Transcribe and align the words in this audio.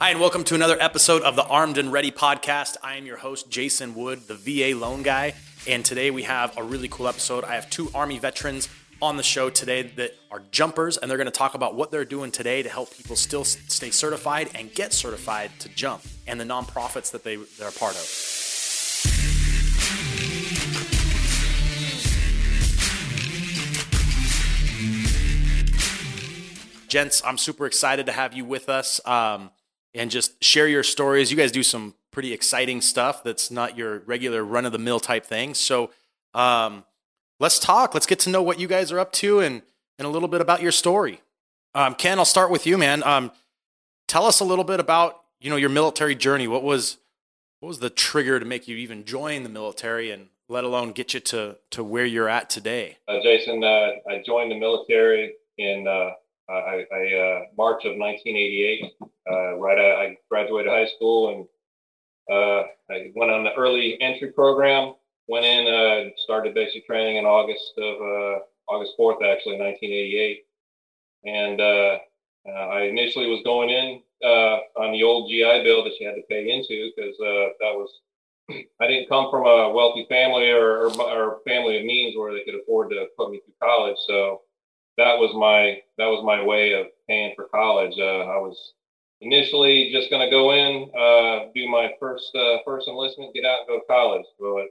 Hi, 0.00 0.10
and 0.10 0.20
welcome 0.20 0.44
to 0.44 0.54
another 0.54 0.80
episode 0.80 1.22
of 1.22 1.34
the 1.34 1.44
Armed 1.44 1.76
and 1.76 1.92
Ready 1.92 2.12
podcast. 2.12 2.76
I 2.84 2.94
am 2.94 3.04
your 3.04 3.16
host, 3.16 3.50
Jason 3.50 3.96
Wood, 3.96 4.28
the 4.28 4.36
VA 4.36 4.78
loan 4.78 5.02
guy. 5.02 5.34
And 5.66 5.84
today 5.84 6.12
we 6.12 6.22
have 6.22 6.56
a 6.56 6.62
really 6.62 6.86
cool 6.86 7.08
episode. 7.08 7.42
I 7.42 7.56
have 7.56 7.68
two 7.68 7.90
Army 7.92 8.20
veterans 8.20 8.68
on 9.02 9.16
the 9.16 9.24
show 9.24 9.50
today 9.50 9.82
that 9.82 10.12
are 10.30 10.42
jumpers, 10.52 10.98
and 10.98 11.10
they're 11.10 11.18
going 11.18 11.26
to 11.26 11.32
talk 11.32 11.54
about 11.54 11.74
what 11.74 11.90
they're 11.90 12.04
doing 12.04 12.30
today 12.30 12.62
to 12.62 12.68
help 12.68 12.96
people 12.96 13.16
still 13.16 13.42
stay 13.42 13.90
certified 13.90 14.50
and 14.54 14.72
get 14.72 14.92
certified 14.92 15.50
to 15.58 15.68
jump 15.70 16.02
and 16.28 16.40
the 16.40 16.44
nonprofits 16.44 17.10
that 17.10 17.24
they, 17.24 17.34
they're 17.34 17.70
a 17.70 17.72
part 17.72 17.96
of. 17.96 18.06
Gents, 26.86 27.20
I'm 27.26 27.36
super 27.36 27.66
excited 27.66 28.06
to 28.06 28.12
have 28.12 28.32
you 28.32 28.44
with 28.44 28.68
us. 28.68 29.00
Um, 29.04 29.50
and 29.98 30.10
just 30.10 30.42
share 30.42 30.68
your 30.68 30.82
stories. 30.82 31.30
You 31.30 31.36
guys 31.36 31.52
do 31.52 31.62
some 31.62 31.94
pretty 32.10 32.32
exciting 32.32 32.80
stuff 32.80 33.22
that's 33.22 33.50
not 33.50 33.76
your 33.76 33.98
regular 34.00 34.44
run 34.44 34.64
of 34.64 34.72
the 34.72 34.78
mill 34.78 35.00
type 35.00 35.26
thing. 35.26 35.54
So 35.54 35.90
um, 36.34 36.84
let's 37.40 37.58
talk. 37.58 37.94
Let's 37.94 38.06
get 38.06 38.20
to 38.20 38.30
know 38.30 38.42
what 38.42 38.58
you 38.58 38.68
guys 38.68 38.92
are 38.92 38.98
up 38.98 39.12
to 39.14 39.40
and, 39.40 39.62
and 39.98 40.06
a 40.06 40.08
little 40.08 40.28
bit 40.28 40.40
about 40.40 40.62
your 40.62 40.72
story. 40.72 41.20
Um, 41.74 41.94
Ken, 41.94 42.18
I'll 42.18 42.24
start 42.24 42.50
with 42.50 42.66
you, 42.66 42.78
man. 42.78 43.02
Um, 43.02 43.32
tell 44.06 44.24
us 44.24 44.40
a 44.40 44.44
little 44.44 44.64
bit 44.64 44.80
about 44.80 45.20
you 45.40 45.50
know 45.50 45.56
your 45.56 45.68
military 45.68 46.14
journey. 46.14 46.48
What 46.48 46.62
was 46.62 46.96
what 47.60 47.68
was 47.68 47.80
the 47.80 47.90
trigger 47.90 48.40
to 48.40 48.46
make 48.46 48.68
you 48.68 48.76
even 48.76 49.04
join 49.04 49.42
the 49.42 49.48
military, 49.48 50.10
and 50.10 50.28
let 50.48 50.64
alone 50.64 50.92
get 50.92 51.14
you 51.14 51.20
to 51.20 51.56
to 51.70 51.84
where 51.84 52.06
you're 52.06 52.28
at 52.28 52.50
today? 52.50 52.96
Uh, 53.06 53.20
Jason, 53.22 53.62
uh, 53.62 53.90
I 54.08 54.22
joined 54.24 54.50
the 54.50 54.58
military 54.58 55.34
in 55.58 55.86
uh, 55.86 56.12
I, 56.52 56.86
I 56.92 57.18
uh, 57.18 57.40
March 57.56 57.84
of 57.84 57.96
1988. 57.96 58.92
Uh, 59.30 59.56
right, 59.58 59.78
I, 59.78 60.16
graduated 60.30 60.72
high 60.72 60.88
school 60.96 61.34
and 61.34 61.46
uh, 62.30 62.64
I 62.90 63.10
went 63.14 63.30
on 63.30 63.44
the 63.44 63.54
early 63.54 64.00
entry 64.00 64.32
program. 64.32 64.94
Went 65.28 65.44
in, 65.44 65.66
uh, 65.68 66.10
started 66.24 66.54
basic 66.54 66.86
training 66.86 67.16
in 67.16 67.26
August 67.26 67.72
of 67.76 68.00
uh, 68.00 68.38
August 68.66 68.92
4th, 68.98 69.22
actually, 69.24 69.58
1988. 69.58 70.44
And 71.24 71.60
uh, 71.60 71.98
I 72.50 72.82
initially 72.82 73.26
was 73.26 73.42
going 73.44 73.68
in 73.68 74.00
on 74.22 74.92
the 74.92 75.02
old 75.02 75.28
GI 75.28 75.64
Bill 75.64 75.84
that 75.84 75.98
you 76.00 76.06
had 76.06 76.14
to 76.14 76.22
pay 76.30 76.50
into 76.50 76.90
because 76.96 77.14
that 77.18 77.74
was 77.74 77.90
I 78.80 78.86
didn't 78.86 79.10
come 79.10 79.30
from 79.30 79.46
a 79.46 79.70
wealthy 79.70 80.06
family 80.08 80.50
or, 80.50 80.86
or, 80.86 81.00
or 81.00 81.40
family 81.46 81.78
of 81.78 81.84
means 81.84 82.16
where 82.16 82.32
they 82.32 82.44
could 82.44 82.58
afford 82.60 82.90
to 82.90 83.06
put 83.16 83.30
me 83.30 83.40
through 83.44 83.54
college. 83.62 83.96
So 84.06 84.42
that 84.98 85.16
was 85.16 85.32
my 85.34 85.80
that 85.96 86.06
was 86.06 86.22
my 86.24 86.44
way 86.44 86.74
of 86.74 86.86
paying 87.08 87.32
for 87.34 87.44
college. 87.48 87.94
Uh, 87.98 88.26
I 88.26 88.36
was 88.36 88.74
initially 89.20 89.90
just 89.92 90.10
going 90.10 90.24
to 90.24 90.30
go 90.30 90.52
in, 90.52 90.90
uh, 90.94 91.50
do 91.54 91.68
my 91.68 91.92
first 91.98 92.34
uh, 92.34 92.58
first 92.64 92.88
enlistment, 92.88 93.32
get 93.32 93.44
out, 93.44 93.60
and 93.60 93.68
go 93.68 93.78
to 93.78 93.86
college. 93.86 94.26
But 94.38 94.66
it 94.66 94.70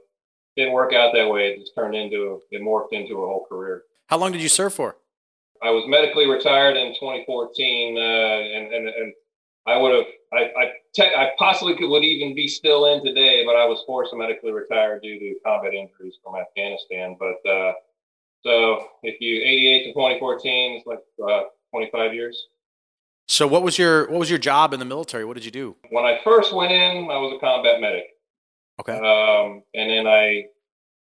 didn't 0.56 0.74
work 0.74 0.92
out 0.92 1.12
that 1.14 1.28
way. 1.28 1.48
It 1.48 1.60
just 1.60 1.74
turned 1.74 1.96
into 1.96 2.40
it 2.50 2.62
morphed 2.62 2.92
into 2.92 3.14
a 3.14 3.26
whole 3.26 3.46
career. 3.48 3.82
How 4.06 4.18
long 4.18 4.30
did 4.32 4.42
you 4.42 4.48
serve 4.48 4.74
for? 4.74 4.96
I 5.62 5.70
was 5.70 5.84
medically 5.88 6.26
retired 6.28 6.76
in 6.76 6.94
2014, 6.94 7.96
uh, 7.96 8.00
and, 8.00 8.72
and 8.72 8.88
and 8.88 9.12
I 9.66 9.76
would 9.78 9.94
have 9.94 10.06
I 10.32 10.42
I, 10.60 10.72
te- 10.94 11.14
I 11.16 11.30
possibly 11.38 11.74
could 11.74 11.88
would 11.88 12.04
even 12.04 12.34
be 12.34 12.48
still 12.48 12.84
in 12.92 13.02
today, 13.02 13.44
but 13.46 13.56
I 13.56 13.64
was 13.64 13.82
forced 13.86 14.10
to 14.12 14.18
medically 14.18 14.52
retire 14.52 15.00
due 15.00 15.18
to 15.18 15.34
combat 15.44 15.72
injuries 15.72 16.18
from 16.22 16.36
Afghanistan. 16.36 17.16
But 17.18 17.50
uh, 17.50 17.72
so 18.44 18.86
if 19.02 19.20
you 19.20 19.42
88 19.42 19.84
to 19.84 19.92
2014, 19.92 20.76
it's 20.76 20.86
like 20.86 21.00
uh, 21.22 21.44
25 21.72 22.14
years. 22.14 22.46
So 23.26 23.46
what 23.46 23.62
was 23.62 23.78
your 23.78 24.08
what 24.08 24.18
was 24.18 24.30
your 24.30 24.38
job 24.38 24.72
in 24.72 24.80
the 24.80 24.86
military? 24.86 25.24
What 25.24 25.34
did 25.34 25.44
you 25.44 25.50
do? 25.50 25.76
When 25.90 26.04
I 26.04 26.18
first 26.24 26.54
went 26.54 26.72
in, 26.72 27.10
I 27.10 27.18
was 27.18 27.34
a 27.36 27.40
combat 27.40 27.80
medic. 27.80 28.04
Okay. 28.80 28.96
Um, 28.96 29.62
and 29.74 29.90
then 29.90 30.06
I 30.06 30.46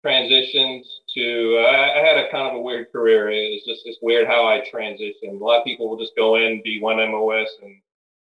transitioned 0.04 0.84
to. 1.14 1.58
Uh, 1.60 2.00
I 2.00 2.00
had 2.00 2.18
a 2.18 2.32
kind 2.32 2.48
of 2.48 2.56
a 2.56 2.62
weird 2.62 2.92
career. 2.92 3.30
It's 3.30 3.66
just 3.66 3.82
it's 3.86 4.00
weird 4.02 4.28
how 4.28 4.48
I 4.48 4.62
transitioned. 4.62 5.40
A 5.40 5.44
lot 5.44 5.60
of 5.60 5.66
people 5.66 5.88
will 5.88 6.00
just 6.00 6.16
go 6.16 6.36
in, 6.38 6.62
be 6.64 6.82
one 6.82 6.98
MOS, 6.98 7.50
and 7.62 7.82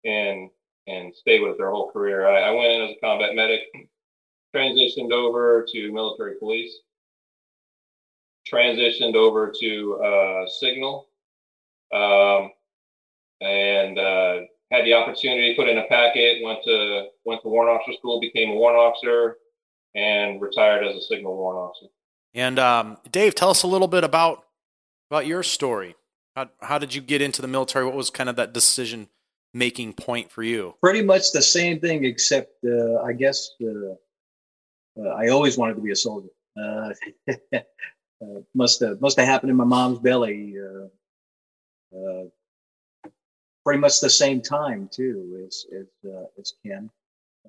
and 0.04 0.50
and 0.86 1.14
stay 1.14 1.40
with 1.40 1.58
their 1.58 1.70
whole 1.70 1.90
career. 1.90 2.28
I, 2.28 2.48
I 2.48 2.50
went 2.52 2.72
in 2.72 2.82
as 2.82 2.96
a 2.96 3.00
combat 3.00 3.34
medic, 3.34 3.60
transitioned 4.54 5.10
over 5.10 5.66
to 5.72 5.92
military 5.92 6.36
police, 6.38 6.72
transitioned 8.52 9.14
over 9.14 9.52
to 9.60 10.00
uh, 10.04 10.48
Signal, 10.48 11.08
um, 11.92 12.50
and 13.40 13.98
uh, 13.98 14.40
had 14.70 14.84
the 14.84 14.94
opportunity 14.94 15.54
to 15.54 15.60
put 15.60 15.68
in 15.68 15.78
a 15.78 15.86
packet. 15.88 16.42
Went 16.42 16.60
to 16.64 17.06
went 17.24 17.42
to 17.42 17.48
warrant 17.48 17.80
officer 17.80 17.96
school, 17.96 18.20
became 18.20 18.50
a 18.50 18.54
warrant 18.54 18.78
officer, 18.78 19.36
and 19.94 20.40
retired 20.40 20.86
as 20.86 20.96
a 20.96 21.00
Signal 21.02 21.36
warrant 21.36 21.70
officer. 21.70 21.86
And 22.34 22.58
um, 22.58 22.98
Dave, 23.10 23.34
tell 23.34 23.50
us 23.50 23.62
a 23.62 23.66
little 23.66 23.88
bit 23.88 24.04
about 24.04 24.44
about 25.10 25.26
your 25.26 25.42
story. 25.42 25.96
How 26.36 26.48
how 26.60 26.78
did 26.78 26.94
you 26.94 27.00
get 27.00 27.22
into 27.22 27.42
the 27.42 27.48
military? 27.48 27.84
What 27.84 27.94
was 27.94 28.10
kind 28.10 28.28
of 28.28 28.36
that 28.36 28.52
decision 28.52 29.08
making 29.54 29.94
point 29.94 30.30
for 30.30 30.42
you? 30.42 30.74
Pretty 30.82 31.02
much 31.02 31.32
the 31.32 31.42
same 31.42 31.80
thing, 31.80 32.04
except 32.04 32.52
uh, 32.64 33.02
I 33.02 33.12
guess 33.12 33.50
uh, 33.62 33.94
uh 35.00 35.08
I 35.08 35.28
always 35.28 35.56
wanted 35.56 35.74
to 35.74 35.80
be 35.80 35.92
a 35.92 35.96
soldier. 35.96 36.28
Uh, 36.56 36.90
uh, 38.22 38.40
must 38.54 38.80
have 38.80 39.00
must 39.00 39.18
have 39.18 39.28
happened 39.28 39.50
in 39.50 39.56
my 39.56 39.64
mom's 39.64 39.98
belly. 39.98 40.54
Uh, 40.58 41.96
uh, 41.96 42.24
pretty 43.64 43.80
much 43.80 44.00
the 44.00 44.10
same 44.10 44.40
time 44.40 44.88
too 44.92 45.44
as 45.46 45.66
as, 45.78 46.10
uh, 46.10 46.24
as 46.38 46.54
Ken. 46.64 46.90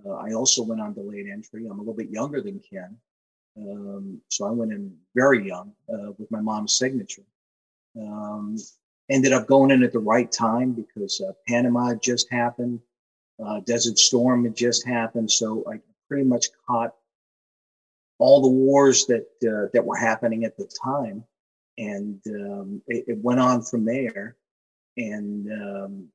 I 0.10 0.32
also 0.32 0.64
went 0.64 0.80
on 0.80 0.94
delayed 0.94 1.28
entry. 1.28 1.66
I'm 1.66 1.78
a 1.78 1.82
little 1.82 1.94
bit 1.94 2.10
younger 2.10 2.42
than 2.42 2.62
Ken, 2.62 2.96
um, 3.58 4.22
so 4.30 4.46
I 4.46 4.52
went 4.52 4.72
in 4.72 4.96
very 5.14 5.46
young 5.46 5.74
uh, 5.92 6.12
with 6.18 6.32
my 6.32 6.40
mom's 6.40 6.74
signature. 6.74 7.26
Um, 8.00 8.56
ended 9.10 9.34
up 9.34 9.48
going 9.48 9.72
in 9.72 9.84
at 9.84 9.92
the 9.92 10.00
right 10.00 10.32
time 10.32 10.72
because 10.72 11.22
Panama 11.48 11.96
just 11.96 12.32
happened. 12.32 12.80
Desert 13.66 13.98
Storm 13.98 14.46
had 14.46 14.56
just 14.56 14.88
happened, 14.88 15.30
so 15.30 15.66
I 15.70 15.82
pretty 16.08 16.24
much 16.24 16.48
caught 16.66 16.94
all 18.20 18.42
the 18.42 18.50
wars 18.50 19.06
that 19.06 19.26
uh, 19.44 19.70
that 19.74 19.84
were 19.84 19.96
happening 19.96 20.44
at 20.44 20.58
the 20.58 20.70
time, 20.84 21.24
and 21.78 22.22
um, 22.28 22.82
it, 22.88 23.06
it, 23.08 23.18
went 23.18 23.40
on 23.40 23.62
from 23.64 23.86
there, 23.86 24.36
and 24.98 25.52
um, 25.52 26.08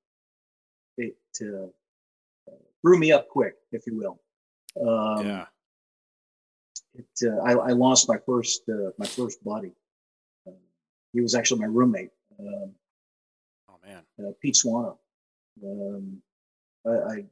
it 0.99 1.17
uh, 1.41 1.67
grew 2.85 2.99
me 2.99 3.11
up 3.11 3.29
quick, 3.29 3.55
if 3.73 3.87
you 3.87 3.97
will. 3.97 4.21
Um, 4.81 5.27
yeah. 5.27 5.47
It, 6.95 7.29
uh, 7.29 7.39
I, 7.43 7.53
I, 7.53 7.71
lost 7.73 8.09
my 8.09 8.19
first 8.25 8.63
uh, 8.69 8.91
my 8.99 9.07
first 9.07 9.43
buddy. 9.43 9.73
Uh, 10.47 10.53
he 11.13 11.21
was 11.21 11.35
actually 11.35 11.61
my 11.61 11.67
roommate. 11.67 12.11
Um, 12.39 12.73
oh 13.71 13.79
man, 13.85 14.03
uh, 14.21 14.33
Pete 14.41 14.55
Swano. 14.55 14.99
Um, 15.65 16.23
I, 16.87 16.91
I 16.91 17.25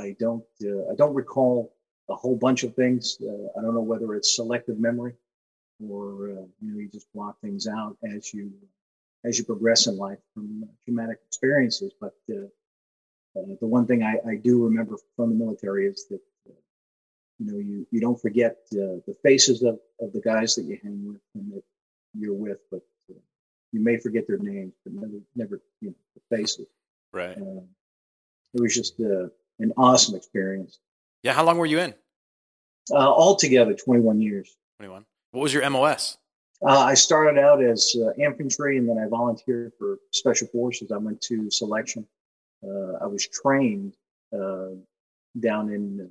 I 0.00 0.16
don't 0.18 0.44
I 0.62 0.94
don't 0.96 1.14
recall 1.14 1.74
a 2.12 2.16
whole 2.16 2.36
bunch 2.36 2.62
of 2.62 2.74
things. 2.74 3.18
Uh, 3.20 3.58
I 3.58 3.62
don't 3.62 3.74
know 3.74 3.80
whether 3.80 4.14
it's 4.14 4.36
selective 4.36 4.78
memory 4.78 5.14
or 5.88 6.30
uh, 6.30 6.46
you 6.60 6.72
know 6.72 6.78
you 6.78 6.88
just 6.88 7.12
block 7.12 7.40
things 7.40 7.66
out 7.66 7.96
as 8.14 8.32
you 8.32 8.52
as 9.24 9.38
you 9.38 9.44
progress 9.44 9.86
in 9.86 9.96
life 9.96 10.18
from 10.34 10.68
traumatic 10.84 11.18
experiences. 11.26 11.92
But 12.00 12.14
uh, 12.30 12.46
uh 13.38 13.54
the 13.60 13.66
one 13.66 13.86
thing 13.86 14.02
I, 14.02 14.16
I, 14.28 14.36
do 14.36 14.62
remember 14.64 14.96
from 15.16 15.30
the 15.30 15.36
military 15.36 15.86
is 15.86 16.06
that 16.10 16.20
uh, 16.48 16.54
you 17.38 17.46
know 17.52 17.58
you 17.58 17.86
you 17.90 18.00
don't 18.00 18.20
forget 18.20 18.58
uh, 18.72 19.00
the 19.06 19.16
faces 19.22 19.62
of, 19.62 19.78
of 20.00 20.12
the 20.12 20.20
guys 20.20 20.54
that 20.56 20.64
you 20.64 20.78
hang 20.82 21.06
with 21.06 21.20
and 21.34 21.52
that 21.52 21.62
you're 22.14 22.34
with, 22.34 22.58
but 22.70 22.82
you 23.72 23.80
may 23.80 23.96
forget 23.96 24.26
their 24.28 24.38
names, 24.38 24.74
but 24.84 24.92
never 24.92 25.18
never 25.34 25.60
you 25.80 25.88
know 25.88 25.94
the 26.14 26.36
faces. 26.36 26.66
Right. 27.12 27.36
it 27.36 28.60
was 28.60 28.74
just 28.74 28.98
an 28.98 29.72
awesome 29.76 30.14
experience. 30.14 30.78
Yeah. 31.22 31.34
How 31.34 31.44
long 31.44 31.58
were 31.58 31.66
you 31.66 31.78
in? 31.78 31.94
Uh, 32.90 32.96
altogether, 32.96 33.74
21 33.74 34.20
years. 34.20 34.56
21. 34.78 35.04
What 35.30 35.42
was 35.42 35.54
your 35.54 35.68
MOS? 35.70 36.18
Uh, 36.64 36.78
I 36.78 36.94
started 36.94 37.40
out 37.40 37.62
as 37.62 37.94
uh, 37.96 38.12
infantry 38.14 38.78
and 38.78 38.88
then 38.88 38.98
I 38.98 39.08
volunteered 39.08 39.72
for 39.78 39.98
special 40.12 40.46
forces. 40.48 40.92
I 40.92 40.96
went 40.96 41.20
to 41.22 41.50
selection. 41.50 42.06
Uh, 42.64 42.98
I 43.00 43.06
was 43.06 43.26
trained 43.26 43.96
uh, 44.32 44.68
down 45.40 45.72
in 45.72 46.08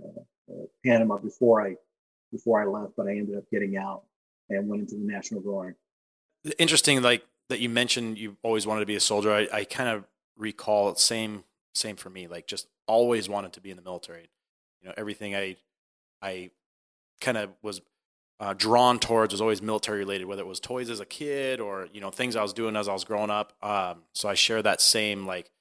uh, 0.50 0.54
Panama 0.86 1.18
before 1.18 1.62
I 1.66 1.76
before 2.32 2.62
I 2.62 2.66
left, 2.66 2.94
but 2.96 3.08
I 3.08 3.12
ended 3.12 3.38
up 3.38 3.44
getting 3.52 3.78
out 3.78 4.04
and 4.50 4.68
went 4.68 4.82
into 4.82 4.96
the 4.96 5.04
National 5.04 5.42
Guard. 5.42 5.76
Interesting, 6.58 7.02
like 7.02 7.26
that 7.50 7.60
you 7.60 7.70
mentioned, 7.70 8.18
you 8.18 8.38
always 8.42 8.66
wanted 8.66 8.82
to 8.82 8.86
be 8.86 8.96
a 8.96 9.02
soldier. 9.02 9.34
I, 9.34 9.48
I 9.52 9.64
kind 9.66 9.90
of 9.90 10.06
recall 10.38 10.96
same 10.96 11.44
same 11.74 11.96
for 11.96 12.10
me. 12.10 12.28
Like 12.28 12.48
just 12.48 12.68
always 12.88 13.30
wanted 13.30 13.54
to 13.54 13.62
be 13.62 13.70
in 13.70 13.78
the 13.78 13.84
military. 13.84 14.30
You 14.82 14.90
know, 14.90 14.94
everything 14.98 15.36
I 15.36 15.56
I 16.22 16.52
kind 17.22 17.38
of 17.38 17.52
was 17.62 17.82
uh, 18.40 18.54
drawn 18.58 19.00
towards 19.00 19.34
was 19.34 19.42
always 19.42 19.62
military 19.62 20.00
related, 20.00 20.26
whether 20.26 20.42
it 20.42 20.48
was 20.48 20.60
toys 20.60 20.90
as 20.90 21.00
a 21.00 21.06
kid 21.06 21.60
or 21.60 21.88
you 21.94 22.02
know 22.02 22.10
things 22.10 22.36
I 22.36 22.42
was 22.42 22.54
doing 22.54 22.76
as 22.76 22.88
I 22.88 22.94
was 22.94 23.04
growing 23.04 23.30
up. 23.30 23.54
Um, 23.62 24.04
so 24.14 24.28
I 24.28 24.34
share 24.34 24.62
that 24.64 24.82
same 24.82 25.26
like 25.26 25.52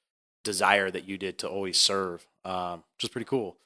desire 0.43 0.91
that 0.91 1.07
you 1.07 1.19
did 1.19 1.39
to 1.39 1.49
always 1.49 1.79
serve, 1.79 2.27
um, 2.45 2.83
which 2.97 3.05
is 3.05 3.11
pretty 3.11 3.27
cool. 3.27 3.59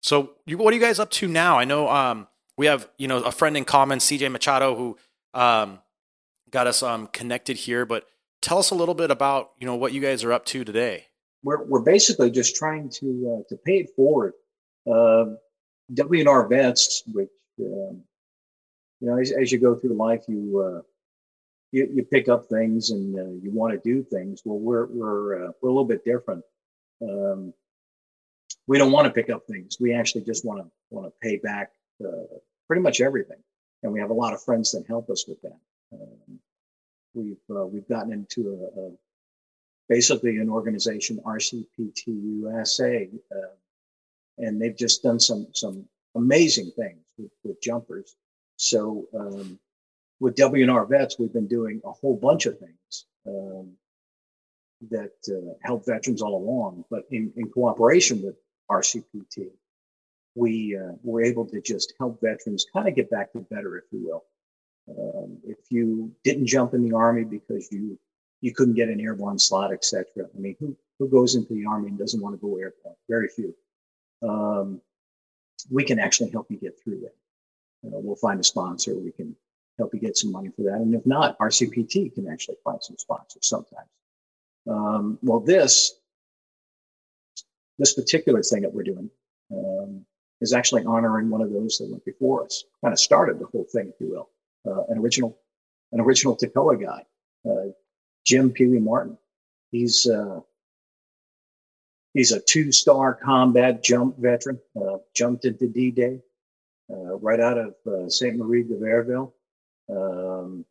So, 0.00 0.32
you, 0.46 0.58
what 0.58 0.72
are 0.72 0.76
you 0.76 0.82
guys 0.82 0.98
up 0.98 1.10
to 1.12 1.28
now? 1.28 1.58
I 1.58 1.64
know 1.64 1.88
um, 1.88 2.26
we 2.56 2.66
have 2.66 2.88
you 2.98 3.08
know 3.08 3.18
a 3.22 3.32
friend 3.32 3.56
in 3.56 3.64
common, 3.64 3.98
CJ 3.98 4.30
Machado, 4.30 4.74
who 4.74 4.98
um, 5.32 5.80
got 6.50 6.66
us 6.66 6.82
um, 6.82 7.06
connected 7.08 7.56
here. 7.56 7.84
But 7.84 8.06
tell 8.40 8.58
us 8.58 8.70
a 8.70 8.74
little 8.74 8.94
bit 8.94 9.10
about 9.10 9.52
you 9.58 9.66
know 9.66 9.76
what 9.76 9.92
you 9.92 10.00
guys 10.00 10.24
are 10.24 10.32
up 10.32 10.44
to 10.46 10.64
today. 10.64 11.06
We're 11.42 11.64
we're 11.64 11.82
basically 11.82 12.30
just 12.30 12.56
trying 12.56 12.88
to 12.90 13.06
uh, 13.44 13.48
to 13.48 13.56
pay 13.56 13.78
it 13.78 13.90
forward. 13.96 14.32
Uh, 14.90 15.36
WNR 15.92 16.48
vets, 16.48 17.02
which 17.12 17.28
um, 17.60 18.02
you 19.00 19.08
know, 19.08 19.18
as, 19.18 19.32
as, 19.32 19.52
you 19.52 19.58
go 19.58 19.74
through 19.74 19.94
life, 19.94 20.24
you 20.28 20.60
uh, 20.60 20.82
you, 21.72 21.88
you 21.92 22.04
pick 22.04 22.28
up 22.28 22.46
things 22.46 22.90
and 22.90 23.18
uh, 23.18 23.32
you 23.42 23.50
want 23.52 23.72
to 23.72 23.80
do 23.88 24.02
things. 24.02 24.42
Well, 24.44 24.58
we're 24.58 24.86
we're 24.86 25.46
uh, 25.46 25.52
we're 25.60 25.68
a 25.68 25.72
little 25.72 25.84
bit 25.84 26.04
different. 26.04 26.42
Um, 27.02 27.52
we 28.66 28.78
don't 28.78 28.92
want 28.92 29.06
to 29.06 29.12
pick 29.12 29.30
up 29.30 29.42
things. 29.46 29.76
We 29.78 29.94
actually 29.94 30.24
just 30.24 30.44
want 30.44 30.62
to 30.62 30.70
want 30.90 31.06
to 31.06 31.12
pay 31.20 31.36
back 31.36 31.72
uh, 32.04 32.38
pretty 32.66 32.82
much 32.82 33.00
everything, 33.00 33.42
and 33.82 33.92
we 33.92 34.00
have 34.00 34.10
a 34.10 34.14
lot 34.14 34.32
of 34.32 34.42
friends 34.42 34.72
that 34.72 34.86
help 34.86 35.10
us 35.10 35.26
with 35.28 35.40
that. 35.42 35.58
Um, 35.92 36.38
we've 37.14 37.36
uh, 37.50 37.66
we've 37.66 37.88
gotten 37.88 38.12
into 38.12 38.70
a, 38.76 38.80
a, 38.80 38.90
basically 39.88 40.38
an 40.38 40.48
organization, 40.48 41.20
RCPT 41.26 42.04
USA, 42.06 43.08
uh, 43.32 43.54
and 44.38 44.60
they've 44.60 44.76
just 44.76 45.02
done 45.02 45.20
some 45.20 45.46
some 45.54 45.84
amazing 46.14 46.70
things 46.76 47.00
with, 47.18 47.30
with 47.42 47.60
jumpers. 47.62 48.16
So 48.56 49.06
um, 49.18 49.58
with 50.20 50.36
WNR 50.36 50.88
Vets, 50.88 51.18
we've 51.18 51.32
been 51.32 51.48
doing 51.48 51.80
a 51.84 51.92
whole 51.92 52.16
bunch 52.16 52.46
of 52.46 52.58
things 52.58 53.06
um, 53.26 53.72
that 54.90 55.12
uh, 55.28 55.54
help 55.62 55.86
veterans 55.86 56.22
all 56.22 56.36
along, 56.36 56.84
but 56.90 57.04
in, 57.10 57.32
in 57.36 57.48
cooperation 57.50 58.22
with 58.22 58.36
RCPT, 58.70 59.50
we 60.34 60.76
uh, 60.76 60.92
were 61.02 61.22
able 61.22 61.46
to 61.46 61.60
just 61.60 61.94
help 61.98 62.20
veterans 62.20 62.66
kind 62.72 62.88
of 62.88 62.94
get 62.94 63.10
back 63.10 63.32
to 63.32 63.40
better, 63.40 63.76
if 63.78 63.84
you 63.92 64.04
will. 64.06 64.24
Um, 64.88 65.38
if 65.44 65.58
you 65.70 66.12
didn't 66.24 66.46
jump 66.46 66.74
in 66.74 66.86
the 66.86 66.94
army 66.94 67.24
because 67.24 67.70
you 67.72 67.98
you 68.42 68.52
couldn't 68.52 68.74
get 68.74 68.90
an 68.90 69.00
airborne 69.00 69.38
slot, 69.38 69.72
etc. 69.72 70.04
I 70.18 70.38
mean, 70.38 70.56
who 70.60 70.76
who 70.98 71.08
goes 71.08 71.34
into 71.34 71.54
the 71.54 71.64
army 71.64 71.88
and 71.88 71.98
doesn't 71.98 72.20
want 72.20 72.34
to 72.34 72.46
go 72.46 72.58
airborne? 72.58 72.96
Very 73.08 73.28
few. 73.28 73.54
Um, 74.26 74.80
we 75.70 75.84
can 75.84 75.98
actually 75.98 76.30
help 76.30 76.50
you 76.50 76.56
get 76.56 76.78
through 76.82 77.00
that. 77.00 77.14
Uh, 77.86 78.00
we'll 78.00 78.16
find 78.16 78.40
a 78.40 78.44
sponsor. 78.44 78.94
We 78.94 79.12
can 79.12 79.36
help 79.78 79.92
you 79.94 80.00
get 80.00 80.16
some 80.16 80.32
money 80.32 80.50
for 80.56 80.62
that. 80.62 80.74
And 80.74 80.94
if 80.94 81.04
not, 81.04 81.38
RCPT 81.38 82.14
can 82.14 82.28
actually 82.28 82.56
find 82.64 82.82
some 82.82 82.96
sponsors 82.98 83.46
sometimes. 83.46 83.88
Um, 84.68 85.18
well, 85.22 85.40
this 85.40 85.94
this 87.78 87.92
particular 87.92 88.42
thing 88.42 88.62
that 88.62 88.72
we're 88.72 88.84
doing 88.84 89.10
um, 89.52 90.06
is 90.40 90.52
actually 90.52 90.84
honoring 90.84 91.28
one 91.28 91.42
of 91.42 91.52
those 91.52 91.78
that 91.78 91.90
went 91.90 92.04
before 92.04 92.44
us. 92.44 92.64
Kind 92.82 92.92
of 92.92 93.00
started 93.00 93.38
the 93.38 93.46
whole 93.46 93.64
thing, 93.64 93.88
if 93.88 94.00
you 94.00 94.10
will. 94.10 94.28
Uh, 94.66 94.84
an 94.88 94.98
original 94.98 95.36
an 95.92 96.00
original 96.00 96.36
Toccoa 96.36 96.80
guy, 96.80 97.04
uh, 97.48 97.70
Jim 98.24 98.50
Pee 98.50 98.66
Wee 98.66 98.78
Martin. 98.78 99.18
He's 99.70 100.06
uh, 100.06 100.40
he's 102.14 102.32
a 102.32 102.40
two 102.40 102.72
star 102.72 103.14
combat 103.14 103.82
jump 103.84 104.16
veteran. 104.18 104.58
Uh, 104.80 104.98
jumped 105.14 105.44
into 105.44 105.68
D 105.68 105.90
Day 105.90 106.20
uh, 106.90 107.16
right 107.16 107.40
out 107.40 107.58
of 107.58 107.74
uh, 107.86 108.08
Saint 108.08 108.36
Marie 108.36 108.62
de 108.62 108.74
Verville. 108.74 109.32
Um, 109.90 110.64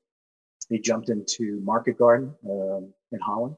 he 0.69 0.80
jumped 0.80 1.10
into 1.10 1.62
Market 1.63 1.98
Garden 1.98 2.34
um, 2.50 2.94
in 3.12 3.19
Holland. 3.19 3.56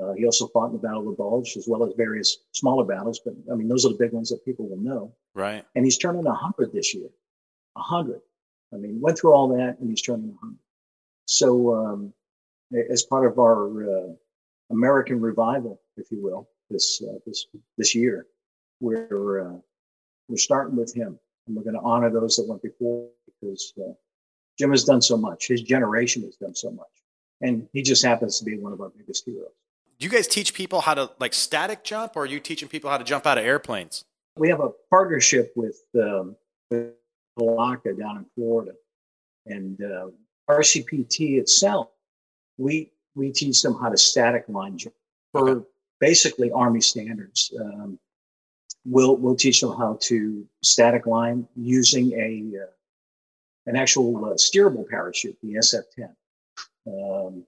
Uh, 0.00 0.12
he 0.14 0.26
also 0.26 0.48
fought 0.48 0.66
in 0.66 0.72
the 0.72 0.78
Battle 0.78 1.00
of 1.00 1.06
the 1.06 1.12
Bulge, 1.12 1.56
as 1.56 1.66
well 1.68 1.84
as 1.84 1.94
various 1.96 2.38
smaller 2.52 2.84
battles. 2.84 3.20
But 3.24 3.34
I 3.50 3.54
mean, 3.54 3.68
those 3.68 3.86
are 3.86 3.90
the 3.90 3.98
big 3.98 4.12
ones 4.12 4.28
that 4.30 4.44
people 4.44 4.68
will 4.68 4.76
know. 4.76 5.14
Right. 5.34 5.64
And 5.76 5.84
he's 5.84 5.98
turning 5.98 6.24
100 6.24 6.72
this 6.72 6.94
year. 6.94 7.08
100. 7.74 8.20
I 8.72 8.76
mean, 8.76 9.00
went 9.00 9.18
through 9.18 9.32
all 9.32 9.48
that, 9.48 9.76
and 9.78 9.88
he's 9.88 10.02
turning 10.02 10.28
100. 10.28 10.58
So, 11.26 11.74
um, 11.74 12.12
as 12.90 13.04
part 13.04 13.24
of 13.24 13.38
our 13.38 13.84
uh, 13.84 14.12
American 14.70 15.20
revival, 15.20 15.80
if 15.96 16.10
you 16.10 16.20
will, 16.20 16.48
this 16.74 17.02
uh, 17.02 17.18
this 17.26 17.46
this 17.78 17.94
year, 17.94 18.26
we're 18.80 19.48
uh, 19.48 19.58
we're 20.28 20.36
starting 20.36 20.76
with 20.76 20.94
him, 20.94 21.18
and 21.46 21.56
we're 21.56 21.62
going 21.62 21.74
to 21.76 21.82
honor 21.82 22.10
those 22.10 22.36
that 22.36 22.46
went 22.48 22.62
before 22.62 23.08
because 23.26 23.72
uh, 23.80 23.92
Jim 24.58 24.70
has 24.70 24.84
done 24.84 25.02
so 25.02 25.16
much. 25.16 25.48
His 25.48 25.62
generation 25.62 26.22
has 26.22 26.36
done 26.36 26.54
so 26.54 26.70
much. 26.70 26.86
And 27.40 27.68
he 27.72 27.82
just 27.82 28.04
happens 28.04 28.38
to 28.38 28.44
be 28.44 28.56
one 28.58 28.72
of 28.72 28.80
our 28.80 28.90
biggest 28.96 29.24
heroes. 29.24 29.50
Do 29.98 30.04
you 30.04 30.10
guys 30.10 30.26
teach 30.26 30.54
people 30.54 30.80
how 30.80 30.94
to 30.94 31.10
like 31.18 31.34
static 31.34 31.84
jump 31.84 32.16
or 32.16 32.22
are 32.22 32.26
you 32.26 32.40
teaching 32.40 32.68
people 32.68 32.90
how 32.90 32.98
to 32.98 33.04
jump 33.04 33.26
out 33.26 33.38
of 33.38 33.44
airplanes? 33.44 34.04
We 34.36 34.48
have 34.48 34.60
a 34.60 34.70
partnership 34.90 35.52
with, 35.54 35.80
um, 35.94 36.36
down 36.70 38.16
in 38.16 38.26
Florida. 38.34 38.72
And 39.46 39.80
uh, 39.82 40.08
RCPT 40.50 41.38
itself, 41.38 41.88
we, 42.56 42.90
we 43.14 43.30
teach 43.30 43.62
them 43.62 43.76
how 43.80 43.90
to 43.90 43.96
static 43.96 44.44
line 44.48 44.78
jump 44.78 44.94
for 45.32 45.50
okay. 45.50 45.66
Basically 46.04 46.52
Army 46.52 46.82
standards. 46.82 47.50
Um, 47.58 47.98
we'll, 48.84 49.16
we'll 49.16 49.36
teach 49.36 49.62
them 49.62 49.74
how 49.74 49.96
to 50.02 50.46
static 50.62 51.06
line 51.06 51.48
using 51.56 52.12
a, 52.12 52.62
uh, 52.62 52.66
an 53.64 53.74
actual 53.76 54.22
uh, 54.22 54.34
steerable 54.34 54.86
parachute, 54.86 55.38
the 55.42 55.54
SF-10. 55.54 56.10
Um, 56.86 57.44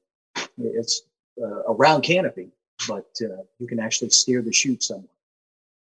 it's 0.57 1.03
uh, 1.39 1.65
a 1.69 1.75
round 1.75 2.03
canopy, 2.05 2.49
but 2.89 3.11
uh, 3.21 3.43
you 3.59 3.67
can 3.67 3.79
actually 3.79 4.09
steer 4.09 4.41
the 4.41 4.55
chute 4.55 4.83
somewhere. 4.83 5.11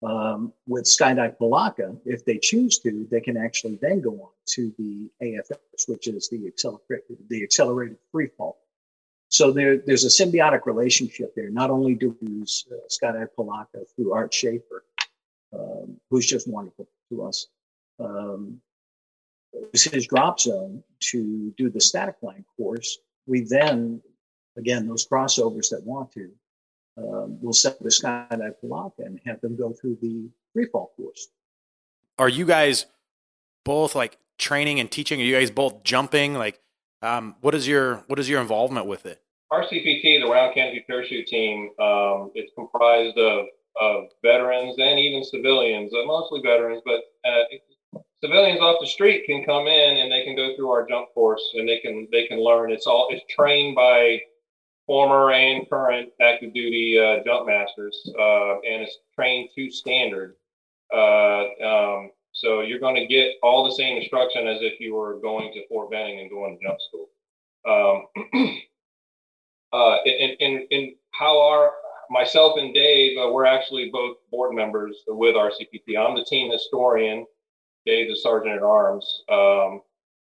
Um, 0.01 0.51
with 0.67 0.85
Skydive 0.85 1.37
Palatka, 1.37 1.95
if 2.03 2.25
they 2.25 2.39
choose 2.39 2.79
to, 2.79 3.07
they 3.11 3.21
can 3.21 3.37
actually 3.37 3.77
then 3.79 4.01
go 4.01 4.13
on 4.13 4.29
to 4.55 4.73
the 4.79 5.07
AFF, 5.21 5.59
which 5.87 6.07
is 6.07 6.29
the 6.29 6.47
accelerated, 6.47 7.17
the 7.29 7.43
accelerated 7.43 7.97
free 8.11 8.29
fall. 8.35 8.57
So 9.35 9.51
there, 9.51 9.75
there's 9.77 10.05
a 10.05 10.07
symbiotic 10.07 10.65
relationship 10.65 11.35
there. 11.35 11.49
Not 11.49 11.69
only 11.69 11.93
do 11.93 12.15
we 12.21 12.27
use 12.35 12.65
uh, 12.71 12.75
Skydive 12.87 13.35
Palatka 13.35 13.79
through 13.93 14.13
Art 14.13 14.33
Schaefer, 14.33 14.85
um, 15.51 15.99
who's 16.09 16.25
just 16.25 16.47
wonderful 16.47 16.87
to 17.09 17.23
us, 17.23 17.47
um, 17.99 18.61
his 19.73 20.07
drop 20.07 20.39
zone 20.39 20.81
to 21.11 21.53
do 21.57 21.69
the 21.69 21.81
static 21.81 22.15
line 22.21 22.45
course. 22.55 22.99
We 23.27 23.41
then, 23.41 24.01
again, 24.55 24.87
those 24.87 25.05
crossovers 25.05 25.69
that 25.69 25.83
want 25.83 26.13
to, 26.13 26.31
um, 26.97 27.37
will 27.41 27.51
set 27.51 27.77
the 27.79 27.89
skydive 27.89 28.57
Palatka 28.61 29.03
and 29.03 29.19
have 29.25 29.41
them 29.41 29.57
go 29.57 29.73
through 29.73 29.97
the 30.01 30.29
free 30.53 30.67
fall 30.67 30.93
course. 30.95 31.27
Are 32.17 32.29
you 32.29 32.45
guys 32.45 32.85
both 33.65 33.95
like 33.95 34.17
training 34.37 34.79
and 34.79 34.89
teaching? 34.89 35.19
Are 35.19 35.25
you 35.25 35.35
guys 35.35 35.51
both 35.51 35.83
jumping? 35.83 36.35
Like, 36.35 36.61
um, 37.01 37.35
what 37.41 37.53
is 37.53 37.67
your 37.67 37.97
what 38.07 38.17
is 38.17 38.29
your 38.29 38.39
involvement 38.39 38.85
with 38.85 39.05
it? 39.05 39.21
RCPT, 39.51 40.21
the 40.21 40.29
Round 40.29 40.53
Canopy 40.53 40.83
Parachute 40.87 41.27
Team, 41.27 41.69
um, 41.79 42.31
it's 42.33 42.51
comprised 42.55 43.17
of, 43.17 43.45
of 43.79 44.05
veterans 44.23 44.75
and 44.79 44.99
even 44.99 45.23
civilians, 45.23 45.93
uh, 45.93 46.05
mostly 46.05 46.41
veterans, 46.41 46.81
but 46.85 47.01
uh, 47.29 47.99
civilians 48.23 48.59
off 48.59 48.77
the 48.81 48.87
street 48.87 49.25
can 49.25 49.43
come 49.45 49.67
in 49.67 49.97
and 49.97 50.11
they 50.11 50.23
can 50.23 50.35
go 50.35 50.55
through 50.55 50.69
our 50.69 50.87
jump 50.87 51.13
course 51.13 51.43
and 51.53 51.67
they 51.67 51.79
can 51.79 52.07
they 52.11 52.25
can 52.27 52.43
learn. 52.43 52.71
It's 52.71 52.87
all 52.87 53.07
it's 53.11 53.23
trained 53.29 53.75
by 53.75 54.19
former 54.87 55.31
and 55.31 55.69
current 55.69 56.09
active 56.21 56.53
duty 56.53 56.99
uh, 56.99 57.23
jump 57.23 57.47
masters, 57.47 57.97
uh, 58.19 58.59
and 58.61 58.81
it's 58.81 58.97
trained 59.15 59.49
to 59.55 59.69
standard. 59.69 60.35
Uh, 60.93 61.45
um, 61.63 62.11
so 62.31 62.61
you're 62.61 62.79
going 62.79 62.95
to 62.95 63.07
get 63.07 63.35
all 63.41 63.63
the 63.63 63.75
same 63.75 63.97
instruction 63.97 64.47
as 64.47 64.57
if 64.61 64.79
you 64.79 64.93
were 64.93 65.19
going 65.21 65.53
to 65.53 65.67
Fort 65.67 65.89
Benning 65.89 66.19
and 66.19 66.29
going 66.29 66.57
to 66.57 66.65
jump 66.65 66.77
school. 66.81 67.09
Um, 67.67 68.57
uh, 69.75 69.97
in, 70.05 70.35
in, 70.39 70.67
in 70.71 70.95
how 71.11 71.39
our 71.41 71.71
myself 72.09 72.57
and 72.57 72.73
Dave, 72.73 73.17
uh, 73.17 73.31
we're 73.31 73.45
actually 73.45 73.89
both 73.91 74.17
board 74.31 74.55
members 74.55 74.95
with 75.07 75.35
RCPT. 75.35 75.97
I'm 75.97 76.15
the 76.15 76.25
team 76.25 76.51
historian 76.51 77.25
Dave 77.85 78.09
the 78.09 78.15
sergeant 78.15 78.55
at 78.55 78.63
arms. 78.63 79.23
Um, 79.29 79.81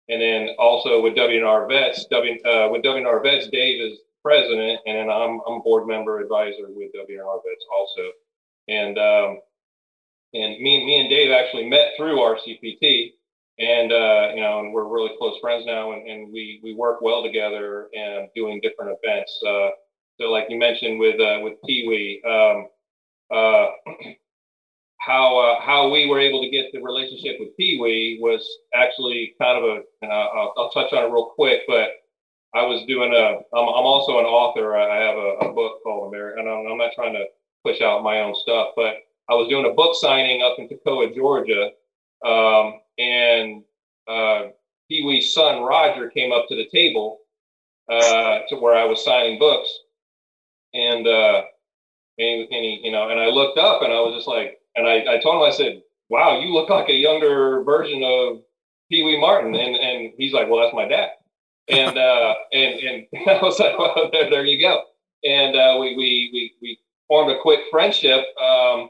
and 0.10 0.22
then 0.22 0.50
also 0.60 1.02
with 1.02 1.16
WNR 1.16 1.68
Vets, 1.70 2.06
w, 2.06 2.34
uh, 2.44 2.70
with 2.72 2.84
WNR 2.84 3.24
Vets, 3.24 3.48
Dave 3.50 3.82
is 3.82 4.00
president, 4.22 4.80
and 4.86 4.98
then 4.98 5.10
I'm 5.10 5.40
I'm 5.48 5.62
board 5.62 5.88
member 5.88 6.20
advisor 6.20 6.68
with 6.68 6.92
WNR 6.94 7.40
Vets 7.46 7.66
also. 7.74 8.12
And 8.68 8.98
um, 8.98 9.40
and 10.34 10.60
me 10.62 10.86
me 10.86 11.00
and 11.00 11.10
Dave 11.10 11.32
actually 11.32 11.70
met 11.70 11.92
through 11.96 12.18
RCPT, 12.18 13.14
and 13.60 13.92
uh, 13.92 14.30
you 14.34 14.42
know, 14.42 14.60
and 14.60 14.74
we're 14.74 14.88
really 14.88 15.12
close 15.18 15.38
friends 15.42 15.66
now, 15.66 15.94
and, 15.94 16.08
and 16.10 16.34
we 16.34 16.60
we 16.64 16.74
work 16.74 17.02
well 17.02 17.24
together 17.24 17.88
and 17.94 18.30
doing 18.36 18.60
different 18.62 18.98
events. 19.04 19.40
Uh, 19.46 19.70
so 20.20 20.30
like 20.32 20.46
you 20.50 20.58
mentioned 20.58 21.00
with 21.00 21.20
uh, 21.20 21.40
with 21.42 21.54
Pee 21.66 21.86
Wee. 21.88 22.22
Um, 22.30 22.68
uh, 23.34 23.68
how 25.00 25.38
uh, 25.38 25.62
how 25.62 25.90
we 25.90 26.08
were 26.08 26.20
able 26.20 26.42
to 26.42 26.50
get 26.50 26.72
the 26.72 26.82
relationship 26.82 27.38
with 27.40 27.56
Pee 27.58 27.80
Wee 27.82 28.20
was 28.22 28.48
actually 28.74 29.36
kind 29.42 29.58
of 29.58 29.64
a. 29.64 29.82
And 30.02 30.12
I'll, 30.12 30.54
I'll 30.58 30.72
touch 30.72 30.94
on 30.94 31.06
it 31.06 31.14
real 31.14 31.32
quick, 31.36 31.62
but 31.68 31.90
I 32.54 32.62
was 32.64 32.86
doing 32.88 33.12
a. 33.14 33.42
I'm, 33.56 33.68
I'm 33.68 33.86
also 33.86 34.20
an 34.20 34.26
author. 34.26 34.78
I 34.78 34.98
have 35.04 35.18
a, 35.18 35.50
a 35.50 35.54
book 35.54 35.84
called 35.84 36.14
American. 36.14 36.48
And 36.48 36.50
I'm, 36.50 36.72
I'm, 36.72 36.78
not 36.78 36.92
trying 36.96 37.14
to 37.14 37.26
push 37.66 37.82
out 37.82 38.04
my 38.04 38.20
own 38.22 38.36
stuff. 38.36 38.70
But 38.76 38.96
I 39.30 39.34
was 39.34 39.50
doing 39.50 39.66
a 39.70 39.74
book 39.74 39.96
signing 40.00 40.42
up 40.42 40.58
in 40.58 40.70
Toccoa, 40.70 41.14
Georgia, 41.16 41.72
um, 42.26 42.80
and 42.98 43.64
uh, 44.08 44.50
Pee 44.90 45.06
Wee's 45.06 45.34
son 45.34 45.64
Roger 45.64 46.10
came 46.10 46.32
up 46.32 46.46
to 46.50 46.56
the 46.56 46.68
table 46.74 47.20
uh, 47.90 48.40
to 48.50 48.56
where 48.56 48.76
I 48.76 48.86
was 48.86 49.04
signing 49.04 49.40
books, 49.40 49.70
and 50.74 51.08
uh, 51.08 51.42
and, 52.18 52.42
and 52.42 52.66
he, 52.66 52.82
you 52.84 52.92
know, 52.92 53.10
and 53.10 53.20
I 53.20 53.28
looked 53.28 53.58
up 53.58 53.82
and 53.82 53.92
I 53.92 54.00
was 54.00 54.16
just 54.16 54.28
like, 54.28 54.60
and 54.76 54.88
I, 54.88 55.16
I 55.16 55.20
told 55.22 55.36
him, 55.36 55.44
I 55.44 55.52
said, 55.52 55.82
"Wow, 56.10 56.40
you 56.40 56.54
look 56.54 56.70
like 56.70 56.90
a 56.90 56.94
younger 56.94 57.64
version 57.64 58.04
of 58.04 58.42
Pee 58.92 59.04
Wee 59.04 59.20
Martin," 59.20 59.56
and 59.56 59.76
and 59.76 60.14
he's 60.18 60.34
like, 60.34 60.50
"Well, 60.50 60.62
that's 60.62 60.76
my 60.76 60.88
dad," 60.88 61.10
and 61.70 61.98
uh, 61.98 62.34
and 62.52 62.80
and 62.80 63.08
I 63.28 63.40
was 63.42 63.60
like, 63.60 63.78
"Well, 63.78 64.10
there, 64.12 64.30
there 64.30 64.46
you 64.46 64.62
go," 64.62 64.84
and 65.24 65.56
uh, 65.56 65.78
we 65.80 65.96
we 65.96 66.30
we 66.34 66.54
we 66.62 66.80
formed 67.08 67.32
a 67.32 67.42
quick 67.42 67.62
friendship. 67.72 68.24
Um, 68.42 68.90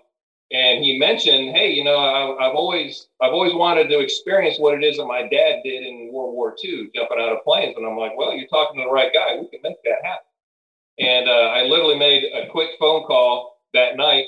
and 0.54 0.84
he 0.84 1.00
mentioned, 1.00 1.56
"Hey, 1.56 1.72
you 1.72 1.84
know, 1.84 1.98
I, 1.98 2.46
have 2.46 2.56
always 2.56 3.08
I've 3.20 3.34
always 3.34 3.54
wanted 3.54 3.90
to 3.90 4.00
experience 4.00 4.60
what 4.60 4.76
it 4.76 4.84
is 4.84 4.98
that 4.98 5.06
my 5.06 5.24
dad 5.24 5.62
did 5.64 5.84
in 5.84 6.12
World 6.14 6.36
War 6.36 6.56
II, 6.64 6.92
jumping 6.96 7.20
out 7.20 7.36
of 7.36 7.44
planes." 7.44 7.76
And 7.76 7.86
I'm 7.86 7.98
like, 7.98 8.16
"Well, 8.16 8.34
you're 8.34 8.48
talking 8.48 8.80
to 8.80 8.86
the 8.86 8.92
right 8.92 9.12
guy. 9.12 9.38
We 9.40 9.48
can 9.50 9.62
make 9.64 9.82
that 9.84 10.06
happen." 10.06 10.26
And 11.00 11.28
uh, 11.28 11.50
I 11.58 11.64
literally 11.64 11.98
made 11.98 12.26
a 12.26 12.48
quick 12.52 12.70
phone 12.80 13.04
call 13.06 13.62
that 13.74 13.98
night 13.98 14.26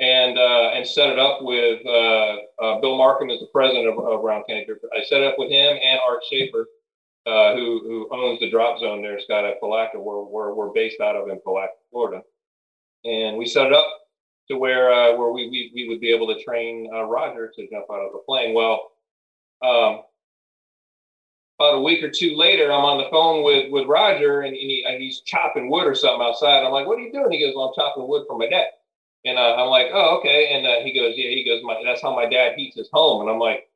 and 0.00 0.36
uh, 0.36 0.70
and 0.74 0.86
set 0.86 1.10
it 1.10 1.18
up 1.20 1.42
with 1.42 1.86
uh, 1.86 2.36
uh 2.60 2.80
Bill 2.80 2.98
Markham 2.98 3.30
as 3.30 3.38
the 3.38 3.48
president 3.52 3.86
of, 3.86 4.04
of 4.04 4.20
Round 4.24 4.44
Canopy. 4.48 4.72
I 4.92 5.04
set 5.04 5.20
it 5.20 5.28
up 5.28 5.38
with 5.38 5.50
him 5.50 5.78
and 5.80 6.00
Art 6.04 6.24
Schaefer, 6.28 6.66
uh, 7.24 7.54
who 7.54 7.80
who 7.84 8.08
owns 8.10 8.40
the 8.40 8.50
drop 8.50 8.80
zone 8.80 9.00
there, 9.00 9.20
Scott 9.20 9.44
at 9.44 9.60
Palatka, 9.60 10.00
where, 10.00 10.24
where 10.24 10.54
we're 10.54 10.72
based 10.72 11.00
out 11.00 11.14
of 11.14 11.28
in 11.28 11.38
Palatka, 11.40 11.76
Florida. 11.92 12.22
And 13.04 13.36
we 13.36 13.46
set 13.46 13.66
it 13.66 13.72
up 13.72 13.86
to 14.48 14.56
where 14.56 14.92
uh, 14.92 15.16
where 15.16 15.32
we, 15.32 15.48
we, 15.48 15.72
we 15.74 15.88
would 15.88 16.00
be 16.00 16.12
able 16.12 16.26
to 16.34 16.42
train 16.42 16.90
Roger 16.90 17.52
to 17.54 17.68
jump 17.70 17.86
out 17.90 18.06
of 18.06 18.12
the 18.12 18.22
plane. 18.26 18.54
Well, 18.54 18.90
um, 19.62 20.02
about 21.58 21.78
a 21.78 21.80
week 21.80 22.02
or 22.02 22.10
two 22.10 22.36
later, 22.36 22.72
I'm 22.72 22.84
on 22.84 22.98
the 22.98 23.10
phone 23.10 23.44
with 23.44 23.70
with 23.70 23.86
Roger, 23.86 24.40
and, 24.40 24.48
and, 24.48 24.56
he, 24.56 24.84
and 24.86 25.00
he's 25.00 25.20
chopping 25.20 25.70
wood 25.70 25.86
or 25.86 25.94
something 25.94 26.26
outside. 26.26 26.64
I'm 26.64 26.72
like, 26.72 26.86
"What 26.86 26.98
are 26.98 27.02
you 27.02 27.12
doing?" 27.12 27.30
He 27.30 27.40
goes, 27.40 27.54
"Well, 27.54 27.68
I'm 27.68 27.74
chopping 27.74 28.08
wood 28.08 28.24
for 28.26 28.36
my 28.36 28.48
dad." 28.48 28.66
And 29.24 29.38
uh, 29.38 29.54
I'm 29.56 29.68
like, 29.68 29.88
"Oh, 29.92 30.18
okay." 30.18 30.54
And 30.54 30.66
uh, 30.66 30.84
he 30.84 30.92
goes, 30.92 31.14
"Yeah." 31.16 31.30
He 31.30 31.44
goes, 31.44 31.62
"That's 31.84 32.02
how 32.02 32.14
my 32.14 32.26
dad 32.28 32.54
heats 32.56 32.76
his 32.76 32.88
home." 32.92 33.22
And 33.22 33.30
I'm 33.30 33.38
like, 33.38 33.68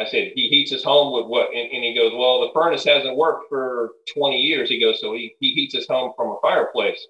"I 0.00 0.06
said 0.06 0.32
he 0.34 0.48
heats 0.48 0.70
his 0.70 0.84
home 0.84 1.12
with 1.12 1.26
what?" 1.26 1.50
And, 1.50 1.70
and, 1.70 1.84
he 1.84 1.94
goes, 1.94 2.12
"Well, 2.14 2.40
the 2.40 2.52
furnace 2.54 2.84
hasn't 2.84 3.16
worked 3.16 3.48
for 3.48 3.92
20 4.14 4.38
years." 4.38 4.68
He 4.68 4.80
goes, 4.80 5.00
"So 5.00 5.12
he 5.12 5.34
he 5.40 5.52
heats 5.52 5.74
his 5.74 5.86
home 5.86 6.12
from 6.16 6.30
a 6.30 6.40
fireplace." 6.40 7.06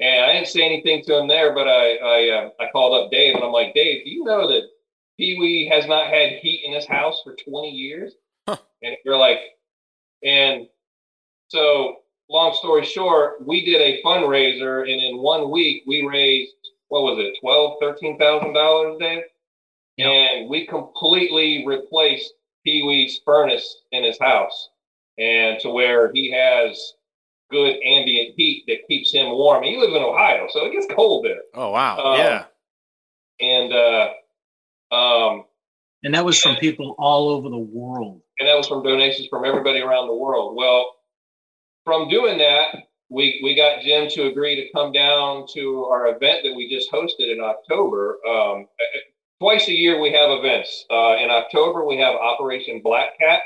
And 0.00 0.24
I 0.24 0.32
didn't 0.34 0.48
say 0.48 0.62
anything 0.62 1.02
to 1.04 1.18
him 1.18 1.28
there, 1.28 1.54
but 1.54 1.66
I 1.66 1.96
I, 1.96 2.28
uh, 2.30 2.50
I 2.60 2.70
called 2.70 3.02
up 3.02 3.10
Dave, 3.10 3.34
and 3.34 3.44
I'm 3.44 3.52
like, 3.52 3.74
"Dave, 3.74 4.04
do 4.04 4.10
you 4.10 4.24
know 4.24 4.46
that 4.48 4.62
Pee 5.16 5.36
Wee 5.38 5.68
has 5.72 5.86
not 5.86 6.08
had 6.08 6.38
heat 6.40 6.62
in 6.64 6.72
his 6.72 6.86
house 6.86 7.20
for 7.24 7.34
20 7.34 7.70
years?" 7.70 8.14
And 8.82 8.96
you're 9.04 9.16
like, 9.16 9.40
and 10.22 10.68
so 11.48 11.96
long 12.28 12.54
story 12.54 12.84
short, 12.84 13.44
we 13.46 13.64
did 13.64 13.80
a 13.80 14.02
fundraiser 14.02 14.82
and 14.82 15.02
in 15.02 15.18
one 15.18 15.50
week 15.50 15.82
we 15.86 16.06
raised, 16.06 16.54
what 16.88 17.02
was 17.02 17.18
it, 17.18 17.38
twelve, 17.40 17.78
thirteen 17.80 18.18
thousand 18.18 18.52
dollars, 18.52 18.98
Dave? 18.98 19.22
Yep. 19.96 20.06
And 20.06 20.48
we 20.48 20.66
completely 20.66 21.66
replaced 21.66 22.34
Pee 22.64 22.82
Wee's 22.82 23.20
furnace 23.24 23.82
in 23.92 24.04
his 24.04 24.18
house 24.20 24.70
and 25.18 25.58
to 25.60 25.70
where 25.70 26.12
he 26.12 26.30
has 26.30 26.94
good 27.50 27.76
ambient 27.84 28.34
heat 28.36 28.64
that 28.68 28.86
keeps 28.86 29.12
him 29.12 29.30
warm. 29.30 29.64
He 29.64 29.76
lives 29.76 29.94
in 29.94 30.02
Ohio, 30.02 30.46
so 30.50 30.66
it 30.66 30.72
gets 30.72 30.86
cold 30.94 31.24
there. 31.24 31.42
Oh 31.54 31.70
wow. 31.70 31.98
Um, 31.98 32.18
yeah. 32.18 32.44
And 33.40 33.72
uh 33.72 34.94
um 34.94 35.44
and 36.02 36.14
that 36.14 36.24
was 36.24 36.40
from 36.40 36.56
people 36.56 36.94
all 36.98 37.28
over 37.28 37.48
the 37.48 37.58
world. 37.58 38.20
And 38.38 38.48
that 38.48 38.54
was 38.56 38.68
from 38.68 38.82
donations 38.82 39.28
from 39.28 39.44
everybody 39.44 39.80
around 39.80 40.06
the 40.06 40.14
world. 40.14 40.54
Well, 40.56 40.94
from 41.84 42.08
doing 42.08 42.38
that, 42.38 42.84
we, 43.10 43.40
we 43.42 43.56
got 43.56 43.82
Jim 43.82 44.08
to 44.10 44.26
agree 44.26 44.54
to 44.56 44.70
come 44.72 44.92
down 44.92 45.46
to 45.54 45.84
our 45.86 46.08
event 46.08 46.40
that 46.44 46.54
we 46.54 46.70
just 46.70 46.92
hosted 46.92 47.32
in 47.32 47.40
October. 47.40 48.18
Um, 48.28 48.68
twice 49.40 49.66
a 49.68 49.72
year, 49.72 50.00
we 50.00 50.12
have 50.12 50.30
events. 50.30 50.84
Uh, 50.90 51.16
in 51.16 51.30
October, 51.30 51.84
we 51.84 51.96
have 51.98 52.14
Operation 52.14 52.80
Black 52.84 53.18
Cat. 53.18 53.40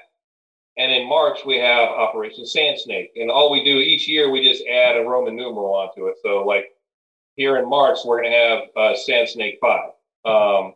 And 0.78 0.90
in 0.90 1.08
March, 1.08 1.40
we 1.44 1.58
have 1.58 1.88
Operation 1.90 2.46
Sand 2.46 2.78
Snake. 2.80 3.10
And 3.16 3.30
all 3.30 3.50
we 3.50 3.62
do 3.62 3.78
each 3.78 4.08
year, 4.08 4.30
we 4.30 4.46
just 4.46 4.64
add 4.66 4.96
a 4.96 5.02
Roman 5.02 5.36
numeral 5.36 5.74
onto 5.74 6.06
it. 6.06 6.16
So, 6.22 6.44
like 6.46 6.66
here 7.36 7.58
in 7.58 7.68
March, 7.68 7.98
we're 8.04 8.22
going 8.22 8.32
to 8.32 8.38
have 8.38 8.60
uh, 8.76 8.96
Sand 8.96 9.28
Snake 9.28 9.58
5. 9.60 9.90
Um, 10.24 10.74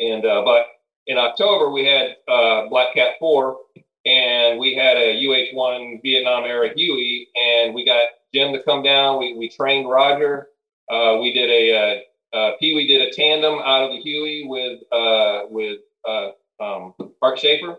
and 0.00 0.24
uh, 0.24 0.42
but 0.44 0.66
in 1.06 1.18
October 1.18 1.70
we 1.70 1.84
had 1.84 2.16
uh, 2.28 2.68
Black 2.68 2.94
Cat 2.94 3.14
Four, 3.18 3.58
and 4.06 4.58
we 4.58 4.74
had 4.74 4.96
a 4.96 5.16
UH-1 5.26 6.02
Vietnam 6.02 6.44
era 6.44 6.70
Huey, 6.74 7.28
and 7.34 7.74
we 7.74 7.84
got 7.84 8.04
Jim 8.32 8.52
to 8.52 8.62
come 8.62 8.82
down. 8.82 9.18
We 9.18 9.34
we 9.36 9.48
trained 9.48 9.88
Roger. 9.88 10.48
Uh, 10.90 11.18
we 11.20 11.32
did 11.32 11.50
a 11.50 12.02
uh, 12.32 12.36
uh, 12.36 12.50
Pee 12.60 12.74
Wee 12.74 12.86
did 12.86 13.02
a 13.02 13.10
tandem 13.10 13.58
out 13.58 13.84
of 13.84 13.90
the 13.90 14.00
Huey 14.00 14.44
with 14.46 14.80
uh, 14.92 15.42
with 15.50 15.80
uh, 16.06 16.30
um, 16.60 16.94
Art 17.22 17.38
Schaefer, 17.38 17.78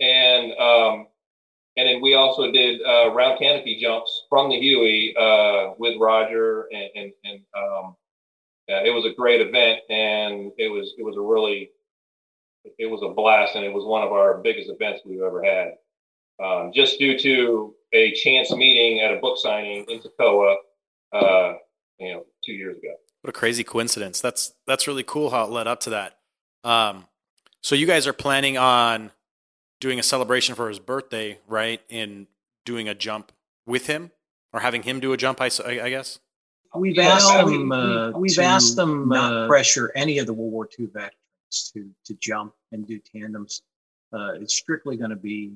and 0.00 0.52
um, 0.58 1.06
and 1.76 1.88
then 1.88 2.02
we 2.02 2.14
also 2.14 2.50
did 2.50 2.80
uh, 2.82 3.12
round 3.12 3.38
canopy 3.38 3.78
jumps 3.80 4.24
from 4.28 4.50
the 4.50 4.58
Huey 4.58 5.14
uh, 5.16 5.74
with 5.78 5.96
Roger, 5.98 6.68
and 6.72 6.90
and, 6.94 7.12
and 7.24 7.40
um, 7.56 7.96
uh, 8.70 8.82
it 8.84 8.94
was 8.94 9.04
a 9.04 9.14
great 9.14 9.40
event, 9.40 9.80
and 9.88 10.52
it 10.58 10.68
was 10.68 10.94
it 10.98 11.04
was 11.04 11.16
a 11.16 11.20
really 11.20 11.70
it 12.78 12.90
was 12.90 13.02
a 13.02 13.08
blast, 13.08 13.54
and 13.56 13.64
it 13.64 13.72
was 13.72 13.84
one 13.84 14.02
of 14.02 14.12
our 14.12 14.38
biggest 14.38 14.70
events 14.70 15.02
we've 15.04 15.22
ever 15.22 15.42
had. 15.42 15.72
Um, 16.42 16.72
just 16.74 16.98
due 16.98 17.18
to 17.18 17.74
a 17.92 18.14
chance 18.14 18.50
meeting 18.50 19.00
at 19.00 19.12
a 19.12 19.20
book 19.20 19.36
signing 19.38 19.84
in 19.88 20.00
Toccoa, 20.00 20.56
uh, 21.12 21.54
you 21.98 22.12
know, 22.14 22.24
two 22.44 22.52
years 22.52 22.78
ago. 22.78 22.94
What 23.20 23.28
a 23.28 23.38
crazy 23.38 23.64
coincidence! 23.64 24.20
That's 24.20 24.54
that's 24.66 24.88
really 24.88 25.02
cool 25.02 25.30
how 25.30 25.44
it 25.44 25.50
led 25.50 25.66
up 25.66 25.80
to 25.80 25.90
that. 25.90 26.18
Um, 26.64 27.06
so 27.62 27.74
you 27.74 27.86
guys 27.86 28.06
are 28.06 28.12
planning 28.12 28.56
on 28.56 29.10
doing 29.80 29.98
a 29.98 30.02
celebration 30.02 30.54
for 30.54 30.68
his 30.68 30.78
birthday, 30.78 31.38
right? 31.48 31.80
And 31.90 32.26
doing 32.64 32.88
a 32.88 32.94
jump 32.94 33.32
with 33.66 33.86
him, 33.86 34.10
or 34.52 34.60
having 34.60 34.82
him 34.82 35.00
do 35.00 35.12
a 35.12 35.16
jump, 35.16 35.40
I, 35.40 35.50
I 35.64 35.90
guess. 35.90 36.20
We've 36.74 36.98
asked 36.98 37.32
them. 37.32 37.72
Uh, 37.72 38.10
we've 38.12 38.38
asked 38.38 38.76
them 38.76 39.08
not 39.08 39.32
uh, 39.32 39.48
pressure 39.48 39.90
any 39.96 40.18
of 40.18 40.26
the 40.26 40.32
World 40.32 40.52
War 40.52 40.68
II 40.78 40.86
veterans 40.86 41.72
to 41.74 41.90
to 42.04 42.14
jump 42.20 42.54
and 42.70 42.86
do 42.86 43.00
tandems. 43.00 43.62
Uh, 44.12 44.34
it's 44.34 44.54
strictly 44.54 44.96
going 44.96 45.10
to 45.10 45.16
be, 45.16 45.52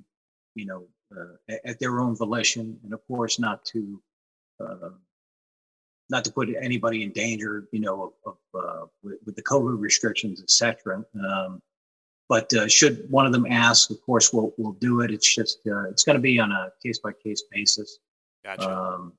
you 0.55 0.67
know, 0.67 0.85
uh, 1.17 1.55
at 1.65 1.79
their 1.79 2.01
own 2.01 2.17
volition, 2.17 2.79
and 2.83 2.93
of 2.93 3.07
course, 3.07 3.39
not 3.39 3.65
to 3.67 4.03
uh, 4.61 4.91
not 6.11 6.25
to 6.25 6.33
put 6.33 6.49
anybody 6.61 7.03
in 7.03 7.13
danger, 7.13 7.67
you 7.73 7.81
know, 7.81 8.13
of, 8.27 8.37
of 8.55 8.61
uh, 8.61 8.87
with, 9.03 9.19
with, 9.25 9.37
the 9.37 9.43
COVID 9.43 9.81
restrictions, 9.81 10.43
etc. 10.43 11.05
Um, 11.15 11.63
but 12.35 12.71
should 12.71 13.09
one 13.11 13.27
of 13.27 13.33
them 13.33 13.47
ask, 13.49 13.91
of 13.91 14.01
course, 14.03 14.33
we'll 14.33 14.53
we'll 14.59 14.79
do 14.89 15.03
it. 15.03 15.11
It's 15.11 15.33
just 15.33 15.61
it's 15.65 16.05
going 16.05 16.17
to 16.17 16.23
be 16.23 16.41
on 16.41 16.51
a 16.51 16.73
case 16.83 16.99
by 16.99 17.13
case 17.13 17.43
basis. 17.51 17.99
Gotcha. 18.45 18.71
Um, 18.71 19.13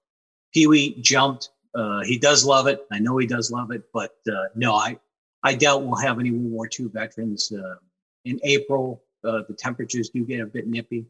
Pee 0.53 0.67
Wee 0.67 1.01
jumped 1.01 1.49
uh, 1.75 2.01
he 2.03 2.17
does 2.17 2.45
love 2.45 2.67
it. 2.67 2.87
I 2.91 2.99
know 2.99 3.17
he 3.17 3.27
does 3.27 3.51
love 3.51 3.71
it, 3.71 3.83
but 3.93 4.15
uh, 4.27 4.45
no, 4.55 4.73
I 4.73 4.97
I 5.43 5.53
doubt 5.53 5.83
we'll 5.83 5.95
have 5.97 6.19
any 6.19 6.31
World 6.31 6.51
War 6.51 6.69
II 6.79 6.87
veterans 6.87 7.51
uh, 7.51 7.75
in 8.23 8.39
April. 8.43 9.03
Uh, 9.23 9.41
the 9.47 9.53
temperatures 9.53 10.09
do 10.09 10.23
get 10.23 10.39
a 10.39 10.45
bit 10.45 10.67
nippy, 10.67 11.05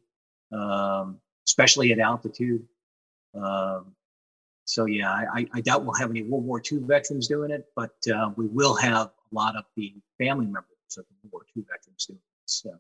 um, 0.52 1.20
especially 1.48 1.92
at 1.92 2.00
altitude. 2.00 2.66
Um, 3.36 3.94
so 4.64 4.86
yeah, 4.86 5.12
I, 5.12 5.46
I, 5.54 5.62
doubt 5.62 5.84
we'll 5.84 5.94
have 5.94 6.10
any 6.10 6.24
World 6.24 6.46
War 6.46 6.60
II 6.60 6.80
veterans 6.80 7.28
doing 7.28 7.52
it, 7.52 7.68
but 7.76 7.94
uh, 8.12 8.32
we 8.36 8.48
will 8.48 8.74
have 8.76 9.08
a 9.08 9.36
lot 9.36 9.56
of 9.56 9.66
the 9.76 9.94
family 10.18 10.46
members 10.46 10.75
the 10.96 11.04
War 11.32 11.42
veterans 11.56 12.06
doing. 12.06 12.20
So 12.46 12.72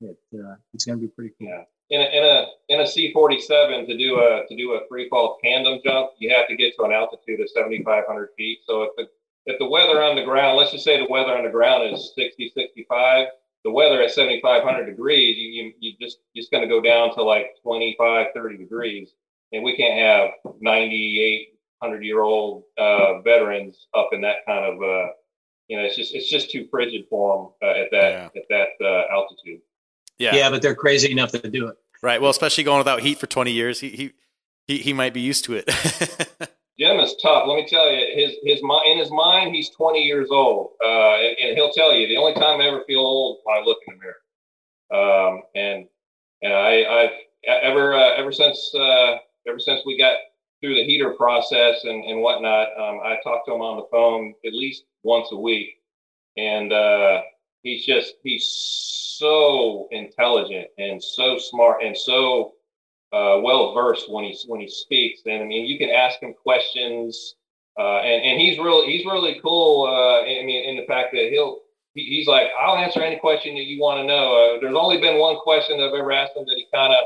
it, 0.00 0.18
uh, 0.34 0.56
it's 0.72 0.84
going 0.84 0.98
to 0.98 1.06
be 1.06 1.12
pretty 1.12 1.34
cool. 1.38 1.48
Yeah 1.48 1.64
in 1.88 2.00
a 2.00 2.04
in 2.04 2.24
a 2.24 2.46
in 2.68 2.80
a 2.80 2.86
C 2.86 3.12
forty 3.12 3.40
seven 3.40 3.86
to 3.86 3.96
do 3.96 4.18
a 4.18 4.44
to 4.48 4.56
do 4.56 4.72
a 4.72 4.80
free 4.88 5.08
fall 5.08 5.38
tandem 5.40 5.78
jump, 5.84 6.10
you 6.18 6.34
have 6.34 6.48
to 6.48 6.56
get 6.56 6.74
to 6.76 6.82
an 6.82 6.90
altitude 6.90 7.40
of 7.40 7.48
seventy 7.50 7.80
five 7.84 8.02
hundred 8.08 8.30
feet. 8.36 8.58
So 8.66 8.82
if 8.82 8.90
the 8.96 9.06
if 9.46 9.58
the 9.58 9.68
weather 9.68 10.02
on 10.02 10.16
the 10.16 10.24
ground, 10.24 10.56
let's 10.56 10.72
just 10.72 10.84
say 10.84 10.98
the 10.98 11.06
weather 11.08 11.36
on 11.36 11.44
the 11.44 11.50
ground 11.50 11.94
is 11.94 12.12
60, 12.16 12.50
65, 12.52 13.28
the 13.64 13.70
weather 13.70 14.02
at 14.02 14.10
7,500 14.10 14.86
degrees, 14.86 15.36
you, 15.38 15.48
you, 15.48 15.72
you 15.78 15.92
just, 16.00 16.18
just 16.34 16.50
going 16.50 16.62
to 16.62 16.68
go 16.68 16.80
down 16.80 17.14
to 17.14 17.22
like 17.22 17.54
25, 17.62 18.26
30 18.34 18.56
degrees. 18.56 19.14
And 19.52 19.62
we 19.62 19.76
can't 19.76 20.00
have 20.00 20.54
9800 20.60 22.04
year 22.04 22.22
old 22.22 22.64
uh, 22.76 23.20
veterans 23.22 23.86
up 23.94 24.08
in 24.10 24.20
that 24.22 24.44
kind 24.46 24.64
of, 24.64 24.82
uh, 24.82 25.12
you 25.68 25.76
know, 25.76 25.84
it's 25.84 25.96
just, 25.96 26.14
it's 26.14 26.28
just 26.28 26.50
too 26.50 26.66
frigid 26.70 27.06
for 27.10 27.52
them 27.60 27.68
uh, 27.68 27.72
at 27.72 27.90
that, 27.90 28.10
yeah. 28.10 28.40
at 28.40 28.48
that 28.50 28.86
uh, 28.86 29.12
altitude. 29.12 29.60
Yeah. 30.18 30.34
Yeah, 30.34 30.50
but 30.50 30.62
they're 30.62 30.74
crazy 30.74 31.10
enough 31.10 31.32
to 31.32 31.50
do 31.50 31.68
it. 31.68 31.76
Right. 32.02 32.20
Well, 32.20 32.30
especially 32.30 32.64
going 32.64 32.78
without 32.78 33.00
heat 33.00 33.18
for 33.18 33.26
20 33.26 33.50
years, 33.50 33.80
he 33.80 33.88
he 33.90 34.12
he, 34.66 34.78
he 34.78 34.92
might 34.92 35.14
be 35.14 35.20
used 35.20 35.44
to 35.44 35.54
it. 35.54 35.66
Jim 36.78 36.98
is 36.98 37.16
tough. 37.22 37.44
Let 37.46 37.56
me 37.56 37.66
tell 37.66 37.90
you, 37.90 38.06
his 38.14 38.36
his 38.42 38.60
in 38.86 38.98
his 38.98 39.10
mind, 39.10 39.54
he's 39.54 39.70
20 39.70 40.00
years 40.00 40.28
old, 40.30 40.72
uh, 40.84 41.16
and, 41.16 41.36
and, 41.38 41.56
he'll 41.56 41.72
tell 41.72 41.94
you 41.94 42.06
the 42.06 42.18
only 42.18 42.34
time 42.34 42.60
I 42.60 42.66
ever 42.66 42.82
feel 42.86 43.00
old 43.00 43.38
when 43.44 43.56
I 43.56 43.64
look 43.64 43.78
in 43.86 43.94
the 43.94 44.00
mirror. 44.00 45.32
Um, 45.32 45.42
and 45.54 45.86
and 46.42 46.52
I, 46.52 46.84
I've 46.84 47.10
ever 47.62 47.94
uh, 47.94 48.14
ever 48.16 48.30
since 48.30 48.72
uh, 48.74 49.16
ever 49.48 49.58
since 49.58 49.80
we 49.86 49.96
got 49.96 50.16
through 50.60 50.74
the 50.74 50.84
heater 50.84 51.14
process 51.14 51.84
and, 51.84 52.04
and 52.04 52.20
whatnot, 52.20 52.68
um, 52.78 53.00
I 53.04 53.18
talk 53.22 53.44
to 53.46 53.52
him 53.52 53.60
on 53.60 53.76
the 53.76 53.86
phone 53.90 54.34
at 54.44 54.52
least 54.52 54.84
once 55.02 55.28
a 55.32 55.36
week, 55.36 55.80
and 56.36 56.72
uh, 56.72 57.22
he's 57.62 57.84
just 57.84 58.14
he's 58.22 58.46
so 59.18 59.88
intelligent 59.90 60.68
and 60.78 61.02
so 61.02 61.38
smart 61.38 61.82
and 61.82 61.96
so 61.96 62.54
uh, 63.12 63.38
well 63.42 63.74
versed 63.74 64.10
when 64.10 64.24
he 64.24 64.36
when 64.46 64.60
he 64.60 64.68
speaks. 64.68 65.20
And 65.26 65.42
I 65.42 65.46
mean, 65.46 65.66
you 65.66 65.78
can 65.78 65.90
ask 65.90 66.20
him 66.20 66.34
questions, 66.34 67.36
uh, 67.78 67.98
and 67.98 68.22
and 68.24 68.40
he's 68.40 68.58
really 68.58 68.92
he's 68.92 69.06
really 69.06 69.40
cool. 69.42 69.86
Uh, 69.86 70.22
I 70.22 70.44
mean, 70.44 70.68
in 70.68 70.76
the 70.76 70.86
fact 70.86 71.12
that 71.12 71.28
he'll 71.30 71.60
he's 71.94 72.26
like, 72.26 72.48
I'll 72.58 72.76
answer 72.76 73.02
any 73.02 73.18
question 73.18 73.54
that 73.54 73.64
you 73.64 73.80
want 73.80 73.98
to 74.00 74.04
know. 74.04 74.56
Uh, 74.56 74.60
there's 74.60 74.76
only 74.76 75.00
been 75.00 75.18
one 75.18 75.36
question 75.36 75.78
that 75.78 75.88
I've 75.88 75.94
ever 75.94 76.12
asked 76.12 76.36
him 76.36 76.44
that 76.46 76.56
he 76.56 76.66
kind 76.72 76.92
of 76.92 76.98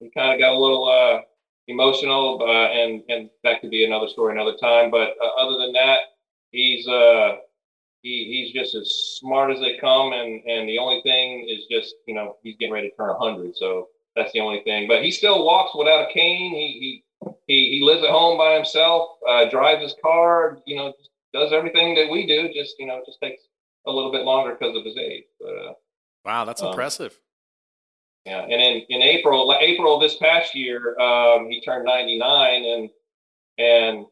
he 0.00 0.10
kind 0.10 0.34
of 0.34 0.40
got 0.40 0.52
a 0.52 0.58
little 0.58 0.88
uh, 0.88 1.20
emotional, 1.68 2.40
uh, 2.42 2.68
and 2.70 3.02
and 3.08 3.30
that 3.44 3.60
could 3.60 3.70
be 3.70 3.84
another 3.84 4.08
story 4.08 4.34
another 4.34 4.56
time. 4.60 4.90
But 4.90 5.14
uh, 5.22 5.40
other 5.40 5.58
than 5.58 5.72
that, 5.72 5.98
he's 6.50 6.86
uh 6.88 7.36
he 8.02 8.24
he's 8.24 8.52
just 8.52 8.74
as 8.74 8.90
smart 9.18 9.50
as 9.50 9.60
they 9.60 9.78
come, 9.78 10.12
and 10.12 10.42
and 10.44 10.68
the 10.68 10.78
only 10.78 11.02
thing 11.02 11.48
is 11.48 11.64
just 11.70 11.94
you 12.06 12.14
know 12.14 12.36
he's 12.42 12.56
getting 12.58 12.72
ready 12.72 12.90
to 12.90 12.96
turn 12.96 13.14
hundred, 13.18 13.56
so 13.56 13.88
that's 14.14 14.32
the 14.32 14.40
only 14.40 14.62
thing. 14.64 14.88
But 14.88 15.02
he 15.02 15.10
still 15.10 15.44
walks 15.44 15.76
without 15.76 16.08
a 16.08 16.12
cane. 16.12 16.52
He 16.54 17.02
he 17.22 17.32
he, 17.46 17.78
he 17.78 17.84
lives 17.84 18.04
at 18.04 18.10
home 18.10 18.38
by 18.38 18.54
himself, 18.54 19.10
uh, 19.28 19.48
drives 19.48 19.82
his 19.82 19.94
car, 20.02 20.58
you 20.66 20.76
know, 20.76 20.92
does 21.32 21.52
everything 21.52 21.94
that 21.94 22.10
we 22.10 22.26
do. 22.26 22.52
Just 22.52 22.76
you 22.78 22.86
know, 22.86 23.02
just 23.06 23.20
takes 23.20 23.42
a 23.86 23.90
little 23.90 24.12
bit 24.12 24.22
longer 24.22 24.56
because 24.58 24.76
of 24.76 24.84
his 24.84 24.96
age. 24.96 25.24
But, 25.40 25.48
uh, 25.48 25.72
wow, 26.24 26.44
that's 26.44 26.62
um, 26.62 26.68
impressive. 26.68 27.18
Yeah, 28.26 28.42
and 28.42 28.60
in, 28.60 28.82
in 28.88 29.02
April, 29.02 29.56
April 29.60 30.00
this 30.00 30.16
past 30.16 30.52
year, 30.56 30.98
um, 30.98 31.48
he 31.48 31.60
turned 31.60 31.84
99, 31.84 32.64
and 32.64 32.90
and 33.56 34.06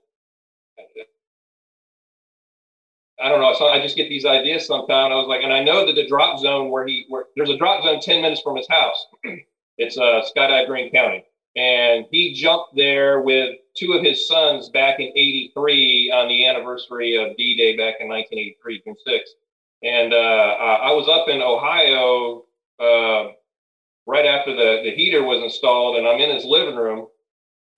I 3.21 3.29
don't 3.29 3.41
know. 3.41 3.55
So 3.55 3.67
I 3.67 3.83
just 3.83 3.97
get 3.97 4.09
these 4.09 4.25
ideas 4.25 4.67
sometimes. 4.67 5.11
I 5.13 5.17
was 5.17 5.27
like, 5.27 5.43
and 5.43 5.53
I 5.53 5.65
know 5.65 5.85
that 5.85 5.97
the 5.97 6.07
drop 6.07 6.39
zone 6.39 6.71
where 6.71 6.87
he, 6.87 7.07
where 7.09 7.25
there's 7.35 7.51
a 7.51 7.59
drop 7.59 7.83
zone 7.83 8.01
10 8.01 8.23
minutes 8.23 8.41
from 8.41 8.57
his 8.57 8.69
house. 8.69 9.07
it's 9.79 9.99
uh, 9.99 10.23
Skydive 10.35 10.69
Greene 10.69 10.93
County, 10.93 11.25
and 11.57 12.07
he 12.13 12.35
jumped 12.35 12.77
there 12.77 13.21
with 13.21 13.57
two 13.77 13.95
of 13.95 14.05
his 14.05 14.29
sons 14.29 14.69
back 14.69 15.01
in 15.01 15.09
'83 15.09 16.13
on 16.13 16.29
the 16.29 16.47
anniversary 16.47 17.17
of 17.17 17.37
D-Day 17.37 17.77
back 17.77 17.97
in 17.99 18.07
1983, 18.07 18.83
June 18.85 18.95
6. 19.05 19.31
And 19.83 20.15
uh, 20.15 20.17
I 20.17 20.93
was 20.93 21.09
up 21.09 21.29
in 21.29 21.43
Ohio. 21.43 22.45
Uh, 22.79 23.33
right 24.07 24.27
after 24.27 24.55
the, 24.55 24.83
the 24.85 24.95
heater 24.95 25.23
was 25.23 25.43
installed 25.43 25.97
and 25.97 26.07
I'm 26.07 26.21
in 26.21 26.35
his 26.35 26.45
living 26.45 26.77
room. 26.77 27.07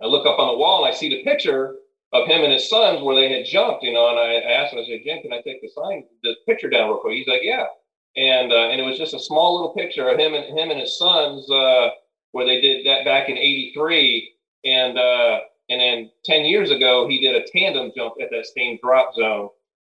I 0.03 0.07
look 0.07 0.27
up 0.27 0.39
on 0.39 0.49
the 0.49 0.59
wall 0.59 0.85
and 0.85 0.93
I 0.93 0.97
see 0.97 1.09
the 1.09 1.25
picture 1.25 1.77
of 2.13 2.29
him 2.29 2.45
and 2.45 2.53
his 2.53 2.69
sons 2.69 3.03
where 3.03 3.17
they 3.17 3.33
had 3.33 3.47
jumped, 3.47 3.83
you 3.83 3.93
know, 3.93 4.11
and 4.11 4.19
I, 4.19 4.35
asked 4.37 4.73
him, 4.73 4.79
I 4.79 4.87
said, 4.87 5.01
Jim, 5.05 5.23
can 5.23 5.33
I 5.33 5.41
take 5.43 5.61
the 5.61 5.69
sign, 5.69 6.05
the 6.23 6.35
picture 6.47 6.71
down 6.71 6.89
real 6.89 6.99
quick? 6.99 7.15
He's 7.15 7.27
like, 7.27 7.43
yeah. 7.43 7.67
And, 8.17 8.53
uh, 8.53 8.69
and 8.71 8.81
it 8.81 8.85
was 8.85 8.99
just 8.99 9.15
a 9.15 9.21
small 9.21 9.55
little 9.55 9.75
picture 9.75 10.09
of 10.09 10.19
him 10.19 10.35
and 10.35 10.59
him 10.59 10.71
and 10.71 10.81
his 10.81 10.99
sons, 10.99 11.51
uh, 11.51 11.91
where 12.33 12.47
they 12.47 12.61
did 12.61 12.87
that 12.87 13.05
back 13.05 13.29
in 13.29 13.37
83. 13.37 14.33
And, 14.65 14.99
uh, 14.99 15.41
and 15.69 15.81
then 15.81 16.11
10 16.25 16.45
years 16.45 16.71
ago, 16.71 17.09
he 17.09 17.21
did 17.21 17.35
a 17.35 17.47
tandem 17.47 17.93
jump 17.97 18.15
at 18.23 18.31
that 18.31 18.47
same 18.47 18.79
drop 18.83 19.15
zone. 19.15 19.49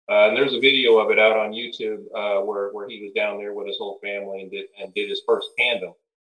Uh, 0.09 0.29
and 0.29 0.37
there's 0.37 0.53
a 0.53 0.59
video 0.59 0.97
of 0.97 1.11
it 1.11 1.19
out 1.19 1.37
on 1.37 1.51
YouTube 1.51 2.03
uh, 2.15 2.43
where, 2.43 2.69
where 2.71 2.87
he 2.87 3.03
was 3.03 3.11
down 3.15 3.37
there 3.37 3.53
with 3.53 3.67
his 3.67 3.77
whole 3.77 3.99
family 4.03 4.43
and 4.43 4.51
did, 4.51 4.65
and 4.79 4.93
did 4.93 5.09
his 5.09 5.21
first 5.27 5.47
tandem. 5.57 5.93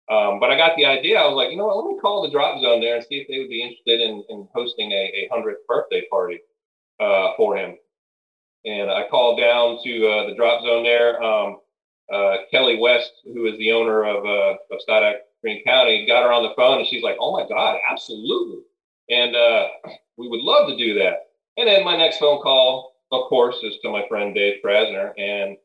Um, 0.08 0.38
but 0.38 0.50
I 0.50 0.56
got 0.56 0.76
the 0.76 0.86
idea. 0.86 1.18
I 1.18 1.26
was 1.26 1.34
like, 1.34 1.50
you 1.50 1.56
know 1.56 1.66
what? 1.66 1.78
Let 1.78 1.92
me 1.92 2.00
call 2.00 2.22
the 2.22 2.30
Drop 2.30 2.60
Zone 2.62 2.80
there 2.80 2.96
and 2.96 3.04
see 3.04 3.16
if 3.16 3.28
they 3.28 3.38
would 3.38 3.48
be 3.48 3.62
interested 3.62 4.00
in, 4.00 4.24
in 4.28 4.48
hosting 4.54 4.92
a, 4.92 5.28
a 5.28 5.28
100th 5.32 5.66
birthday 5.66 6.02
party 6.10 6.40
uh, 7.00 7.30
for 7.36 7.56
him. 7.56 7.76
And 8.64 8.90
I 8.90 9.08
called 9.08 9.38
down 9.38 9.78
to 9.82 10.08
uh, 10.08 10.26
the 10.28 10.34
Drop 10.36 10.62
Zone 10.62 10.84
there. 10.84 11.22
Um, 11.22 11.58
uh, 12.12 12.36
Kelly 12.50 12.78
West, 12.78 13.10
who 13.24 13.46
is 13.46 13.58
the 13.58 13.72
owner 13.72 14.04
of, 14.04 14.24
uh, 14.24 14.56
of 14.70 14.80
Skydive 14.88 15.18
Greene 15.42 15.64
County, 15.64 16.06
got 16.06 16.22
her 16.22 16.32
on 16.32 16.44
the 16.44 16.54
phone 16.56 16.78
and 16.78 16.86
she's 16.86 17.02
like, 17.02 17.16
oh 17.20 17.32
my 17.32 17.46
God, 17.48 17.78
absolutely. 17.90 18.62
And 19.10 19.34
uh, 19.34 19.68
we 20.16 20.28
would 20.28 20.40
love 20.40 20.68
to 20.68 20.76
do 20.76 20.94
that. 21.00 21.26
And 21.56 21.68
then 21.68 21.84
my 21.84 21.96
next 21.96 22.18
phone 22.18 22.40
call, 22.42 22.94
of 23.12 23.28
course, 23.28 23.56
is 23.62 23.74
to 23.82 23.90
my 23.90 24.06
friend 24.08 24.34
Dave 24.34 24.60
Krasner. 24.64 25.12
And 25.18 25.56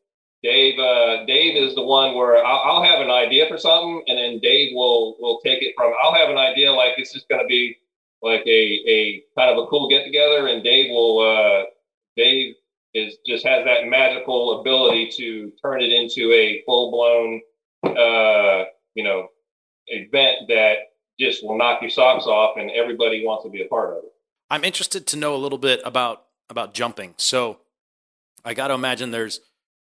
Dave, 0.43 0.80
uh, 0.80 1.25
Dave 1.25 1.56
is 1.56 1.75
the 1.75 1.84
one 1.84 2.15
where 2.15 2.43
I'll, 2.43 2.77
I'll, 2.77 2.84
have 2.84 2.99
an 2.99 3.12
idea 3.12 3.47
for 3.47 3.60
something, 3.60 4.04
and 4.08 4.17
then 4.17 4.39
Dave 4.39 4.71
will 4.73 5.15
will 5.19 5.39
take 5.43 5.62
it 5.62 5.75
from. 5.77 5.93
I'll 6.01 6.15
have 6.15 6.30
an 6.30 6.38
idea 6.38 6.71
like 6.71 6.93
it's 6.97 7.13
just 7.13 7.30
going 7.30 7.41
to 7.41 7.47
be 7.47 7.77
like 8.23 8.41
a 8.47 8.49
a 8.49 9.23
kind 9.38 9.51
of 9.51 9.63
a 9.63 9.67
cool 9.67 9.88
get 9.88 10.04
together, 10.04 10.47
and 10.47 10.63
Dave 10.63 10.89
will. 10.89 11.19
Uh, 11.19 11.65
Dave 12.17 12.56
is 12.93 13.17
just 13.25 13.45
has 13.45 13.63
that 13.65 13.88
magical 13.88 14.60
ability 14.62 15.12
to 15.17 15.51
turn 15.62 15.82
it 15.82 15.91
into 15.91 16.32
a 16.34 16.63
full 16.65 16.91
blown, 16.91 17.41
uh, 17.95 18.65
you 18.95 19.04
know, 19.04 19.27
event 19.88 20.47
that 20.47 20.73
just 21.19 21.43
will 21.43 21.58
knock 21.58 21.82
your 21.82 21.91
socks 21.91 22.25
off, 22.25 22.58
and 22.58 22.71
everybody 22.71 23.23
wants 23.23 23.43
to 23.43 23.49
be 23.51 23.62
a 23.62 23.67
part 23.67 23.91
of 23.91 24.04
it. 24.04 24.12
I'm 24.49 24.63
interested 24.63 25.06
to 25.08 25.17
know 25.17 25.36
a 25.36 25.38
little 25.38 25.60
bit 25.60 25.82
about 25.86 26.23
about 26.49 26.73
jumping. 26.73 27.13
So, 27.17 27.60
I 28.43 28.56
got 28.56 28.69
to 28.69 28.73
imagine 28.73 29.12
there's 29.12 29.39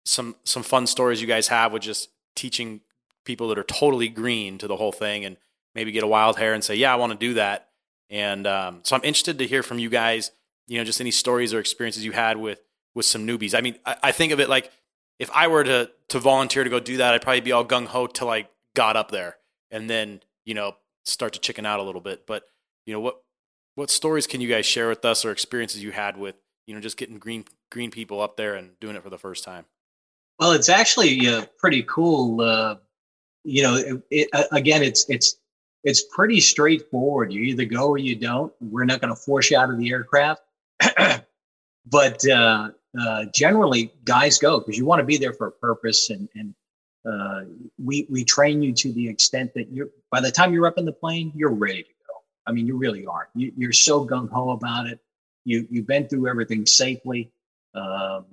some 0.06 0.36
some 0.44 0.64
fun 0.64 0.88
stories 0.88 1.22
you 1.22 1.28
guys 1.28 1.48
have 1.48 1.72
with 1.72 1.82
just 1.82 2.10
teaching 2.36 2.82
people 3.26 3.48
that 3.50 3.58
are 3.58 3.64
totally 3.64 4.08
green 4.08 4.58
to 4.60 4.68
the 4.68 4.76
whole 4.76 4.92
thing 4.92 5.26
and 5.26 5.38
maybe 5.74 5.92
get 5.92 6.04
a 6.04 6.08
wild 6.08 6.38
hair 6.38 6.54
and 6.54 6.64
say, 6.64 6.76
yeah, 6.76 6.94
I 6.94 6.96
want 6.96 7.12
to 7.12 7.18
do 7.18 7.34
that. 7.36 7.70
And 8.10 8.46
um, 8.46 8.80
so 8.84 8.96
I'm 8.96 9.04
interested 9.04 9.40
to 9.40 9.48
hear 9.48 9.64
from 9.64 9.80
you 9.80 9.90
guys, 9.90 10.32
you 10.68 10.78
know, 10.78 10.84
just 10.84 11.02
any 11.02 11.12
stories 11.12 11.54
or 11.54 11.60
experiences 11.60 12.06
you 12.06 12.12
had 12.12 12.38
with 12.38 12.62
with 12.94 13.06
some 13.06 13.28
newbies. 13.28 13.56
I 13.58 13.62
mean, 13.62 13.78
I, 13.86 13.98
I 14.04 14.12
think 14.12 14.32
of 14.32 14.40
it 14.40 14.48
like 14.48 14.72
if 15.20 15.30
I 15.34 15.48
were 15.48 15.64
to 15.64 15.92
to 16.10 16.20
volunteer 16.20 16.64
to 16.64 16.70
go 16.70 16.80
do 16.80 16.98
that, 16.98 17.14
I'd 17.14 17.22
probably 17.22 17.42
be 17.42 17.52
all 17.52 17.66
gung 17.66 17.88
ho 17.88 18.08
till 18.08 18.30
I 18.30 18.48
got 18.76 18.96
up 18.96 19.12
there, 19.12 19.38
and 19.72 19.90
then 19.90 20.22
you 20.46 20.54
know 20.54 20.76
start 21.04 21.34
to 21.34 21.40
chicken 21.40 21.66
out 21.66 21.80
a 21.80 21.84
little 21.84 22.02
bit. 22.02 22.28
But 22.28 22.44
you 22.86 22.94
know 22.94 23.00
what 23.00 23.22
what 23.76 23.90
stories 23.90 24.28
can 24.28 24.42
you 24.42 24.48
guys 24.48 24.66
share 24.66 24.88
with 24.88 25.04
us 25.04 25.26
or 25.26 25.32
experiences 25.32 25.84
you 25.84 25.92
had 25.92 26.18
with 26.18 26.36
you 26.68 26.76
know 26.76 26.82
just 26.82 26.98
getting 26.98 27.18
green 27.18 27.46
green 27.72 27.92
people 27.92 28.22
up 28.22 28.38
there 28.38 28.56
and 28.56 28.80
doing 28.80 28.96
it 28.96 29.04
for 29.04 29.10
the 29.10 29.18
first 29.18 29.44
time? 29.44 29.66
Well, 30.40 30.52
it's 30.52 30.70
actually 30.70 31.28
uh, 31.28 31.46
pretty 31.58 31.84
cool. 31.84 32.42
Uh, 32.42 32.76
you 33.44 33.64
know, 33.64 33.76
it, 33.76 34.04
it, 34.12 34.48
again, 34.52 34.84
it's 34.84 35.10
it's 35.10 35.38
it's 35.84 36.02
pretty 36.02 36.42
straightforward. 36.42 37.32
You 37.32 37.42
either 37.44 37.66
go 37.66 37.90
or 37.90 37.98
you 37.98 38.16
don't. 38.16 38.52
We're 38.60 38.86
not 38.86 39.02
going 39.02 39.14
to 39.14 39.20
force 39.20 39.52
you 39.52 39.58
out 39.58 39.70
of 39.70 39.78
the 39.78 39.92
aircraft, 39.92 40.42
but 41.86 42.28
uh, 42.28 42.72
uh, 43.00 43.26
generally, 43.34 43.94
guys 44.04 44.38
go 44.38 44.60
because 44.60 44.78
you 44.78 44.86
want 44.86 45.00
to 45.00 45.06
be 45.06 45.18
there 45.18 45.34
for 45.34 45.48
a 45.48 45.52
purpose, 45.52 46.10
and 46.10 46.28
and 46.36 46.56
uh, 47.10 47.44
we 47.78 48.08
we 48.10 48.24
train 48.26 48.62
you 48.62 48.74
to 48.74 48.92
the 48.92 49.08
extent 49.08 49.54
that 49.54 49.72
you're. 49.72 49.90
By 50.12 50.20
the 50.22 50.32
time 50.32 50.54
you're 50.54 50.68
up 50.68 50.78
in 50.78 50.86
the 50.86 50.94
plane, 50.94 51.32
you're 51.36 51.52
ready 51.52 51.84
to 51.84 51.90
go. 52.08 52.14
I 52.48 52.52
mean, 52.52 52.68
you 52.68 52.78
really 52.78 53.06
are. 53.06 53.30
You, 53.36 53.70
are 53.70 53.74
so 53.74 54.06
gung 54.06 54.30
ho 54.30 54.52
about 54.52 54.88
it. 54.88 55.00
You 55.46 55.68
you've 55.70 55.88
been 55.88 56.08
through 56.08 56.28
everything 56.28 56.66
safely. 56.66 57.32
Um, 57.74 58.26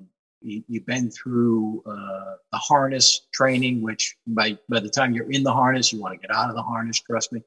you, 0.44 0.62
have 0.74 0.86
been 0.86 1.10
through 1.10 1.82
uh, 1.86 2.36
the 2.52 2.58
harness 2.58 3.26
training, 3.32 3.82
which 3.82 4.16
by 4.26 4.58
by 4.68 4.80
the 4.80 4.88
time 4.88 5.12
you're 5.12 5.30
in 5.30 5.42
the 5.42 5.52
harness, 5.52 5.92
you 5.92 6.00
want 6.00 6.14
to 6.14 6.26
get 6.26 6.34
out 6.34 6.48
of 6.48 6.56
the 6.56 6.62
harness. 6.62 7.00
Trust 7.00 7.32
me, 7.32 7.42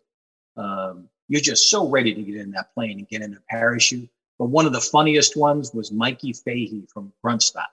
um, 0.58 1.10
you're 1.28 1.42
just 1.42 1.70
so 1.70 1.88
ready 1.88 2.14
to 2.14 2.22
get 2.22 2.36
in 2.36 2.52
that 2.52 2.74
plane 2.74 3.00
and 3.00 3.08
get 3.08 3.22
in 3.22 3.34
a 3.34 3.40
parachute. 3.50 4.10
But 4.38 4.46
one 4.46 4.66
of 4.66 4.74
the 4.74 4.82
funniest 4.82 5.38
ones 5.38 5.74
was 5.74 5.92
Mikey 5.92 6.34
Fahey 6.34 6.86
from 6.94 7.14
Grunt 7.24 7.42
Style. 7.42 7.66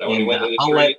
And, 0.00 0.28
uh, 0.30 0.48
I'll 0.58 0.70
let 0.70 0.96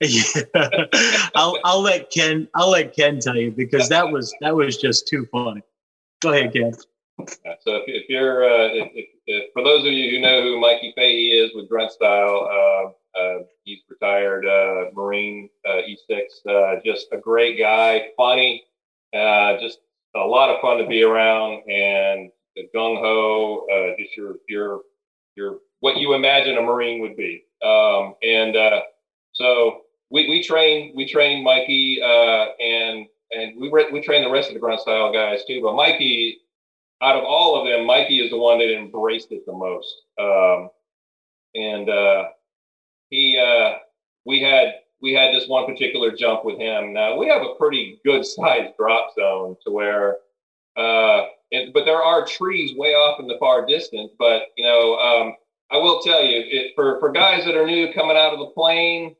I'll, 1.34 1.58
I'll 1.64 1.80
let 1.80 2.10
Ken 2.10 2.48
I'll 2.54 2.70
let 2.70 2.94
Ken 2.94 3.18
tell 3.18 3.36
you 3.36 3.50
because 3.50 3.88
that 3.88 4.10
was 4.10 4.34
that 4.40 4.54
was 4.54 4.76
just 4.76 5.08
too 5.08 5.26
funny. 5.32 5.62
Go 6.20 6.32
ahead, 6.32 6.52
Ken. 6.52 6.72
So 6.72 7.76
if, 7.76 7.84
if 7.86 8.08
you're 8.08 8.44
uh, 8.44 8.68
if, 8.72 9.08
if, 9.26 9.52
for 9.52 9.64
those 9.64 9.84
of 9.84 9.92
you 9.92 10.10
who 10.10 10.20
know 10.20 10.42
who 10.42 10.60
Mikey 10.60 10.92
Fahey 10.96 11.30
is 11.30 11.50
with 11.54 11.68
Grunt 11.68 11.90
Style, 11.90 12.48
uh, 12.50 12.90
uh, 13.14 13.38
he's 13.64 13.80
retired 13.88 14.46
uh, 14.46 14.90
Marine 14.94 15.48
uh, 15.68 15.80
E6. 15.88 16.20
Uh, 16.48 16.80
just 16.84 17.06
a 17.12 17.18
great 17.18 17.58
guy, 17.58 18.08
funny, 18.16 18.64
uh, 19.14 19.58
just 19.60 19.78
a 20.16 20.20
lot 20.20 20.50
of 20.50 20.60
fun 20.60 20.78
to 20.78 20.86
be 20.86 21.02
around, 21.02 21.62
and 21.68 22.30
gung 22.74 22.98
ho. 22.98 23.66
Uh, 23.72 23.94
just 23.98 24.16
your 24.16 24.36
your 24.48 24.80
your 25.36 25.58
what 25.80 25.96
you 25.96 26.14
imagine 26.14 26.58
a 26.58 26.62
Marine 26.62 27.00
would 27.00 27.16
be. 27.16 27.44
Um, 27.62 28.14
and 28.22 28.56
so 29.32 29.82
we, 30.10 30.28
we 30.28 30.42
train 30.42 30.92
we 30.96 31.06
train 31.06 31.44
Mikey 31.44 32.00
and 32.02 33.06
and 33.30 33.60
we 33.60 33.70
re- 33.70 33.90
we 33.92 34.00
train 34.00 34.24
the 34.24 34.30
rest 34.30 34.48
of 34.48 34.54
the 34.54 34.60
grunt 34.60 34.80
style 34.80 35.12
guys 35.12 35.44
too. 35.44 35.60
But 35.62 35.74
Mikey 35.74 36.40
out 37.00 37.16
of 37.16 37.24
all 37.24 37.60
of 37.60 37.66
them, 37.66 37.86
Mikey 37.86 38.20
is 38.20 38.30
the 38.30 38.36
one 38.36 38.58
that 38.58 38.74
embraced 38.74 39.30
it 39.30 39.46
the 39.46 39.52
most. 39.52 40.02
Um, 40.18 40.70
and 41.54 41.88
uh, 41.88 42.24
he, 43.10 43.38
uh, 43.38 43.78
we 44.24 44.42
had 44.42 44.74
we 45.00 45.12
had 45.12 45.34
this 45.34 45.48
one 45.48 45.66
particular 45.66 46.10
jump 46.10 46.44
with 46.44 46.58
him. 46.58 46.92
Now 46.92 47.16
we 47.16 47.28
have 47.28 47.42
a 47.42 47.54
pretty 47.58 48.00
good 48.04 48.24
sized 48.26 48.76
drop 48.76 49.14
zone 49.14 49.56
to 49.64 49.70
where, 49.70 50.16
uh, 50.76 51.26
and, 51.52 51.72
but 51.72 51.84
there 51.84 52.02
are 52.02 52.26
trees 52.26 52.76
way 52.76 52.90
off 52.90 53.20
in 53.20 53.26
the 53.26 53.38
far 53.38 53.66
distance. 53.66 54.12
But 54.18 54.42
you 54.56 54.64
know, 54.64 54.96
um, 54.96 55.34
I 55.70 55.76
will 55.76 56.00
tell 56.00 56.22
you, 56.24 56.42
it, 56.46 56.72
for 56.74 56.98
for 57.00 57.10
guys 57.10 57.44
that 57.44 57.56
are 57.56 57.66
new 57.66 57.92
coming 57.92 58.16
out 58.16 58.32
of 58.32 58.38
the 58.38 58.46
plane, 58.46 59.14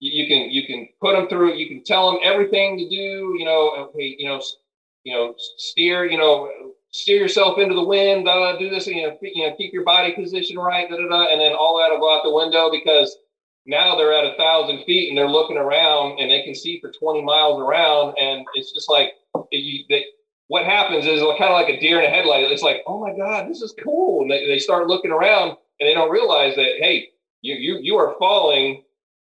you, 0.00 0.24
you, 0.24 0.28
can 0.28 0.50
you 0.50 0.66
can 0.66 0.88
put 1.00 1.16
them 1.16 1.28
through. 1.28 1.54
You 1.54 1.68
can 1.68 1.84
tell 1.84 2.10
them 2.10 2.20
everything 2.22 2.78
to 2.78 2.88
do. 2.88 3.36
You 3.38 3.44
know, 3.44 3.90
hey, 3.96 4.16
you 4.18 4.28
know, 4.28 4.42
you 5.04 5.14
know, 5.14 5.34
steer. 5.36 6.04
You 6.04 6.18
know, 6.18 6.72
steer 6.96 7.18
yourself 7.18 7.58
into 7.58 7.74
the 7.74 7.84
wind. 7.84 8.28
Uh, 8.28 8.56
do 8.58 8.70
this. 8.70 8.86
You 8.86 9.02
know, 9.02 9.18
you 9.20 9.46
know, 9.46 9.54
keep 9.56 9.72
your 9.72 9.84
body 9.84 10.12
position 10.14 10.58
right. 10.58 10.88
Da, 10.88 10.96
da, 10.96 11.08
da, 11.08 11.26
and 11.30 11.40
then 11.40 11.52
all 11.52 11.78
that 11.78 11.90
will 11.90 12.00
go 12.00 12.16
out 12.16 12.22
the 12.24 12.34
window 12.34 12.70
because 12.70 13.16
now 13.66 13.96
they're 13.96 14.12
at 14.12 14.32
a 14.32 14.36
thousand 14.36 14.84
feet 14.84 15.08
and 15.08 15.18
they're 15.18 15.28
looking 15.28 15.56
around 15.56 16.18
and 16.18 16.30
they 16.30 16.42
can 16.42 16.54
see 16.54 16.80
for 16.80 16.92
20 16.92 17.22
miles 17.22 17.60
around 17.60 18.16
and 18.18 18.46
it's 18.54 18.72
just 18.72 18.88
like 18.88 19.10
you, 19.50 19.84
they, 19.88 20.04
what 20.48 20.64
happens 20.64 21.04
is 21.04 21.20
kind 21.20 21.50
of 21.50 21.60
like 21.60 21.68
a 21.68 21.80
deer 21.80 22.00
in 22.00 22.06
a 22.06 22.14
headlight 22.14 22.44
it's 22.44 22.62
like 22.62 22.82
oh 22.86 23.00
my 23.00 23.14
god 23.16 23.48
this 23.50 23.60
is 23.62 23.74
cool 23.82 24.22
and 24.22 24.30
they, 24.30 24.46
they 24.46 24.58
start 24.58 24.86
looking 24.86 25.10
around 25.10 25.50
and 25.80 25.88
they 25.88 25.94
don't 25.94 26.10
realize 26.10 26.54
that 26.54 26.78
hey 26.78 27.08
you 27.42 27.54
you 27.56 27.78
you 27.82 27.96
are 27.96 28.14
falling 28.18 28.82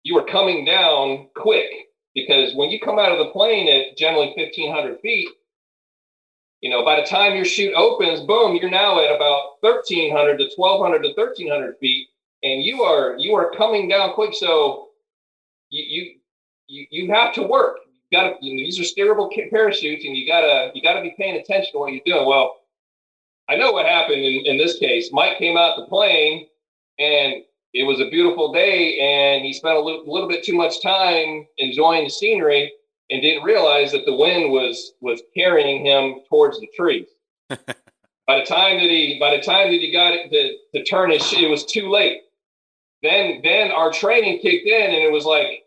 you 0.03 0.19
are 0.19 0.27
coming 0.27 0.64
down 0.64 1.29
quick 1.37 1.71
because 2.14 2.55
when 2.55 2.71
you 2.71 2.81
come 2.81 2.99
out 2.99 3.12
of 3.12 3.19
the 3.19 3.33
plane 3.33 3.69
at 3.69 3.97
generally 3.97 4.33
1500 4.37 5.01
feet 5.01 5.29
you 6.66 6.72
know 6.72 6.85
by 6.85 7.00
the 7.00 7.07
time 7.07 7.35
your 7.35 7.44
chute 7.44 7.74
opens 7.74 8.20
boom 8.20 8.57
you're 8.57 8.70
now 8.70 8.98
at 8.98 9.14
about 9.14 9.57
1300 9.61 10.38
to 10.38 10.50
1200 10.57 11.02
to 11.02 11.09
1300 11.14 11.76
feet 11.79 12.09
and 12.42 12.62
you 12.62 12.83
are 12.83 13.16
you 13.18 13.35
are 13.35 13.50
coming 13.52 13.88
down 13.88 14.12
quick. 14.14 14.35
So 14.35 14.88
you 15.70 16.14
you 16.68 16.87
you, 16.90 17.12
have 17.12 17.35
to 17.35 17.42
work. 17.42 17.79
You 18.11 18.18
got 18.18 18.29
to 18.29 18.35
you 18.40 18.57
know, 18.57 18.64
these 18.64 18.79
are 18.79 18.83
steerable 18.83 19.31
parachutes, 19.50 20.05
and 20.05 20.16
you 20.16 20.26
gotta 20.26 20.70
you 20.74 20.83
gotta 20.83 21.02
be 21.02 21.14
paying 21.16 21.37
attention 21.37 21.72
to 21.72 21.79
what 21.79 21.92
you're 21.92 22.02
doing. 22.05 22.26
Well, 22.26 22.57
I 23.48 23.57
know 23.57 23.72
what 23.72 23.87
happened 23.87 24.22
in, 24.22 24.46
in 24.46 24.59
this 24.59 24.79
case. 24.79 25.11
Mike 25.12 25.38
came 25.38 25.57
out 25.57 25.76
the 25.76 25.87
plane, 25.87 26.46
and 26.98 27.42
it 27.72 27.85
was 27.85 28.00
a 28.00 28.11
beautiful 28.11 28.52
day, 28.52 28.98
and 28.98 29.44
he 29.44 29.52
spent 29.52 29.76
a 29.76 29.81
little, 29.81 30.05
little 30.07 30.29
bit 30.29 30.44
too 30.44 30.55
much 30.55 30.83
time 30.83 31.46
enjoying 31.59 32.05
the 32.05 32.11
scenery, 32.11 32.72
and 33.11 33.23
didn't 33.23 33.45
realize 33.45 33.92
that 33.92 34.05
the 34.07 34.14
wind 34.14 34.51
was 34.51 34.92
was 35.01 35.23
carrying 35.35 35.85
him 35.85 36.21
towards 36.29 36.59
the 36.61 36.69
trees. 36.77 37.09
by 37.49 38.40
the 38.40 38.45
time 38.45 38.77
that 38.79 38.90
he 38.90 39.19
by 39.21 39.37
the 39.37 39.42
time 39.42 39.71
that 39.71 39.81
he 39.81 39.92
got 39.92 40.12
it 40.12 40.31
to, 40.31 40.79
to 40.79 40.85
turn 40.85 41.11
his 41.11 41.33
it 41.33 41.49
was 41.49 41.64
too 41.64 41.88
late 41.88 42.23
then 43.03 43.40
then 43.45 43.71
our 43.71 43.92
training 43.92 44.40
kicked 44.40 44.66
in 44.66 44.87
and 44.87 45.03
it 45.03 45.12
was 45.12 45.25
like 45.25 45.62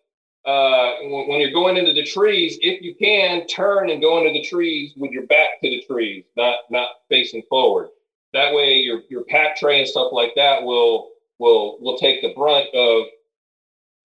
uh, 0.46 0.94
when, 1.04 1.40
you're 1.42 1.52
going 1.52 1.78
into 1.78 1.94
the 1.94 2.04
trees, 2.04 2.58
if 2.62 2.82
you 2.82 2.96
can 2.96 3.46
turn 3.48 3.90
and 3.90 4.02
go 4.02 4.18
into 4.20 4.32
the 4.32 4.44
trees 4.44 4.94
with 4.96 5.12
your 5.12 5.28
back 5.28 5.62
to 5.62 5.70
the 5.70 5.84
trees, 5.84 6.24
not 6.38 6.60
not 6.72 6.88
facing 7.10 7.44
forward. 7.50 7.90
That 8.34 8.54
way, 8.54 8.76
your 8.78 9.02
your 9.10 9.26
pack 9.26 9.58
tray 9.58 9.80
and 9.80 9.88
stuff 9.88 10.12
like 10.12 10.34
that 10.36 10.64
will 10.64 11.10
will 11.40 11.78
will 11.82 11.98
take 11.98 12.22
the 12.22 12.34
brunt 12.34 12.68
of 12.74 13.06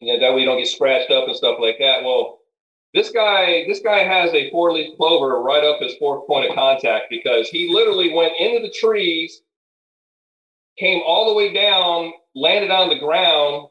you 0.01 0.13
know 0.13 0.21
that 0.21 0.35
way 0.35 0.41
you 0.41 0.47
don't 0.47 0.59
get 0.59 0.67
scratched 0.67 1.11
up 1.11 1.29
and 1.29 1.37
stuff 1.37 1.59
like 1.61 1.77
that. 1.79 2.03
Well, 2.03 2.41
this 2.95 3.11
guy 3.11 3.65
this 3.67 3.81
guy 3.81 3.99
has 3.99 4.33
a 4.33 4.51
four 4.51 4.73
leaf 4.73 4.97
clover 4.97 5.43
right 5.43 5.65
up 5.65 5.81
his 5.81 5.95
fourth 5.97 6.27
point 6.27 6.49
of 6.49 6.55
contact 6.55 7.07
because 7.11 7.49
he 7.49 7.73
literally 7.73 8.15
went 8.15 8.33
into 8.39 8.61
the 8.61 8.73
trees, 8.73 9.43
came 10.79 11.03
all 11.05 11.29
the 11.29 11.35
way 11.35 11.53
down 11.53 12.13
landed 12.35 12.71
on 12.71 12.89
the 12.89 12.99
ground 12.99 13.69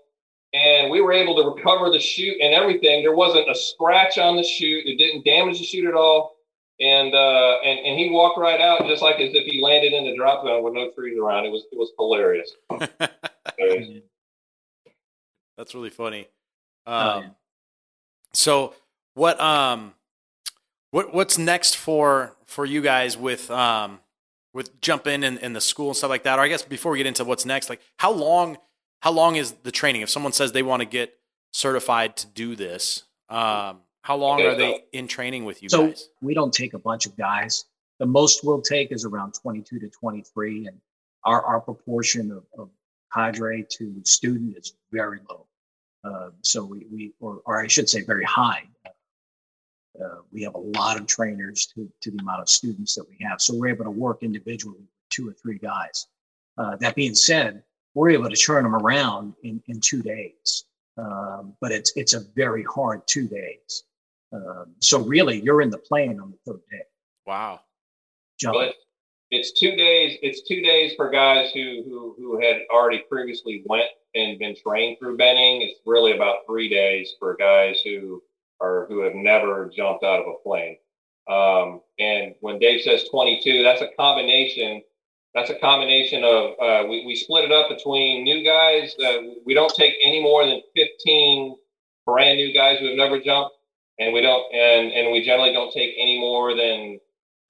and 0.54 0.92
we 0.92 1.02
were 1.02 1.12
able 1.12 1.36
to 1.36 1.50
recover 1.50 1.90
the 1.90 2.00
chute 2.00 2.40
and 2.42 2.54
everything. 2.54 3.02
There 3.02 3.16
wasn't 3.16 3.50
a 3.50 3.56
scratch 3.56 4.18
on 4.18 4.38
the 4.38 4.44
chute. 4.44 4.86
It 4.86 4.98
didn't 4.98 5.26
damage 5.26 5.60
the 5.60 5.66
chute 5.66 5.88
at 5.88 5.96
all. 5.96 6.36
And, 6.80 7.14
uh, 7.14 7.60
and, 7.64 7.80
and 7.80 8.00
he 8.00 8.10
walked 8.10 8.38
right 8.40 8.60
out 8.60 8.88
just 8.88 9.02
like 9.02 9.20
as 9.20 9.34
if 9.34 9.46
he 9.46 9.62
landed 9.64 9.94
in 9.94 10.06
the 10.06 10.16
drop 10.16 10.44
zone 10.44 10.64
with 10.64 10.74
no 10.74 10.92
trees 10.92 11.18
around. 11.20 11.46
It 11.46 11.52
was, 11.52 11.64
it 11.72 11.78
was 11.78 11.92
hilarious. 11.98 12.52
That's 15.58 15.76
really 15.76 15.90
funny. 15.92 16.28
Um, 16.86 16.96
oh, 16.96 17.20
yeah. 17.22 17.30
so 18.34 18.74
what, 19.14 19.40
um, 19.40 19.94
what, 20.92 21.14
what's 21.14 21.38
next 21.38 21.76
for, 21.76 22.36
for 22.46 22.66
you 22.66 22.82
guys 22.82 23.18
with, 23.18 23.50
um, 23.52 24.00
with 24.54 24.80
jump 24.82 25.08
in 25.08 25.24
and, 25.24 25.56
the 25.56 25.62
school 25.62 25.88
and 25.88 25.98
stuff 25.98 26.10
like 26.10 26.24
that? 26.24 26.40
Or 26.40 26.44
I 26.44 26.48
guess 26.48 26.64
before 26.64 26.92
we 26.92 27.00
get 27.00 27.08
into 27.08 27.24
what's 27.24 27.46
next, 27.46 27.70
like 27.70 27.82
how 27.98 28.12
long 28.12 28.58
how 29.04 29.12
long 29.12 29.36
is 29.36 29.52
the 29.64 29.72
training? 29.72 30.02
If 30.02 30.10
someone 30.10 30.32
says 30.32 30.54
they 30.54 30.64
want 30.64 30.80
to 30.80 30.86
get 30.86 31.14
certified 31.52 32.16
to 32.16 32.28
do 32.28 32.56
this, 32.56 33.04
um, 33.28 33.82
how 34.02 34.16
long 34.16 34.42
are 34.44 34.56
they 34.56 34.86
in 34.94 35.10
training 35.10 35.44
with 35.44 35.62
you 35.62 35.68
so 35.68 35.88
guys? 35.88 36.08
We 36.22 36.34
don't 36.34 36.54
take 36.54 36.74
a 36.74 36.80
bunch 36.80 37.06
of 37.06 37.18
guys. 37.18 37.66
The 38.00 38.06
most 38.06 38.46
we'll 38.46 38.62
take 38.62 38.94
is 38.94 39.04
around 39.04 39.34
22 39.34 39.80
to 39.80 39.90
23, 39.90 40.68
and 40.68 40.78
our, 41.26 41.44
our 41.44 41.60
proportion 41.60 42.32
of, 42.32 42.46
of 42.58 42.70
cadre 43.14 43.66
to 43.72 43.94
student 44.06 44.56
is 44.58 44.74
very 44.94 45.20
low. 45.30 45.48
Uh, 46.06 46.30
so 46.42 46.64
we, 46.64 46.86
we 46.90 47.14
or, 47.20 47.42
or 47.46 47.62
I 47.62 47.68
should 47.68 47.90
say 47.90 48.04
very 48.04 48.24
high. 48.24 48.64
Uh, 48.86 48.92
we 50.32 50.42
have 50.44 50.56
a 50.56 50.60
lot 50.60 51.00
of 51.00 51.08
trainers 51.08 51.68
to, 51.68 51.90
to 52.02 52.12
the 52.12 52.20
amount 52.22 52.42
of 52.42 52.50
students 52.50 52.96
that 52.96 53.08
we 53.08 53.18
have. 53.22 53.42
So 53.42 53.56
we're 53.56 53.68
able 53.68 53.86
to 53.86 53.92
work 53.92 54.24
individually 54.24 54.78
with 54.80 54.90
two 55.10 55.30
or 55.30 55.34
three 55.34 55.58
guys. 55.58 56.08
Uh, 56.58 56.76
that 56.78 56.96
being 56.96 57.16
said, 57.16 57.64
we're 57.94 58.10
able 58.10 58.30
to 58.30 58.36
turn 58.36 58.64
them 58.64 58.76
around 58.76 59.34
in, 59.44 59.62
in 59.68 59.80
two 59.80 60.02
days. 60.02 60.66
Um, 60.98 61.56
but 61.60 61.72
it's 61.72 61.92
it's 61.96 62.14
a 62.14 62.20
very 62.36 62.64
hard 62.64 63.02
two 63.08 63.28
days. 63.28 63.84
Um, 64.32 64.76
so 64.80 65.00
really, 65.00 65.42
you're 65.42 65.62
in 65.62 65.70
the 65.70 65.78
plane 65.78 66.20
on 66.20 66.32
the 66.32 66.52
third 66.52 66.62
day. 66.70 66.84
Wow. 67.26 67.62
But 68.54 68.76
it's 69.32 69.52
two 69.60 69.76
days. 69.76 70.20
It's 70.22 70.48
two 70.48 70.62
days 70.62 70.94
for 70.96 71.10
guys 71.10 71.52
who 71.52 71.84
who 71.86 72.16
who 72.18 72.42
had 72.42 72.62
already 72.72 73.04
previously 73.10 73.64
went 73.66 73.90
and 74.14 74.38
been 74.38 74.56
trained 74.56 74.98
through 75.00 75.18
Benning. 75.18 75.64
It's 75.64 75.80
really 75.86 76.12
about 76.12 76.46
three 76.46 76.70
days 76.70 77.14
for 77.20 77.36
guys 77.36 77.80
who 77.84 78.22
or 78.64 78.86
who 78.88 79.02
have 79.04 79.14
never 79.14 79.70
jumped 79.76 80.04
out 80.04 80.22
of 80.22 80.26
a 80.28 80.42
plane. 80.42 80.78
Um, 81.30 81.82
and 82.00 82.34
when 82.40 82.60
Dave 82.60 82.82
says 82.82 83.04
22, 83.12 83.62
that's 83.64 83.82
a 83.82 83.90
combination. 83.98 84.82
That's 85.36 85.50
a 85.50 85.56
combination 85.56 86.24
of 86.24 86.52
uh, 86.60 86.88
we, 86.88 87.06
we 87.06 87.16
split 87.16 87.46
it 87.46 87.52
up 87.52 87.70
between 87.70 88.24
new 88.24 88.44
guys. 88.44 88.96
Uh, 89.04 89.34
we 89.46 89.54
don't 89.54 89.74
take 89.76 89.94
any 90.04 90.22
more 90.22 90.46
than 90.46 90.62
15 90.76 91.56
brand 92.06 92.38
new 92.38 92.54
guys 92.54 92.80
who 92.80 92.88
have 92.88 92.98
never 92.98 93.20
jumped, 93.20 93.56
and 94.00 94.14
we 94.14 94.22
don't 94.22 94.54
and 94.54 94.92
and 94.92 95.12
we 95.12 95.26
generally 95.26 95.54
don't 95.54 95.74
take 95.74 95.96
any 95.98 96.20
more 96.20 96.56
than 96.56 97.00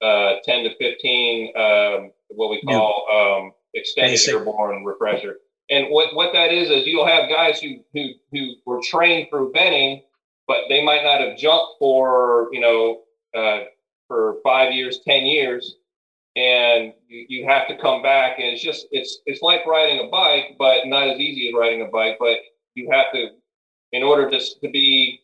uh, 0.02 0.36
10 0.44 0.64
to 0.64 0.76
15 0.76 1.52
um, 1.56 2.10
what 2.28 2.50
we 2.50 2.62
call 2.62 3.06
um, 3.12 3.52
extended 3.74 4.12
Basic. 4.12 4.34
airborne 4.34 4.84
refresher. 4.84 5.36
And 5.70 5.86
what, 5.88 6.14
what 6.14 6.32
that 6.34 6.52
is 6.52 6.70
is 6.70 6.86
you'll 6.86 7.06
have 7.06 7.28
guys 7.28 7.60
who 7.60 7.76
who 7.92 8.08
who 8.32 8.54
were 8.66 8.80
trained 8.82 9.28
through 9.30 9.52
Benning 9.52 10.02
but 10.46 10.58
they 10.68 10.84
might 10.84 11.02
not 11.02 11.20
have 11.20 11.36
jumped 11.36 11.74
for 11.78 12.48
you 12.52 12.60
know 12.60 13.02
uh, 13.34 13.64
for 14.08 14.36
five 14.44 14.72
years, 14.72 15.00
ten 15.06 15.24
years, 15.24 15.76
and 16.36 16.92
you, 17.08 17.26
you 17.28 17.46
have 17.46 17.68
to 17.68 17.78
come 17.78 18.02
back. 18.02 18.38
And 18.38 18.48
it's 18.48 18.62
just 18.62 18.86
it's 18.90 19.20
it's 19.26 19.42
like 19.42 19.66
riding 19.66 20.06
a 20.06 20.10
bike, 20.10 20.56
but 20.58 20.86
not 20.86 21.08
as 21.08 21.18
easy 21.18 21.48
as 21.48 21.54
riding 21.54 21.82
a 21.82 21.90
bike. 21.90 22.16
But 22.18 22.38
you 22.74 22.90
have 22.90 23.06
to, 23.12 23.28
in 23.92 24.02
order 24.02 24.30
to 24.30 24.38
to 24.38 24.70
be. 24.70 25.20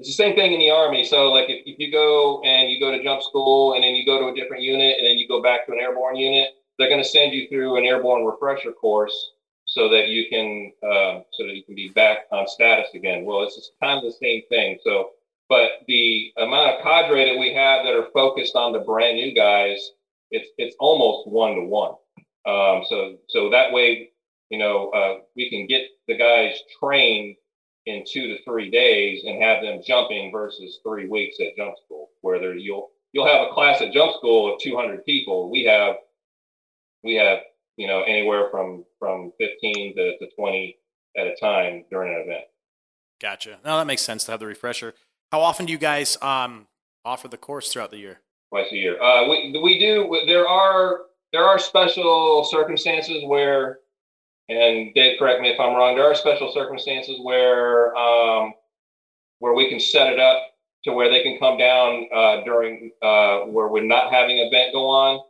It's 0.00 0.10
the 0.10 0.14
same 0.14 0.36
thing 0.36 0.52
in 0.52 0.60
the 0.60 0.70
army. 0.70 1.02
So, 1.02 1.32
like, 1.32 1.50
if, 1.50 1.66
if 1.66 1.76
you 1.80 1.90
go 1.90 2.40
and 2.44 2.70
you 2.70 2.78
go 2.78 2.92
to 2.92 3.02
jump 3.02 3.20
school, 3.20 3.74
and 3.74 3.82
then 3.82 3.96
you 3.96 4.06
go 4.06 4.20
to 4.20 4.28
a 4.28 4.34
different 4.34 4.62
unit, 4.62 4.96
and 4.96 5.04
then 5.04 5.18
you 5.18 5.26
go 5.26 5.42
back 5.42 5.66
to 5.66 5.72
an 5.72 5.80
airborne 5.80 6.14
unit, 6.14 6.50
they're 6.78 6.88
going 6.88 7.02
to 7.02 7.08
send 7.08 7.32
you 7.32 7.48
through 7.48 7.78
an 7.78 7.84
airborne 7.84 8.24
refresher 8.24 8.70
course 8.70 9.32
so 9.78 9.88
that 9.88 10.08
you 10.08 10.28
can 10.28 10.72
um, 10.82 11.22
so 11.32 11.46
that 11.46 11.54
you 11.54 11.62
can 11.62 11.76
be 11.76 11.90
back 11.90 12.26
on 12.32 12.48
status 12.48 12.88
again. 12.94 13.24
Well, 13.24 13.44
it's 13.44 13.70
kind 13.80 13.98
of 13.98 14.04
the 14.04 14.18
same 14.20 14.42
thing. 14.48 14.78
So, 14.82 15.10
but 15.48 15.70
the 15.86 16.32
amount 16.36 16.74
of 16.74 16.82
cadre 16.82 17.30
that 17.30 17.38
we 17.38 17.54
have 17.54 17.84
that 17.84 17.94
are 17.94 18.08
focused 18.12 18.56
on 18.56 18.72
the 18.72 18.80
brand 18.80 19.16
new 19.16 19.32
guys, 19.34 19.78
it's 20.32 20.48
it's 20.58 20.74
almost 20.80 21.28
one 21.28 21.54
to 21.54 21.62
one. 21.62 21.94
So 22.88 23.18
so 23.28 23.50
that 23.50 23.72
way, 23.72 24.10
you 24.50 24.58
know, 24.58 24.90
uh, 24.90 25.18
we 25.36 25.48
can 25.48 25.68
get 25.68 25.82
the 26.08 26.16
guys 26.16 26.58
trained 26.82 27.36
in 27.86 28.04
two 28.04 28.26
to 28.26 28.42
three 28.42 28.70
days 28.70 29.22
and 29.24 29.40
have 29.40 29.62
them 29.62 29.80
jumping 29.86 30.32
versus 30.32 30.80
three 30.82 31.06
weeks 31.06 31.36
at 31.40 31.56
jump 31.56 31.74
school, 31.84 32.10
where 32.22 32.40
there 32.40 32.56
you'll 32.56 32.90
you'll 33.12 33.28
have 33.28 33.46
a 33.46 33.52
class 33.54 33.80
at 33.80 33.92
jump 33.92 34.12
school 34.16 34.52
of 34.52 34.60
200 34.60 35.04
people. 35.04 35.50
We 35.50 35.64
have 35.66 35.96
we 37.04 37.14
have 37.14 37.38
you 37.78 37.86
know, 37.86 38.02
anywhere 38.02 38.50
from 38.50 38.84
from 38.98 39.32
15 39.38 39.96
to, 39.96 40.18
to 40.18 40.26
20 40.36 40.76
at 41.16 41.26
a 41.26 41.36
time 41.36 41.84
during 41.90 42.14
an 42.14 42.22
event. 42.22 42.44
Gotcha. 43.20 43.58
Now 43.64 43.78
that 43.78 43.86
makes 43.86 44.02
sense 44.02 44.24
to 44.24 44.32
have 44.32 44.40
the 44.40 44.46
refresher. 44.46 44.94
How 45.32 45.40
often 45.40 45.66
do 45.66 45.72
you 45.72 45.78
guys 45.78 46.16
um, 46.22 46.66
offer 47.04 47.28
the 47.28 47.36
course 47.36 47.72
throughout 47.72 47.90
the 47.90 47.98
year? 47.98 48.20
Twice 48.50 48.72
a 48.72 48.76
year. 48.76 49.00
Uh, 49.02 49.28
we 49.28 49.58
we 49.62 49.78
do. 49.78 50.22
There 50.26 50.46
are 50.46 51.00
there 51.32 51.44
are 51.44 51.58
special 51.58 52.44
circumstances 52.44 53.22
where, 53.26 53.80
and 54.48 54.94
Dave, 54.94 55.18
correct 55.18 55.42
me 55.42 55.50
if 55.50 55.60
I'm 55.60 55.74
wrong. 55.74 55.96
There 55.96 56.06
are 56.06 56.14
special 56.14 56.50
circumstances 56.52 57.18
where 57.22 57.94
um, 57.94 58.54
where 59.40 59.52
we 59.52 59.68
can 59.68 59.80
set 59.80 60.10
it 60.12 60.18
up 60.18 60.38
to 60.84 60.92
where 60.92 61.10
they 61.10 61.22
can 61.22 61.38
come 61.38 61.58
down 61.58 62.08
uh, 62.14 62.44
during 62.44 62.90
uh, 63.02 63.40
where 63.40 63.68
we're 63.68 63.84
not 63.84 64.12
having 64.12 64.40
an 64.40 64.46
event 64.46 64.72
go 64.72 64.86
on, 64.86 65.20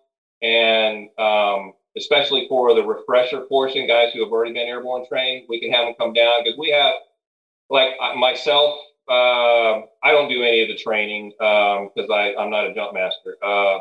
and 0.42 1.08
um, 1.18 1.72
especially 1.98 2.46
for 2.48 2.74
the 2.74 2.82
refresher 2.82 3.42
portion, 3.42 3.86
guys 3.86 4.12
who 4.12 4.22
have 4.24 4.32
already 4.32 4.52
been 4.52 4.68
airborne 4.68 5.06
trained, 5.08 5.46
we 5.48 5.60
can 5.60 5.70
have 5.70 5.86
them 5.86 5.94
come 5.98 6.12
down 6.12 6.44
because 6.44 6.58
we 6.58 6.70
have, 6.70 6.94
like 7.68 7.90
myself, 8.16 8.78
uh, 9.10 9.80
I 10.02 10.12
don't 10.12 10.28
do 10.28 10.42
any 10.42 10.62
of 10.62 10.68
the 10.68 10.76
training 10.76 11.30
because 11.38 12.08
um, 12.10 12.34
I'm 12.38 12.50
not 12.50 12.66
a 12.66 12.74
jump 12.74 12.94
master. 12.94 13.36
Uh, 13.42 13.78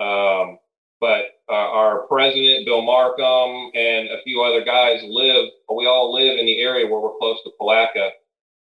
um, 0.00 0.58
but 1.00 1.24
uh, 1.48 1.52
our 1.52 2.06
president, 2.06 2.64
Bill 2.64 2.82
Markham, 2.82 3.70
and 3.74 4.08
a 4.08 4.22
few 4.24 4.42
other 4.42 4.64
guys 4.64 5.02
live. 5.02 5.46
We 5.74 5.86
all 5.86 6.14
live 6.14 6.38
in 6.38 6.46
the 6.46 6.60
area 6.60 6.86
where 6.86 7.00
we're 7.00 7.18
close 7.18 7.42
to 7.44 7.50
Palatka, 7.58 8.10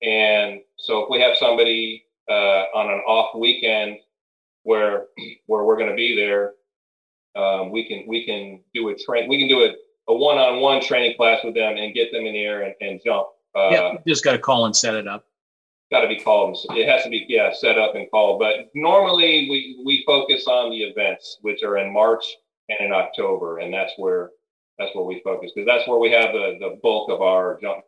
and 0.01 0.61
so 0.77 1.03
if 1.03 1.09
we 1.09 1.19
have 1.19 1.35
somebody 1.37 2.05
uh, 2.29 2.63
on 2.73 2.89
an 2.93 2.99
off 3.07 3.37
weekend 3.37 3.97
where 4.63 5.07
where 5.47 5.65
we're 5.65 5.77
going 5.77 5.89
to 5.89 5.95
be 5.95 6.15
there, 6.15 6.53
um, 7.35 7.71
we 7.71 7.87
can 7.87 8.05
we 8.07 8.25
can 8.25 8.61
do 8.73 8.89
a 8.89 8.95
train 8.95 9.29
we 9.29 9.39
can 9.39 9.47
do 9.47 9.63
a, 9.63 9.73
a 10.11 10.15
one-on-one 10.15 10.81
training 10.81 11.15
class 11.15 11.39
with 11.43 11.55
them 11.55 11.77
and 11.77 11.93
get 11.93 12.11
them 12.11 12.25
in 12.25 12.33
the 12.33 12.43
air 12.43 12.63
and, 12.63 12.75
and 12.81 12.99
jump. 13.03 13.27
Uh, 13.55 13.69
yeah, 13.69 13.93
just 14.07 14.23
got 14.23 14.33
to 14.33 14.39
call 14.39 14.65
and 14.65 14.75
set 14.75 14.95
it 14.95 15.07
up. 15.07 15.25
Got 15.91 16.01
to 16.01 16.07
be 16.07 16.19
called. 16.19 16.57
It 16.71 16.89
has 16.89 17.03
to 17.03 17.09
be 17.09 17.25
yeah 17.27 17.51
set 17.53 17.77
up 17.77 17.95
and 17.95 18.09
called. 18.09 18.39
But 18.39 18.69
normally 18.73 19.47
we 19.49 19.81
we 19.85 20.03
focus 20.05 20.47
on 20.47 20.71
the 20.71 20.83
events 20.83 21.37
which 21.41 21.63
are 21.63 21.77
in 21.77 21.93
March 21.93 22.25
and 22.69 22.79
in 22.79 22.91
October, 22.91 23.59
and 23.59 23.73
that's 23.73 23.93
where 23.97 24.31
that's 24.79 24.93
where 24.95 25.05
we 25.05 25.21
focus 25.23 25.51
because 25.53 25.67
that's 25.67 25.87
where 25.87 25.99
we 25.99 26.11
have 26.11 26.33
the 26.33 26.57
the 26.59 26.79
bulk 26.81 27.09
of 27.09 27.21
our 27.21 27.59
jump 27.61 27.83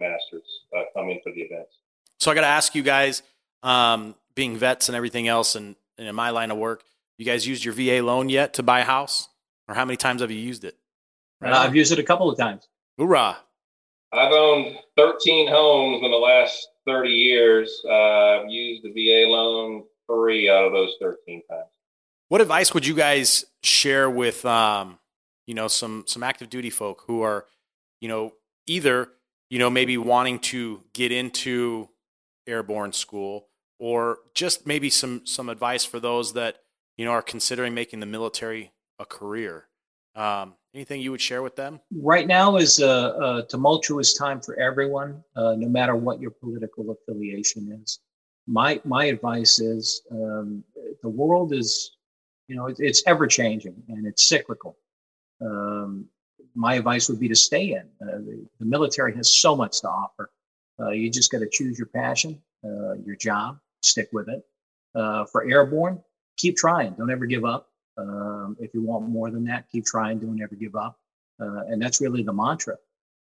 masters 0.00 0.42
uh, 0.76 0.82
coming 0.94 1.20
for 1.22 1.32
the 1.32 1.42
events. 1.42 1.72
So 2.18 2.30
I 2.30 2.34
got 2.34 2.42
to 2.42 2.48
ask 2.48 2.74
you 2.74 2.82
guys, 2.82 3.22
um, 3.62 4.14
being 4.34 4.56
vets 4.56 4.88
and 4.88 4.96
everything 4.96 5.28
else, 5.28 5.54
and, 5.54 5.76
and 5.96 6.08
in 6.08 6.14
my 6.14 6.30
line 6.30 6.50
of 6.50 6.58
work, 6.58 6.84
you 7.18 7.24
guys 7.24 7.46
used 7.46 7.64
your 7.64 7.74
VA 7.74 8.04
loan 8.04 8.28
yet 8.28 8.54
to 8.54 8.62
buy 8.62 8.80
a 8.80 8.84
house, 8.84 9.28
or 9.68 9.74
how 9.74 9.84
many 9.84 9.96
times 9.96 10.22
have 10.22 10.30
you 10.30 10.38
used 10.38 10.64
it? 10.64 10.76
Right 11.40 11.52
uh, 11.52 11.58
I've 11.58 11.76
used 11.76 11.92
it 11.92 11.98
a 11.98 12.02
couple 12.02 12.30
of 12.30 12.38
times. 12.38 12.68
Hoorah! 12.96 13.36
I've 14.12 14.32
owned 14.32 14.78
13 14.96 15.48
homes 15.48 16.02
in 16.02 16.10
the 16.10 16.16
last 16.16 16.68
30 16.86 17.10
years. 17.10 17.82
Uh, 17.84 18.40
I've 18.40 18.50
used 18.50 18.82
the 18.82 18.92
VA 18.92 19.28
loan 19.28 19.84
three 20.06 20.48
out 20.48 20.64
of 20.64 20.72
those 20.72 20.94
13 21.00 21.42
times. 21.48 21.68
What 22.28 22.40
advice 22.40 22.72
would 22.72 22.86
you 22.86 22.94
guys 22.94 23.44
share 23.62 24.08
with, 24.08 24.44
um, 24.46 24.98
you 25.46 25.54
know, 25.54 25.68
some 25.68 26.04
some 26.06 26.22
active 26.22 26.48
duty 26.48 26.70
folk 26.70 27.04
who 27.06 27.22
are, 27.22 27.46
you 28.00 28.08
know, 28.08 28.32
either 28.66 29.08
you 29.50 29.58
know 29.58 29.70
maybe 29.70 29.96
wanting 29.96 30.38
to 30.38 30.82
get 30.92 31.10
into 31.10 31.88
airborne 32.46 32.92
school 32.92 33.48
or 33.78 34.18
just 34.34 34.66
maybe 34.66 34.90
some 34.90 35.22
some 35.24 35.48
advice 35.48 35.84
for 35.84 36.00
those 36.00 36.34
that 36.34 36.58
you 36.98 37.04
know 37.04 37.12
are 37.12 37.22
considering 37.22 37.72
making 37.72 38.00
the 38.00 38.06
military 38.06 38.72
a 38.98 39.06
career. 39.06 39.68
Um, 40.14 40.54
anything 40.74 41.00
you 41.00 41.12
would 41.12 41.20
share 41.20 41.42
with 41.42 41.56
them? 41.56 41.80
Right 41.94 42.26
now 42.26 42.56
is 42.56 42.80
a, 42.80 42.86
a 42.86 43.46
tumultuous 43.48 44.14
time 44.14 44.40
for 44.40 44.58
everyone 44.58 45.22
uh, 45.36 45.54
no 45.54 45.68
matter 45.68 45.96
what 45.96 46.20
your 46.20 46.32
political 46.32 46.90
affiliation 46.90 47.80
is. 47.82 48.00
My 48.46 48.80
my 48.84 49.06
advice 49.06 49.60
is 49.60 50.02
um, 50.10 50.64
the 51.02 51.08
world 51.08 51.52
is 51.52 51.96
you 52.48 52.56
know 52.56 52.66
it, 52.66 52.76
it's 52.80 53.02
ever 53.06 53.26
changing 53.26 53.80
and 53.88 54.06
it's 54.06 54.24
cyclical. 54.24 54.76
Um, 55.40 56.06
my 56.54 56.74
advice 56.74 57.08
would 57.08 57.20
be 57.20 57.28
to 57.28 57.36
stay 57.36 57.72
in. 57.72 57.88
Uh, 58.02 58.18
the, 58.18 58.44
the 58.58 58.64
military 58.64 59.14
has 59.14 59.30
so 59.30 59.54
much 59.54 59.80
to 59.82 59.88
offer. 59.88 60.30
Uh, 60.80 60.90
you 60.90 61.08
just 61.10 61.30
got 61.30 61.38
to 61.38 61.48
choose 61.48 61.78
your 61.78 61.86
passion, 61.86 62.40
uh, 62.64 62.94
your 63.04 63.14
job, 63.14 63.58
stick 63.82 64.08
with 64.12 64.28
it. 64.28 64.44
Uh, 64.94 65.24
for 65.26 65.48
airborne, 65.48 66.02
keep 66.38 66.56
trying. 66.56 66.94
Don't 66.94 67.10
ever 67.10 67.26
give 67.26 67.44
up. 67.44 67.68
Um, 67.98 68.56
if 68.60 68.72
you 68.72 68.82
want 68.82 69.08
more 69.08 69.30
than 69.30 69.44
that, 69.44 69.68
keep 69.70 69.84
trying. 69.84 70.20
Don't 70.20 70.40
ever 70.40 70.54
give 70.54 70.74
up. 70.76 70.98
Uh, 71.40 71.64
and 71.68 71.82
that's 71.82 72.00
really 72.00 72.22
the 72.22 72.32
mantra 72.32 72.76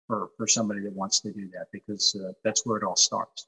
for, 0.07 0.31
for 0.37 0.47
somebody 0.47 0.81
that 0.81 0.93
wants 0.93 1.21
to 1.21 1.33
do 1.33 1.49
that 1.53 1.67
because 1.73 2.15
uh, 2.23 2.33
that's 2.45 2.65
where 2.65 2.79
it 2.79 2.85
all 2.85 2.97
starts. 2.97 3.47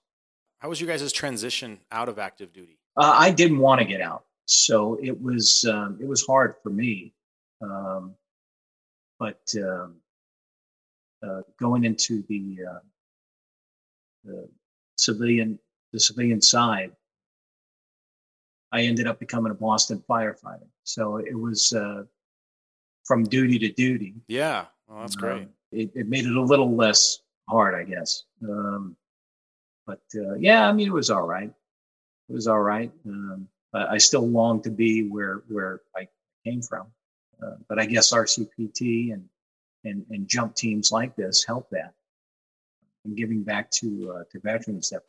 How 0.59 0.69
was 0.69 0.81
you 0.81 0.87
guys' 0.87 1.13
transition 1.13 1.81
out 1.91 2.09
of 2.09 2.19
active 2.19 2.53
duty? 2.53 2.79
Uh, 2.97 3.15
I 3.17 3.31
didn't 3.31 3.59
want 3.59 3.81
to 3.81 3.85
get 3.85 4.01
out, 4.01 4.25
so 4.47 4.99
it 5.03 5.21
was 5.21 5.65
um, 5.65 5.99
it 6.01 6.07
was 6.07 6.25
hard 6.25 6.55
for 6.63 6.71
me. 6.71 7.13
Um, 7.63 8.15
but 9.19 9.53
um, 9.57 9.97
going 11.59 11.85
into 11.85 12.23
the 12.29 12.59
the 14.25 14.49
civilian 14.97 15.59
the 15.93 15.99
civilian 15.99 16.41
side, 16.41 16.93
I 18.73 18.83
ended 18.83 19.07
up 19.07 19.21
becoming 19.21 19.53
a 19.53 19.55
Boston 19.55 20.03
firefighter. 20.09 20.67
So 20.85 21.19
it 21.19 21.39
was 21.39 21.73
uh, 21.73 22.05
from 23.05 23.25
duty 23.25 23.59
to 23.61 23.71
duty. 23.71 24.15
Yeah, 24.29 24.67
well, 24.89 25.01
that's 25.01 25.17
great. 25.17 25.43
Um, 25.43 25.49
it, 25.71 25.91
it, 25.95 26.09
made 26.09 26.27
it 26.27 26.35
a 26.35 26.41
little 26.41 26.75
less 26.75 27.21
hard, 27.49 27.75
I 27.75 27.85
guess. 27.85 28.25
Um, 28.43 28.97
but 29.87 30.01
uh, 30.17 30.35
yeah, 30.35 30.67
I 30.69 30.73
mean, 30.73 30.89
it 30.89 30.93
was 30.93 31.11
all 31.11 31.27
right. 31.27 31.53
It 32.29 32.33
was 32.33 32.47
all 32.47 32.61
right. 32.61 32.91
Um, 33.07 33.49
I 33.75 33.99
still 33.99 34.29
long 34.29 34.63
to 34.63 34.71
be 34.71 35.09
where 35.09 35.43
where 35.49 35.81
I 35.97 36.09
came 36.45 36.61
from. 36.63 36.87
Uh, 37.43 37.57
but 37.69 37.79
I 37.79 37.87
guess 37.87 38.13
RCPT 38.13 39.13
and, 39.13 39.29
and 39.85 40.05
and 40.11 40.29
jump 40.29 40.55
teams 40.55 40.93
like 40.93 41.17
this 41.17 41.45
help 41.45 41.71
that 41.71 41.95
and 43.05 43.17
giving 43.17 43.43
back 43.43 43.71
to 43.71 44.15
uh, 44.15 44.25
to 44.31 44.41
veterans 44.41 44.91
that 44.91 45.03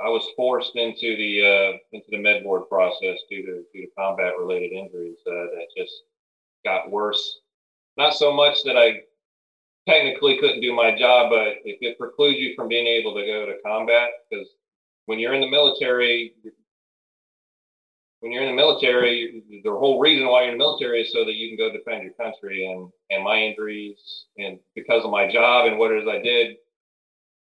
I 0.00 0.08
was 0.08 0.26
forced 0.36 0.76
into 0.76 1.16
the 1.16 1.40
uh, 1.42 1.78
into 1.92 2.06
the 2.10 2.18
med 2.18 2.44
board 2.44 2.68
process 2.68 3.18
due 3.30 3.46
to 3.46 3.64
due 3.72 3.86
to 3.86 3.92
combat 3.96 4.34
related 4.38 4.72
injuries 4.72 5.18
uh, 5.26 5.30
that 5.30 5.66
just 5.76 5.92
got 6.64 6.90
worse. 6.90 7.40
Not 7.96 8.14
so 8.14 8.32
much 8.32 8.62
that 8.64 8.76
I 8.76 9.00
technically 9.88 10.38
couldn't 10.38 10.60
do 10.60 10.74
my 10.74 10.96
job, 10.96 11.30
but 11.30 11.58
if 11.64 11.78
it 11.80 11.98
precludes 11.98 12.38
you 12.38 12.54
from 12.54 12.68
being 12.68 12.86
able 12.86 13.14
to 13.14 13.24
go 13.24 13.46
to 13.46 13.54
combat, 13.64 14.10
because 14.28 14.48
when 15.06 15.18
you're 15.18 15.32
in 15.32 15.40
the 15.40 15.50
military, 15.50 16.34
when 18.20 18.32
you're 18.32 18.42
in 18.42 18.50
the 18.50 18.56
military, 18.56 19.42
the 19.64 19.70
whole 19.70 19.98
reason 19.98 20.26
why 20.26 20.42
you're 20.42 20.52
in 20.52 20.58
the 20.58 20.64
military 20.64 21.02
is 21.02 21.12
so 21.12 21.24
that 21.24 21.34
you 21.34 21.48
can 21.48 21.56
go 21.56 21.72
defend 21.72 22.02
your 22.02 22.12
country. 22.12 22.70
And 22.70 22.90
and 23.10 23.24
my 23.24 23.38
injuries, 23.38 24.26
and 24.36 24.58
because 24.74 25.04
of 25.04 25.10
my 25.10 25.32
job 25.32 25.66
and 25.66 25.78
what 25.78 25.92
it 25.92 26.02
is 26.02 26.08
I 26.08 26.20
did, 26.20 26.56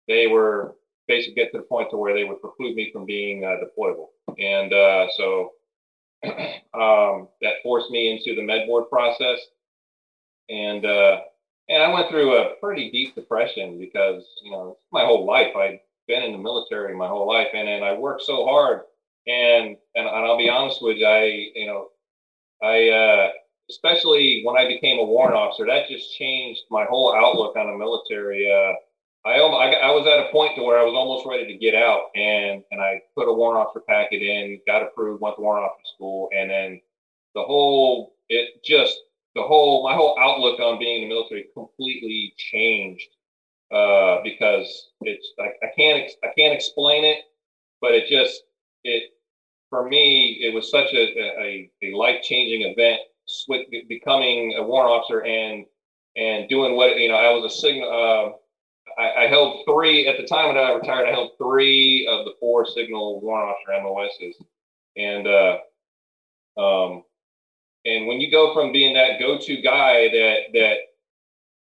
they 0.09 0.27
were 0.27 0.75
basically 1.11 1.35
get 1.35 1.53
to 1.53 1.59
the 1.59 1.65
point 1.65 1.91
to 1.91 1.97
where 1.97 2.15
they 2.15 2.25
would 2.25 2.41
preclude 2.41 2.77
me 2.77 2.91
from 2.93 3.05
being 3.05 3.45
uh, 3.45 3.57
deployable. 3.63 4.09
And 4.39 4.73
uh, 4.73 5.09
so 5.17 5.53
um, 6.25 7.29
that 7.43 7.55
forced 7.63 7.91
me 7.91 8.13
into 8.13 8.35
the 8.35 8.47
med 8.47 8.67
board 8.67 8.89
process. 8.89 9.39
And 10.49 10.85
uh, 10.87 11.21
and 11.69 11.83
I 11.83 11.93
went 11.93 12.09
through 12.09 12.37
a 12.37 12.55
pretty 12.61 12.91
deep 12.91 13.15
depression 13.15 13.79
because 13.79 14.25
you 14.43 14.51
know 14.51 14.79
my 14.93 15.05
whole 15.05 15.27
life 15.27 15.55
I'd 15.57 15.81
been 16.09 16.23
in 16.23 16.33
the 16.33 16.39
military 16.39 16.95
my 16.95 17.09
whole 17.09 17.29
life, 17.29 17.49
and 17.55 17.69
and 17.69 17.85
I 17.85 17.93
worked 17.95 18.23
so 18.23 18.45
hard. 18.45 18.83
And 19.27 19.77
and, 19.95 20.07
and 20.07 20.25
I'll 20.27 20.39
be 20.39 20.49
honest 20.49 20.83
with 20.83 20.97
you, 20.97 21.07
I 21.07 21.51
you 21.55 21.67
know 21.67 21.89
I 22.63 22.89
uh, 22.89 23.31
especially 23.71 24.43
when 24.45 24.57
I 24.57 24.67
became 24.67 24.99
a 24.99 25.05
warrant 25.05 25.37
officer, 25.37 25.67
that 25.67 25.89
just 25.89 26.15
changed 26.17 26.63
my 26.71 26.85
whole 26.85 27.15
outlook 27.15 27.57
on 27.57 27.69
the 27.69 27.79
military. 27.79 28.51
Uh, 28.51 28.75
I, 29.25 29.35
I 29.35 29.91
was 29.91 30.07
at 30.07 30.29
a 30.29 30.33
point 30.33 30.57
to 30.57 30.63
where 30.63 30.79
I 30.79 30.85
was 30.85 30.95
almost 30.95 31.27
ready 31.27 31.47
to 31.53 31.59
get 31.59 31.75
out, 31.75 32.05
and 32.15 32.63
and 32.71 32.81
I 32.81 33.03
put 33.15 33.29
a 33.29 33.33
warrant 33.33 33.67
officer 33.67 33.85
packet 33.87 34.23
in, 34.23 34.61
got 34.67 34.83
approved, 34.83 35.21
went 35.21 35.37
to 35.37 35.43
warrant 35.43 35.67
officer 35.67 35.95
school, 35.95 36.31
and 36.35 36.51
then 36.51 36.81
the 37.35 37.43
whole 37.43 38.15
it 38.29 38.63
just 38.65 38.97
the 39.35 39.43
whole 39.43 39.85
my 39.85 39.95
whole 39.95 40.19
outlook 40.19 40.59
on 40.61 40.79
being 40.79 41.03
in 41.03 41.09
the 41.09 41.15
military 41.15 41.47
completely 41.55 42.35
changed 42.37 43.09
uh, 43.73 44.19
because 44.25 44.89
it's 45.03 45.33
I, 45.39 45.49
I 45.63 45.71
can't 45.77 46.11
I 46.25 46.29
can't 46.37 46.55
explain 46.55 47.05
it, 47.05 47.19
but 47.81 47.93
it 47.93 48.09
just 48.09 48.43
it 48.85 49.11
for 49.69 49.89
me 49.89 50.39
it 50.41 50.55
was 50.55 50.71
such 50.71 50.93
a 50.95 51.41
a, 51.41 51.71
a 51.83 51.95
life 51.95 52.23
changing 52.23 52.63
event, 52.63 53.01
becoming 53.89 54.55
a 54.57 54.63
warrant 54.63 54.93
officer 54.93 55.25
and 55.25 55.67
and 56.17 56.49
doing 56.49 56.75
what 56.75 56.97
you 56.99 57.09
know 57.09 57.17
I 57.17 57.31
was 57.33 57.53
a 57.53 57.55
signal. 57.55 57.91
Uh, 57.91 58.37
I, 58.99 59.25
I, 59.25 59.27
held 59.29 59.65
three 59.67 60.07
at 60.07 60.17
the 60.17 60.27
time 60.27 60.49
when 60.49 60.57
I 60.57 60.73
retired. 60.73 61.09
I 61.09 61.13
held 61.13 61.33
three 61.39 62.07
of 62.11 62.25
the 62.25 62.33
four 62.41 62.67
signal 62.67 63.21
warrant 63.21 63.57
officer 63.67 63.83
MOSs, 63.83 64.43
and 64.97 65.27
uh, 65.27 65.59
um, 66.61 67.05
and 67.85 68.07
when 68.07 68.21
you 68.21 68.31
go 68.31 68.53
from 68.55 68.73
being 68.73 68.95
that 68.95 69.19
go-to 69.19 69.61
guy 69.61 70.09
that 70.09 70.37
that 70.53 70.75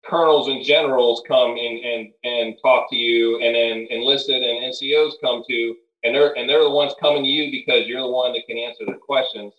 colonels 0.05 0.47
and 0.47 0.63
generals 0.63 1.21
come 1.27 1.57
in 1.57 1.81
and 1.83 2.11
and 2.23 2.55
talk 2.61 2.89
to 2.89 2.95
you, 2.95 3.41
and 3.41 3.55
then 3.55 3.87
enlisted 3.89 4.41
and 4.41 4.73
NCOs 4.73 5.13
come 5.21 5.43
to, 5.47 5.75
and 6.03 6.15
they're 6.15 6.35
and 6.37 6.49
they're 6.49 6.63
the 6.63 6.69
ones 6.69 6.93
coming 6.99 7.23
to 7.23 7.29
you 7.29 7.51
because 7.51 7.87
you're 7.87 8.01
the 8.01 8.07
one 8.07 8.33
that 8.33 8.47
can 8.47 8.57
answer 8.57 8.85
the 8.85 8.93
questions, 8.93 9.53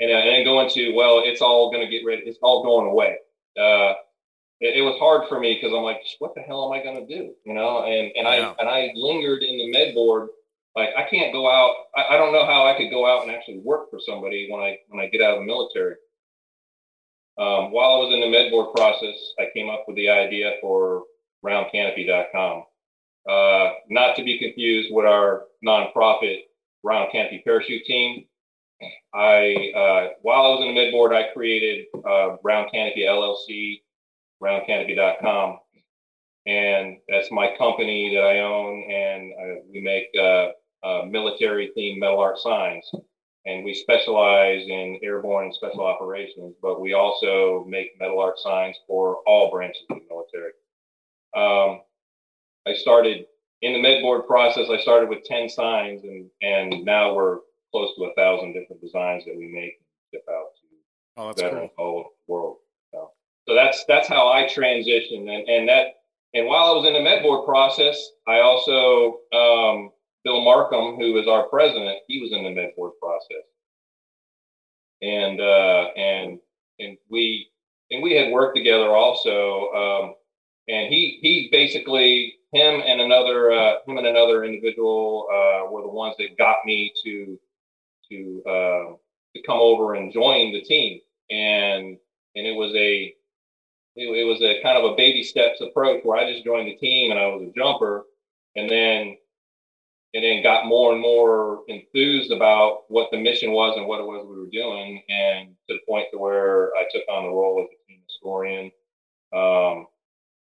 and 0.00 0.10
uh, 0.10 0.14
and 0.14 0.28
then 0.28 0.44
going 0.44 0.68
to 0.70 0.92
well, 0.94 1.22
it's 1.24 1.42
all 1.42 1.70
going 1.70 1.84
to 1.84 1.90
get 1.90 2.04
ready, 2.06 2.22
it's 2.24 2.38
all 2.42 2.62
going 2.62 2.86
away. 2.86 3.16
Uh, 3.60 3.94
it, 4.60 4.78
it, 4.78 4.82
was 4.82 4.98
hard 4.98 5.28
for 5.28 5.38
me 5.38 5.54
because 5.54 5.74
I'm 5.76 5.82
like, 5.82 6.00
what 6.18 6.34
the 6.34 6.42
hell 6.42 6.66
am 6.66 6.78
I 6.78 6.82
going 6.82 7.06
to 7.06 7.06
do? 7.06 7.34
You 7.44 7.54
know, 7.54 7.84
and 7.84 8.12
and 8.16 8.26
yeah. 8.26 8.54
I 8.54 8.54
and 8.58 8.68
I 8.68 8.92
lingered 8.94 9.42
in 9.42 9.58
the 9.58 9.70
med 9.70 9.94
board. 9.94 10.28
Like 10.76 10.90
I 10.96 11.08
can't 11.08 11.32
go 11.32 11.50
out. 11.50 11.74
I, 11.96 12.14
I 12.14 12.16
don't 12.16 12.32
know 12.32 12.46
how 12.46 12.66
I 12.66 12.76
could 12.76 12.90
go 12.90 13.06
out 13.06 13.22
and 13.22 13.30
actually 13.30 13.58
work 13.58 13.90
for 13.90 14.00
somebody 14.04 14.48
when 14.50 14.60
I 14.60 14.78
when 14.88 15.04
I 15.04 15.08
get 15.08 15.22
out 15.22 15.34
of 15.34 15.40
the 15.40 15.46
military. 15.46 15.96
Um, 17.38 17.70
while 17.70 17.94
I 17.94 17.98
was 17.98 18.12
in 18.12 18.20
the 18.20 18.30
med 18.30 18.50
board 18.50 18.74
process, 18.74 19.14
I 19.38 19.46
came 19.54 19.70
up 19.70 19.84
with 19.86 19.96
the 19.96 20.08
idea 20.08 20.54
for 20.60 21.04
roundcanopy.com. 21.44 22.64
Uh, 23.28 23.70
not 23.88 24.16
to 24.16 24.24
be 24.24 24.38
confused 24.38 24.88
with 24.92 25.06
our 25.06 25.44
nonprofit 25.64 26.40
Round 26.82 27.12
Canopy 27.12 27.42
Parachute 27.44 27.84
Team. 27.84 28.24
I, 29.14 29.72
uh, 29.74 30.08
while 30.22 30.42
I 30.42 30.48
was 30.48 30.60
in 30.62 30.68
the 30.68 30.80
med 30.80 30.92
board, 30.92 31.12
I 31.12 31.32
created 31.32 31.86
uh, 31.94 32.36
Round 32.42 32.70
Canopy 32.72 33.02
LLC, 33.02 33.82
roundcanopy.com. 34.42 35.58
And 36.46 36.96
that's 37.08 37.30
my 37.30 37.54
company 37.58 38.14
that 38.14 38.22
I 38.22 38.40
own. 38.40 38.90
And 38.90 39.32
uh, 39.32 39.60
we 39.70 39.80
make 39.80 40.06
uh, 40.18 40.48
uh, 40.86 41.04
military 41.04 41.72
themed 41.76 41.98
metal 41.98 42.20
art 42.20 42.38
signs. 42.38 42.90
And 43.46 43.64
we 43.64 43.74
specialize 43.74 44.62
in 44.66 44.98
airborne 45.02 45.52
special 45.52 45.84
operations, 45.84 46.54
but 46.60 46.80
we 46.80 46.92
also 46.92 47.64
make 47.66 47.98
metal 47.98 48.20
art 48.20 48.38
signs 48.38 48.76
for 48.86 49.18
all 49.26 49.50
branches 49.50 49.82
of 49.90 49.98
the 49.98 50.04
military. 50.08 50.52
Um, 51.34 51.80
I 52.66 52.74
started 52.74 53.26
in 53.62 53.72
the 53.72 53.80
med 53.80 54.02
board 54.02 54.26
process. 54.26 54.68
I 54.70 54.80
started 54.80 55.08
with 55.08 55.24
10 55.24 55.48
signs 55.48 56.02
and, 56.04 56.28
and 56.42 56.84
now 56.84 57.14
we're 57.14 57.38
close 57.72 57.94
to 57.96 58.04
a 58.04 58.14
thousand 58.14 58.52
different 58.52 58.80
designs 58.82 59.24
that 59.24 59.36
we 59.36 59.46
make 59.46 59.78
and 59.80 60.12
ship 60.12 60.24
out 60.30 60.48
to 60.56 60.68
oh, 61.18 61.32
that's 61.32 61.54
cool. 61.54 61.70
all 61.78 61.98
over 61.98 62.08
the 62.08 62.32
world. 62.32 62.56
So, 62.92 63.10
so 63.46 63.54
that's, 63.68 63.84
that's 63.86 64.08
how 64.08 64.30
I 64.32 64.44
transitioned. 64.44 65.28
And, 65.28 65.48
and 65.48 65.68
that, 65.68 65.86
and 66.34 66.46
while 66.46 66.66
I 66.66 66.72
was 66.72 66.86
in 66.86 66.92
the 66.92 67.00
med 67.00 67.22
board 67.22 67.46
process, 67.46 67.98
I 68.26 68.40
also, 68.40 69.20
um, 69.32 69.90
Bill 70.24 70.42
Markham, 70.42 70.96
who 70.96 71.18
is 71.18 71.28
our 71.28 71.48
president, 71.48 71.98
he 72.06 72.20
was 72.20 72.32
in 72.32 72.44
the 72.44 72.50
med 72.50 72.70
board 72.76 72.92
process. 73.00 73.44
And, 75.00 75.40
uh, 75.40 75.88
and, 75.96 76.38
and 76.78 76.98
we, 77.08 77.48
and 77.90 78.02
we 78.02 78.12
had 78.12 78.32
worked 78.32 78.56
together 78.56 78.90
also. 78.90 79.70
Um, 79.72 80.14
and 80.68 80.92
he 80.92 81.18
he 81.22 81.48
basically 81.50 82.34
him 82.52 82.82
and 82.86 83.00
another 83.00 83.50
uh, 83.52 83.74
him 83.86 83.96
and 83.96 84.06
another 84.06 84.44
individual 84.44 85.26
uh, 85.32 85.70
were 85.70 85.82
the 85.82 85.88
ones 85.88 86.14
that 86.18 86.36
got 86.36 86.56
me 86.64 86.92
to 87.02 87.38
to 88.10 88.42
uh, 88.46 88.92
to 89.34 89.42
come 89.46 89.58
over 89.58 89.94
and 89.94 90.12
join 90.12 90.52
the 90.52 90.60
team 90.60 91.00
and 91.30 91.96
and 92.36 92.46
it 92.46 92.54
was 92.54 92.72
a 92.74 93.14
it, 93.98 94.08
it, 94.20 94.24
was 94.24 94.40
a 94.42 94.62
kind 94.62 94.78
of 94.78 94.92
a 94.92 94.96
baby 94.96 95.22
steps 95.22 95.60
approach 95.60 96.02
where 96.04 96.18
I 96.18 96.32
just 96.32 96.44
joined 96.44 96.68
the 96.68 96.76
team 96.76 97.10
and 97.10 97.20
I 97.20 97.26
was 97.26 97.48
a 97.48 97.58
jumper 97.58 98.04
and 98.56 98.70
then 98.70 99.16
and 100.14 100.24
then 100.24 100.42
got 100.42 100.66
more 100.66 100.92
and 100.92 101.00
more 101.02 101.64
enthused 101.68 102.32
about 102.32 102.84
what 102.88 103.10
the 103.10 103.18
mission 103.18 103.52
was 103.52 103.76
and 103.76 103.86
what 103.86 104.00
it 104.00 104.06
was 104.06 104.26
we 104.26 104.38
were 104.38 104.50
doing 104.50 105.02
and 105.08 105.48
to 105.68 105.74
the 105.74 105.80
point 105.86 106.06
to 106.12 106.18
where 106.18 106.74
I 106.76 106.84
took 106.90 107.02
on 107.10 107.24
the 107.24 107.30
role 107.30 107.58
of 107.58 107.66
a 107.66 107.92
team 107.92 108.00
historian 108.08 108.70
um, 109.34 109.86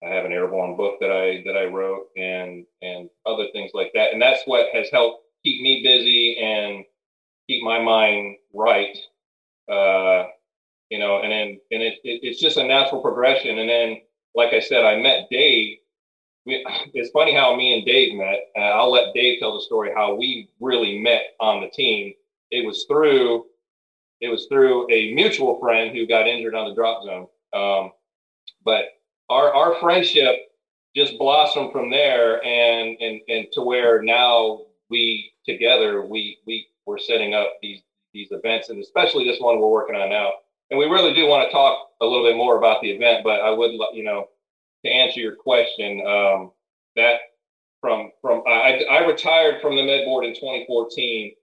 I 0.03 0.09
have 0.09 0.25
an 0.25 0.31
airborne 0.31 0.75
book 0.75 0.99
that 0.99 1.11
I 1.11 1.41
that 1.45 1.57
I 1.57 1.65
wrote 1.65 2.07
and 2.17 2.65
and 2.81 3.09
other 3.25 3.47
things 3.53 3.71
like 3.73 3.91
that. 3.93 4.11
And 4.11 4.21
that's 4.21 4.43
what 4.45 4.67
has 4.73 4.89
helped 4.91 5.23
keep 5.43 5.61
me 5.61 5.81
busy 5.83 6.37
and 6.37 6.83
keep 7.47 7.63
my 7.63 7.81
mind 7.81 8.37
right. 8.53 8.97
Uh, 9.71 10.27
you 10.95 10.99
know, 10.99 11.21
and 11.21 11.29
then 11.29 11.59
and 11.71 11.83
it, 11.83 11.95
it, 12.05 12.21
it's 12.23 12.39
just 12.39 12.55
a 12.55 12.65
natural 12.65 13.01
progression. 13.01 13.59
And 13.59 13.67
then, 13.69 13.97
like 14.33 14.53
I 14.53 14.61
said, 14.61 14.85
I 14.85 14.95
met 14.95 15.27
Dave. 15.29 15.79
We, 16.45 16.65
it's 16.93 17.09
funny 17.09 17.35
how 17.35 17.53
me 17.53 17.73
and 17.75 17.85
Dave 17.85 18.15
met. 18.15 18.39
Uh, 18.57 18.61
I'll 18.61 18.91
let 18.91 19.13
Dave 19.13 19.39
tell 19.39 19.53
the 19.53 19.61
story 19.61 19.91
how 19.93 20.15
we 20.15 20.49
really 20.61 20.99
met 20.99 21.35
on 21.41 21.59
the 21.59 21.67
team. 21.67 22.13
It 22.49 22.65
was 22.65 22.85
through 22.87 23.43
it 24.21 24.29
was 24.29 24.45
through 24.45 24.89
a 24.89 25.13
mutual 25.13 25.59
friend 25.59 25.93
who 25.93 26.07
got 26.07 26.27
injured 26.27 26.55
on 26.55 26.69
the 26.69 26.75
drop 26.75 27.03
zone. 27.03 27.27
Um, 27.51 27.91
but 28.63 28.85
our 29.29 29.53
our 29.53 29.75
friendship 29.81 30.35
just 30.95 31.17
blossomed 31.17 31.73
from 31.73 31.89
there 31.89 32.41
and 32.41 32.95
and 33.01 33.19
and 33.27 33.47
to 33.51 33.61
where 33.63 34.01
now 34.01 34.61
we 34.89 35.33
together 35.45 36.05
we 36.05 36.37
we 36.47 36.67
we're 36.85 36.97
setting 36.97 37.33
up 37.33 37.49
these 37.61 37.81
these 38.13 38.29
events 38.31 38.69
and 38.69 38.81
especially 38.81 39.25
this 39.25 39.41
one 39.41 39.59
we're 39.59 39.67
working 39.67 39.97
on 39.97 40.07
now 40.07 40.31
and 40.69 40.79
we 40.79 40.85
really 40.85 41.13
do 41.13 41.27
want 41.27 41.47
to 41.47 41.51
talk 41.51 41.89
a 42.01 42.05
little 42.05 42.23
bit 42.23 42.37
more 42.37 42.57
about 42.57 42.81
the 42.81 42.91
event 42.91 43.23
but 43.23 43.41
i 43.41 43.49
would 43.49 43.71
you 43.93 44.03
know 44.03 44.27
to 44.85 44.91
answer 44.91 45.19
your 45.19 45.35
question 45.35 46.05
um, 46.05 46.51
that 46.95 47.15
from 47.81 48.11
from 48.21 48.43
I, 48.47 48.83
I 48.89 49.05
retired 49.05 49.61
from 49.61 49.75
the 49.75 49.83
med 49.83 50.05
board 50.05 50.25
in 50.25 50.33
2014 50.33 51.33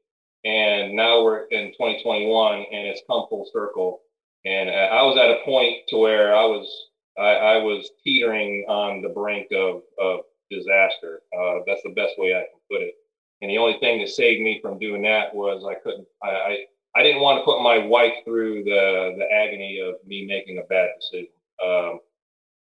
and 0.44 0.94
now 0.94 1.22
we're 1.22 1.44
in 1.44 1.72
2021 1.72 2.54
and 2.54 2.86
it's 2.88 3.02
come 3.08 3.26
full 3.28 3.48
circle 3.52 4.00
and 4.44 4.70
i 4.70 5.02
was 5.02 5.16
at 5.16 5.30
a 5.30 5.44
point 5.44 5.78
to 5.88 5.96
where 5.98 6.34
i 6.34 6.44
was 6.44 6.88
I, 7.18 7.22
I 7.22 7.56
was 7.58 7.90
teetering 8.02 8.64
on 8.68 9.02
the 9.02 9.10
brink 9.10 9.48
of, 9.52 9.82
of 10.00 10.20
disaster. 10.50 11.20
Uh, 11.36 11.58
that's 11.66 11.82
the 11.82 11.94
best 11.94 12.14
way 12.18 12.34
I 12.34 12.40
can 12.40 12.60
put 12.70 12.82
it. 12.82 12.94
And 13.40 13.50
the 13.50 13.58
only 13.58 13.78
thing 13.80 14.00
that 14.00 14.08
saved 14.08 14.42
me 14.42 14.60
from 14.62 14.78
doing 14.78 15.02
that 15.02 15.34
was 15.34 15.64
I 15.68 15.74
couldn't, 15.74 16.06
I, 16.22 16.64
I, 16.94 17.02
didn't 17.02 17.22
want 17.22 17.40
to 17.40 17.44
put 17.44 17.62
my 17.62 17.78
wife 17.78 18.14
through 18.24 18.64
the, 18.64 19.14
the 19.18 19.26
agony 19.32 19.80
of 19.80 20.06
me 20.06 20.26
making 20.26 20.58
a 20.58 20.66
bad 20.68 20.90
decision. 21.00 21.32
Um, 21.64 22.00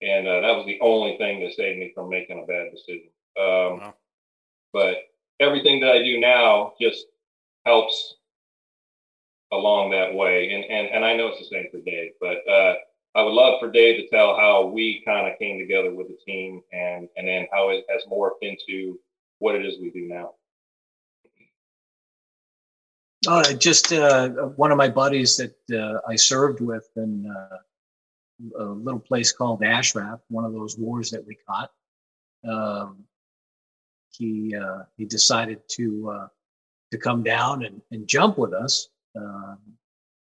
and 0.02 0.28
uh, 0.28 0.42
that 0.42 0.56
was 0.56 0.66
the 0.66 0.80
only 0.82 1.18
thing 1.18 1.42
that 1.42 1.54
saved 1.54 1.80
me 1.80 1.92
from 1.94 2.10
making 2.10 2.42
a 2.42 2.46
bad 2.46 2.72
decision. 2.72 3.10
Um, 3.40 3.80
wow. 3.80 3.94
But 4.74 4.98
everything 5.40 5.80
that 5.82 5.92
I 5.92 6.04
do 6.04 6.20
now 6.20 6.74
just 6.80 7.06
helps 7.66 8.16
along 9.52 9.92
that 9.92 10.14
way. 10.14 10.54
And, 10.54 10.64
and, 10.66 10.88
and 10.88 11.06
I 11.06 11.16
know 11.16 11.28
it's 11.28 11.40
the 11.40 11.56
same 11.56 11.68
for 11.72 11.80
Dave, 11.80 12.12
but 12.20 12.38
uh, 12.50 12.76
I 13.16 13.24
would 13.24 13.34
love 13.34 13.60
for 13.60 13.72
Dave 13.72 14.02
to 14.02 14.08
tell 14.10 14.36
how 14.36 14.66
we 14.66 15.02
kind 15.06 15.32
of 15.32 15.40
came 15.40 15.58
together 15.58 15.94
with 15.94 16.08
the 16.08 16.18
team 16.26 16.62
and 16.74 17.08
and 17.16 17.26
then 17.26 17.48
how 17.52 17.70
it 17.70 17.86
has 17.90 18.04
morphed 18.12 18.42
into 18.42 19.00
what 19.40 19.56
it 19.56 19.66
is 19.66 19.80
we 19.80 19.90
do 19.90 20.06
now. 20.08 20.34
Uh, 23.28 23.54
just 23.54 23.92
uh, 23.92 24.30
one 24.56 24.72
of 24.72 24.78
my 24.78 24.90
buddies 24.90 25.38
that 25.38 25.56
uh, 25.74 26.00
I 26.08 26.16
served 26.16 26.62
with 26.62 26.88
in 26.96 27.26
uh, 27.30 27.58
a 28.60 28.64
little 28.64 29.00
place 29.00 29.32
called 29.32 29.64
Ashraf, 29.64 30.20
one 30.30 30.46
of 30.46 30.54
those 30.54 30.78
wars 30.78 31.10
that 31.12 31.26
we 31.26 31.38
caught. 31.48 31.72
Um, 32.48 33.06
he 34.12 34.56
uh, 34.56 34.84
he 34.98 35.06
decided 35.06 35.62
to 35.70 36.10
uh, 36.12 36.28
to 36.92 36.98
come 36.98 37.24
down 37.24 37.66
and, 37.66 37.82
and 37.92 38.08
jump 38.08 38.38
with 38.38 38.54
us. 38.54 38.90
Um, 39.16 39.58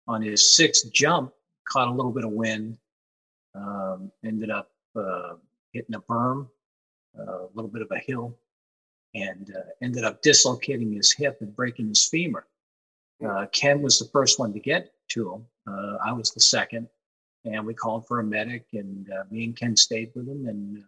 on 0.09 0.23
his 0.23 0.55
sixth 0.55 0.93
jump, 0.93 1.33
caught 1.69 1.89
a 1.89 1.91
little 1.91 2.13
bit 2.13 2.25
of 2.25 2.31
wind, 2.31 2.79
um, 3.57 4.13
ended 4.25 4.51
up 4.51 4.71
hitting 5.73 5.95
a 5.95 6.01
berm, 6.01 6.49
a 7.19 7.47
little 7.55 7.71
bit 7.71 7.83
of 7.83 7.91
a 7.91 7.99
hill, 7.99 8.39
and 9.15 9.53
ended 9.83 10.05
up 10.05 10.23
dislocating 10.23 10.93
his 10.93 11.11
hip 11.13 11.39
and 11.41 11.57
breaking 11.57 11.89
his 11.89 12.07
femur. 12.07 12.47
Uh, 13.25 13.47
Ken 13.53 13.83
was 13.83 13.99
the 13.99 14.07
first 14.07 14.39
one 14.39 14.53
to 14.53 14.61
get 14.61 14.93
to 15.09 15.35
him. 15.35 15.47
Uh, 15.67 15.97
I 16.05 16.13
was 16.13 16.31
the 16.31 16.41
second, 16.41 16.89
and 17.45 17.67
we 17.67 17.75
called 17.75 18.07
for 18.07 18.21
a 18.21 18.25
medic, 18.25 18.67
and 18.73 19.11
uh, 19.11 19.25
me 19.31 19.45
and 19.45 19.57
Ken 19.57 19.77
stayed 19.77 20.13
with 20.15 20.29
him, 20.29 20.47
and 20.47 20.85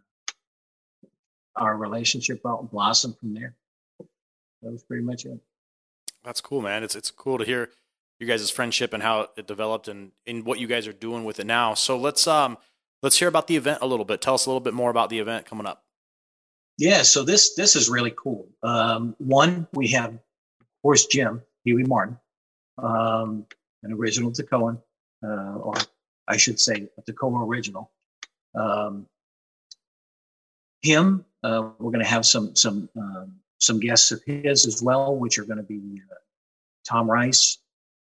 our 1.56 1.76
relationship 1.76 2.42
blossomed 2.42 3.18
from 3.18 3.34
there. 3.34 3.54
That 4.62 4.72
was 4.72 4.82
pretty 4.82 5.04
much 5.04 5.24
it. 5.24 5.38
That's 6.24 6.40
cool, 6.40 6.62
man. 6.62 6.82
It's 6.82 6.94
it's 6.94 7.10
cool 7.10 7.38
to 7.38 7.44
hear 7.44 7.70
you 8.18 8.26
guys' 8.26 8.50
friendship 8.50 8.92
and 8.92 9.02
how 9.02 9.28
it 9.36 9.46
developed 9.46 9.88
and, 9.88 10.12
and 10.26 10.44
what 10.44 10.58
you 10.58 10.66
guys 10.66 10.86
are 10.86 10.92
doing 10.92 11.24
with 11.24 11.38
it 11.38 11.46
now. 11.46 11.74
So 11.74 11.96
let's 11.96 12.26
um 12.26 12.58
let's 13.02 13.18
hear 13.18 13.28
about 13.28 13.46
the 13.46 13.56
event 13.56 13.78
a 13.82 13.86
little 13.86 14.04
bit. 14.04 14.20
Tell 14.20 14.34
us 14.34 14.46
a 14.46 14.50
little 14.50 14.60
bit 14.60 14.74
more 14.74 14.90
about 14.90 15.10
the 15.10 15.18
event 15.18 15.46
coming 15.46 15.66
up. 15.66 15.84
Yeah, 16.76 17.02
so 17.02 17.24
this 17.24 17.54
this 17.54 17.76
is 17.76 17.88
really 17.88 18.12
cool. 18.16 18.48
Um, 18.62 19.14
one, 19.18 19.66
we 19.72 19.88
have 19.88 20.12
of 20.12 20.82
course 20.82 21.06
Jim 21.06 21.42
Pee 21.68 21.74
Wee 21.74 21.84
Martin, 21.84 22.16
um, 22.78 23.44
an 23.82 23.92
original 23.92 24.32
Toccoan, 24.32 24.80
uh, 25.22 25.58
or 25.58 25.74
I 26.26 26.38
should 26.38 26.58
say 26.58 26.88
a 26.96 27.02
Toccoa 27.02 27.46
original. 27.46 27.90
Um, 28.54 29.06
him, 30.80 31.26
uh, 31.42 31.68
we're 31.78 31.90
going 31.90 32.04
to 32.04 32.10
have 32.10 32.24
some 32.24 32.56
some 32.56 32.88
um, 32.96 33.34
some 33.58 33.80
guests 33.80 34.12
of 34.12 34.22
his 34.24 34.66
as 34.66 34.80
well, 34.82 35.14
which 35.16 35.38
are 35.38 35.44
going 35.44 35.58
to 35.58 35.62
be 35.62 36.00
uh, 36.10 36.14
Tom 36.86 37.10
Rice, 37.10 37.58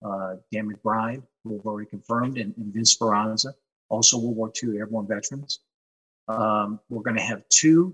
uh, 0.05 0.35
Dan 0.53 0.71
McBride, 0.71 1.21
who 1.43 1.51
we've 1.51 1.65
already 1.65 1.89
confirmed, 1.89 2.37
and, 2.37 2.55
and 2.55 2.73
Vince 2.73 2.91
Speranza, 2.91 3.53
also 3.89 4.17
World 4.17 4.37
War 4.37 4.53
II 4.63 4.77
airborne 4.77 5.07
veterans. 5.07 5.59
Um, 6.29 6.79
we're 6.89 7.03
going 7.03 7.17
to 7.17 7.23
have 7.23 7.43
two, 7.49 7.93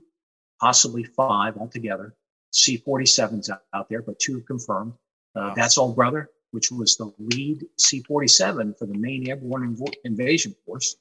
possibly 0.62 1.06
five 1.06 1.58
altogether, 1.58 2.14
C-47s 2.52 3.50
out 3.74 3.90
there, 3.90 4.04
but 4.04 4.20
two 4.20 4.42
confirmed. 4.42 4.94
Uh, 5.36 5.54
That's 5.56 5.78
All 5.78 5.94
Brother, 5.94 6.30
which 6.52 6.72
was 6.72 6.96
the 6.96 7.12
lead 7.20 7.66
C-47 7.78 8.78
for 8.78 8.86
the 8.86 8.94
main 8.94 9.28
airborne 9.30 9.76
inv- 9.76 9.94
invasion 10.04 10.56
force. 10.66 10.96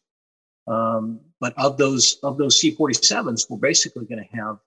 Um, 0.66 1.20
but 1.41 1.55
of 1.59 1.76
those 1.76 2.18
of 2.22 2.39
those 2.39 2.59
C-47s, 2.59 3.51
we're 3.51 3.59
basically 3.59 4.07
going 4.07 4.24
to 4.24 4.37
have 4.37 4.59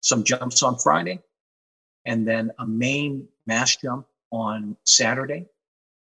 some 0.00 0.24
jumps 0.24 0.62
on 0.62 0.78
Friday, 0.78 1.20
and 2.06 2.26
then 2.26 2.50
a 2.58 2.66
main 2.66 3.28
mass 3.46 3.76
jump 3.76 4.06
on 4.30 4.76
Saturday 4.84 5.46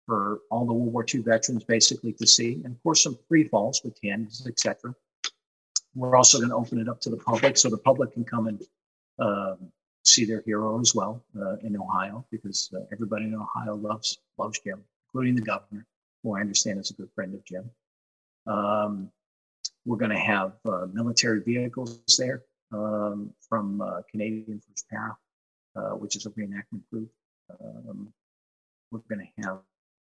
for 0.06 0.42
all 0.52 0.66
the 0.66 0.74
World 0.74 0.94
War 0.94 1.06
II 1.12 1.22
veterans 1.22 1.64
basically 1.64 2.14
to 2.14 2.28
see, 2.28 2.62
and 2.64 2.76
of 2.76 2.84
course 2.84 3.04
some 3.04 3.18
free 3.28 3.46
falls 3.46 3.82
with 3.84 4.00
tens, 4.00 4.46
etc. 4.48 4.94
We're 5.96 6.16
also 6.16 6.38
going 6.38 6.50
to 6.50 6.56
open 6.56 6.80
it 6.80 6.90
up 6.90 7.00
to 7.02 7.10
the 7.10 7.18
public 7.18 7.58
so 7.58 7.70
the 7.70 7.78
public 7.78 8.14
can 8.14 8.24
come 8.24 8.48
and 8.48 8.62
um, 9.20 9.72
see 10.04 10.26
their 10.26 10.44
hero 10.46 10.80
as 10.80 10.94
well 10.94 11.24
uh, 11.40 11.56
in 11.58 11.78
Ohio 11.78 12.26
because 12.32 12.70
uh, 12.76 12.80
everybody 12.92 13.26
in 13.26 13.36
Ohio 13.36 13.76
loves 13.76 14.20
loves 14.38 14.60
Jim, 14.60 14.84
including 15.08 15.36
the 15.36 15.42
governor, 15.42 15.86
who 16.22 16.36
I 16.36 16.42
understand 16.42 16.80
is 16.80 16.92
a 16.92 16.94
good 16.94 17.10
friend 17.16 17.34
of 17.34 17.44
Jim. 17.46 17.70
Um, 18.46 19.10
we're 19.86 19.98
going 19.98 20.12
to 20.12 20.18
have 20.18 20.54
uh, 20.66 20.88
military 20.92 21.42
vehicles 21.42 22.02
there 22.18 22.44
um, 22.72 23.34
from 23.48 23.82
uh, 23.82 24.02
Canadian 24.10 24.62
First 24.68 24.90
Para, 24.90 25.18
uh, 25.76 25.96
which 25.96 26.16
is 26.16 26.26
a 26.26 26.30
reenactment 26.32 26.82
group. 26.92 27.10
Um, 27.62 28.14
we're 28.92 29.00
going 29.10 29.28
to 29.38 29.44
have 29.44 29.60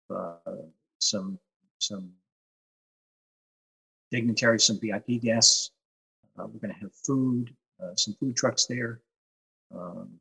uh, 0.09 0.55
some 0.99 1.37
some 1.79 2.11
dignitaries, 4.11 4.65
some 4.65 4.79
VIP 4.79 5.21
guests. 5.21 5.71
we're 6.37 6.47
going 6.47 6.73
to 6.73 6.79
have 6.79 6.93
food, 7.05 7.53
some 7.95 8.13
food 8.19 8.35
trucks 8.35 8.65
there. 8.65 9.01
Um, 9.75 10.19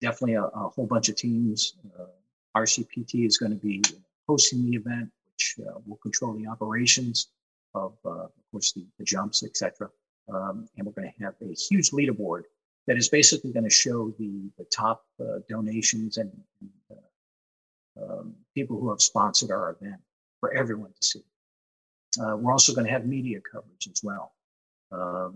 definitely 0.00 0.34
a, 0.34 0.44
a, 0.44 0.68
whole 0.68 0.86
bunch 0.86 1.08
of 1.08 1.16
teams. 1.16 1.74
Uh, 1.98 2.04
RCPT 2.56 3.26
is 3.26 3.38
going 3.38 3.52
to 3.52 3.58
be 3.58 3.82
hosting 4.28 4.70
the 4.70 4.76
event, 4.76 5.10
which 5.26 5.56
uh, 5.60 5.78
will 5.86 5.96
control 5.96 6.34
the 6.34 6.46
operations 6.46 7.28
of, 7.74 7.94
uh, 8.04 8.24
of 8.24 8.30
course, 8.50 8.72
the, 8.72 8.84
the 8.98 9.04
jumps, 9.04 9.42
etc. 9.42 9.88
Um, 10.32 10.68
and 10.76 10.86
we're 10.86 10.92
going 10.92 11.10
to 11.10 11.24
have 11.24 11.34
a 11.40 11.54
huge 11.54 11.90
leaderboard 11.90 12.42
that 12.86 12.96
is 12.96 13.08
basically 13.08 13.52
going 13.52 13.64
to 13.64 13.70
show 13.70 14.12
the, 14.18 14.50
the 14.58 14.64
top 14.64 15.04
uh, 15.20 15.38
donations 15.48 16.18
and, 16.18 16.30
and 16.60 16.70
uh, 16.90 18.04
um, 18.04 18.34
people 18.54 18.78
who 18.78 18.90
have 18.90 19.00
sponsored 19.00 19.50
our 19.50 19.70
event 19.80 20.00
for 20.40 20.52
everyone 20.52 20.90
to 20.90 21.06
see. 21.06 21.24
Uh, 22.20 22.36
we're 22.36 22.52
also 22.52 22.74
going 22.74 22.86
to 22.86 22.92
have 22.92 23.06
media 23.06 23.38
coverage 23.40 23.88
as 23.90 24.02
well. 24.02 24.32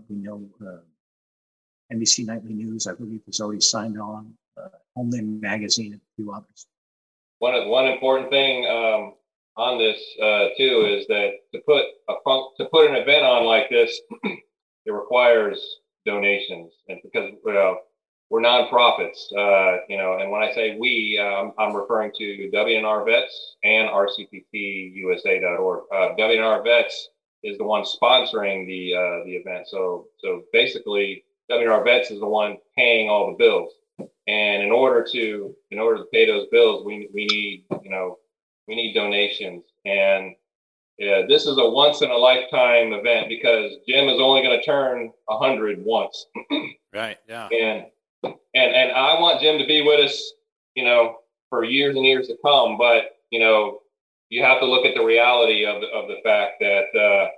we 0.09 0.17
know 0.17 0.47
NBC 1.91 2.25
Nightly 2.25 2.53
News, 2.53 2.87
I 2.87 2.93
believe, 2.93 3.21
has 3.25 3.39
already 3.39 3.61
signed 3.61 3.99
on. 3.99 4.33
Uh, 4.57 4.69
Homeland 4.95 5.39
Magazine 5.39 5.93
and 5.93 6.01
a 6.01 6.15
few 6.15 6.31
others. 6.31 6.65
One 7.39 7.69
one 7.69 7.85
important 7.85 8.31
thing 8.31 8.65
um, 8.65 9.13
on 9.55 9.77
this 9.77 9.99
uh, 10.21 10.49
too 10.57 10.85
is 10.87 11.05
that 11.07 11.31
to 11.53 11.61
put 11.65 11.83
a 12.09 12.13
to 12.57 12.65
put 12.65 12.89
an 12.89 12.95
event 12.95 13.23
on 13.23 13.45
like 13.45 13.69
this, 13.69 14.01
it 14.23 14.91
requires 14.91 15.59
donations, 16.05 16.73
and 16.87 16.99
because 17.03 17.31
well, 17.43 17.77
we're 18.29 18.41
nonprofits, 18.41 19.31
uh, 19.37 19.77
you 19.87 19.97
know, 19.97 20.17
and 20.19 20.31
when 20.31 20.41
I 20.41 20.51
say 20.53 20.77
we, 20.79 21.19
um, 21.21 21.53
I'm 21.57 21.75
referring 21.75 22.11
to 22.17 22.49
WNR 22.53 23.05
Vets 23.05 23.55
and 23.63 23.89
RCPTUSA.org. 23.89 25.83
Uh, 25.93 26.15
WNR 26.19 26.63
Vets 26.63 27.09
is 27.43 27.57
the 27.57 27.63
one 27.63 27.83
sponsoring 27.83 28.65
the 28.65 28.95
uh, 28.95 29.23
the 29.25 29.35
event, 29.35 29.67
so 29.67 30.07
so 30.19 30.41
basically 30.51 31.23
WNR 31.51 31.83
Vets 31.83 32.11
is 32.11 32.19
the 32.19 32.27
one 32.27 32.57
paying 32.77 33.09
all 33.09 33.27
the 33.27 33.37
bills. 33.37 33.73
And 34.27 34.61
in 34.61 34.71
order 34.71 35.05
to 35.13 35.55
in 35.71 35.79
order 35.79 35.97
to 35.99 36.09
pay 36.11 36.25
those 36.25 36.47
bills, 36.51 36.85
we 36.85 37.09
we 37.13 37.25
need 37.25 37.65
you 37.83 37.89
know 37.89 38.19
we 38.67 38.75
need 38.75 38.93
donations. 38.93 39.63
And 39.85 40.35
yeah, 40.97 41.23
this 41.27 41.45
is 41.45 41.57
a 41.57 41.69
once 41.69 42.01
in 42.01 42.11
a 42.11 42.17
lifetime 42.17 42.91
event 42.93 43.29
because 43.29 43.73
Jim 43.87 44.09
is 44.09 44.19
only 44.19 44.41
going 44.41 44.59
to 44.59 44.65
turn 44.65 45.11
hundred 45.29 45.83
once. 45.83 46.25
right. 46.93 47.17
Yeah. 47.29 47.47
And 47.47 47.85
and 48.23 48.75
and 48.75 48.91
I 48.91 49.19
want 49.19 49.41
Jim 49.41 49.57
to 49.59 49.65
be 49.65 49.81
with 49.81 50.09
us, 50.09 50.33
you 50.75 50.83
know, 50.83 51.17
for 51.49 51.63
years 51.63 51.95
and 51.95 52.05
years 52.05 52.27
to 52.27 52.37
come. 52.43 52.77
But 52.77 53.17
you 53.29 53.39
know, 53.39 53.79
you 54.29 54.43
have 54.43 54.59
to 54.59 54.65
look 54.65 54.85
at 54.85 54.95
the 54.95 55.03
reality 55.03 55.65
of 55.65 55.77
of 55.77 56.07
the 56.07 56.17
fact 56.23 56.55
that 56.59 56.99
uh, 56.99 57.29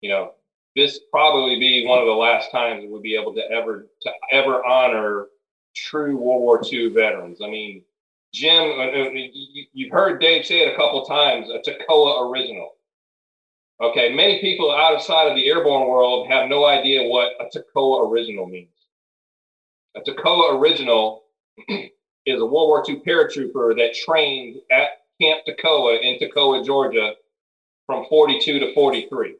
you 0.00 0.08
know 0.10 0.32
this 0.78 1.00
probably 1.10 1.58
be 1.58 1.84
one 1.84 1.98
of 1.98 2.06
the 2.06 2.12
last 2.12 2.52
times 2.52 2.84
we'll 2.86 3.00
be 3.00 3.16
able 3.16 3.34
to 3.34 3.42
ever 3.50 3.88
to 4.00 4.10
ever 4.30 4.64
honor 4.64 5.26
true 5.74 6.16
World 6.16 6.42
War 6.42 6.62
II 6.64 6.90
veterans. 6.90 7.40
I 7.42 7.50
mean, 7.50 7.82
Jim, 8.32 8.70
uh, 8.78 8.84
uh, 8.84 9.10
you've 9.72 9.90
heard 9.90 10.20
Dave 10.20 10.46
say 10.46 10.60
it 10.60 10.72
a 10.72 10.76
couple 10.76 11.04
times, 11.04 11.48
a 11.50 11.58
Toccoa 11.58 12.30
original. 12.30 12.76
Okay, 13.80 14.14
many 14.14 14.40
people 14.40 14.70
outside 14.70 15.28
of 15.28 15.34
the 15.34 15.48
airborne 15.48 15.88
world 15.88 16.28
have 16.30 16.48
no 16.48 16.64
idea 16.64 17.08
what 17.08 17.32
a 17.40 17.46
Toccoa 17.46 18.08
original 18.08 18.46
means. 18.46 18.70
A 19.96 20.00
Toccoa 20.00 20.60
original 20.60 21.24
is 21.68 22.40
a 22.40 22.46
World 22.46 22.68
War 22.68 22.84
II 22.88 23.02
paratrooper 23.04 23.74
that 23.76 23.96
trained 24.06 24.60
at 24.70 24.90
Camp 25.20 25.40
Toccoa 25.48 26.00
in 26.00 26.20
Toccoa, 26.20 26.64
Georgia 26.64 27.14
from 27.86 28.04
42 28.08 28.60
to 28.60 28.74
43. 28.74 29.34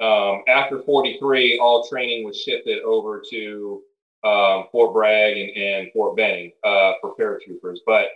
Um, 0.00 0.42
after 0.48 0.82
43, 0.82 1.58
all 1.58 1.86
training 1.86 2.24
was 2.24 2.40
shifted 2.40 2.82
over 2.82 3.22
to 3.30 3.82
um, 4.24 4.64
Fort 4.72 4.94
Bragg 4.94 5.36
and, 5.36 5.50
and 5.56 5.92
Fort 5.92 6.16
Benning 6.16 6.52
uh, 6.64 6.92
for 7.00 7.14
paratroopers. 7.16 7.78
But 7.84 8.06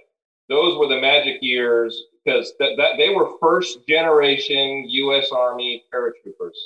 those 0.48 0.78
were 0.78 0.88
the 0.88 1.00
magic 1.00 1.42
years 1.42 2.04
because 2.24 2.52
th- 2.58 2.76
that 2.76 2.92
they 2.96 3.10
were 3.10 3.38
first 3.40 3.86
generation 3.86 4.84
U.S. 4.88 5.30
Army 5.30 5.84
paratroopers, 5.92 6.56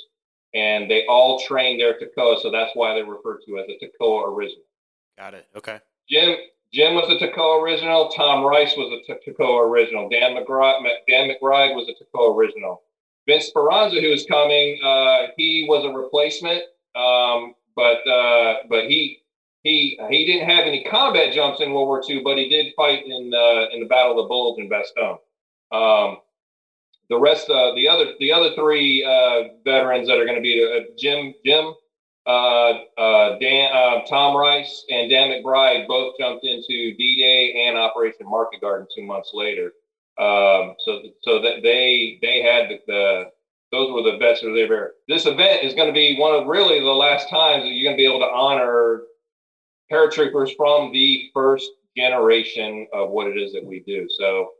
and 0.53 0.89
they 0.89 1.05
all 1.07 1.39
trained 1.39 1.79
there 1.79 1.95
at 1.95 2.01
Toccoa, 2.01 2.41
so 2.41 2.51
that's 2.51 2.71
why 2.73 2.93
they're 2.93 3.05
referred 3.05 3.39
to 3.45 3.59
as 3.59 3.65
a 3.69 3.85
Toccoa 3.85 4.33
original. 4.33 4.63
Got 5.17 5.33
it. 5.33 5.47
Okay. 5.55 5.79
Jim 6.09 6.37
Jim 6.71 6.95
was 6.95 7.09
a 7.09 7.23
Toccoa 7.23 7.61
original. 7.61 8.09
Tom 8.09 8.43
Rice 8.43 8.75
was 8.77 9.01
a 9.09 9.29
Toccoa 9.29 9.67
original. 9.67 10.07
Dan 10.07 10.35
McBride, 10.35 10.81
Dan 11.07 11.29
McBride 11.29 11.75
was 11.75 11.89
a 11.89 12.17
Toccoa 12.17 12.35
original. 12.35 12.83
Vince 13.27 13.47
Speranza, 13.47 13.99
who 14.01 14.07
is 14.07 14.25
coming, 14.25 14.79
uh, 14.83 15.27
he 15.37 15.65
was 15.67 15.85
a 15.85 15.89
replacement, 15.89 16.61
um, 16.95 17.53
but 17.75 18.05
uh, 18.07 18.55
but 18.69 18.85
he 18.85 19.19
he 19.63 19.99
he 20.09 20.25
didn't 20.25 20.49
have 20.49 20.65
any 20.65 20.83
combat 20.83 21.33
jumps 21.33 21.61
in 21.61 21.71
World 21.71 21.87
War 21.87 22.01
II, 22.07 22.21
but 22.23 22.37
he 22.37 22.49
did 22.49 22.73
fight 22.75 23.05
in 23.05 23.33
uh, 23.33 23.73
in 23.73 23.81
the 23.81 23.87
Battle 23.87 24.11
of 24.11 24.17
the 24.17 24.27
Bulge 24.27 24.59
in 24.59 24.69
Bastogne. 24.69 25.19
Um, 25.71 26.17
the 27.09 27.19
rest, 27.19 27.49
uh, 27.49 27.73
the 27.75 27.87
other 27.87 28.13
the 28.19 28.31
other 28.31 28.55
three 28.55 29.03
uh, 29.03 29.53
veterans 29.63 30.07
that 30.07 30.17
are 30.17 30.25
going 30.25 30.37
to 30.37 30.41
be 30.41 30.63
uh, 30.63 30.91
Jim 30.97 31.33
Jim. 31.45 31.73
Dan, 32.27 34.05
Tom 34.07 34.35
Rice 34.35 34.85
and 34.89 35.09
Dan 35.09 35.29
McBride 35.29 35.87
both 35.87 36.15
jumped 36.19 36.45
into 36.45 36.93
D-Day 36.95 37.65
and 37.67 37.77
Operation 37.77 38.29
Market 38.29 38.61
Garden 38.61 38.87
two 38.93 39.03
months 39.03 39.31
later. 39.33 39.71
Um, 40.19 40.75
so 40.79 41.01
so 41.21 41.41
that 41.41 41.63
they 41.63 42.19
they 42.21 42.41
had 42.41 42.69
the, 42.69 42.79
the 42.87 43.23
those 43.71 43.93
were 43.93 44.11
the 44.11 44.17
best 44.17 44.43
of 44.43 44.53
their 44.53 44.93
This 45.07 45.25
event 45.25 45.63
is 45.63 45.73
going 45.73 45.87
to 45.87 45.93
be 45.93 46.17
one 46.17 46.35
of 46.35 46.47
really 46.47 46.79
the 46.79 46.85
last 46.85 47.29
times 47.29 47.63
that 47.63 47.69
you're 47.69 47.85
going 47.85 47.95
to 47.95 48.01
be 48.01 48.07
able 48.07 48.19
to 48.19 48.33
honor 48.33 49.03
paratroopers 49.91 50.55
from 50.57 50.91
the 50.91 51.29
first 51.33 51.69
generation 51.95 52.87
of 52.93 53.11
what 53.11 53.27
it 53.27 53.37
is 53.37 53.53
that 53.53 53.65
we 53.65 53.79
do. 53.81 54.07
So, 54.17 54.51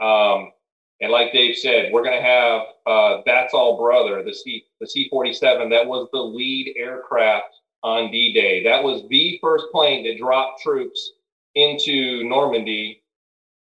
um, 0.00 0.52
and 1.00 1.10
like 1.10 1.32
Dave 1.32 1.56
said, 1.56 1.92
we're 1.92 2.04
going 2.04 2.20
to 2.20 2.26
have 2.26 2.62
uh, 2.86 3.22
that's 3.26 3.52
all 3.52 3.76
brother 3.82 4.22
the 4.22 4.32
C 4.32 4.64
the 4.80 4.86
C 4.86 5.08
forty 5.10 5.32
seven 5.32 5.68
that 5.70 5.86
was 5.86 6.08
the 6.12 6.20
lead 6.22 6.74
aircraft 6.76 7.54
on 7.82 8.10
D 8.10 8.32
Day. 8.32 8.62
That 8.64 8.82
was 8.82 9.02
the 9.08 9.38
first 9.42 9.66
plane 9.72 10.04
to 10.04 10.16
drop 10.16 10.58
troops 10.58 11.12
into 11.54 12.24
Normandy 12.24 13.01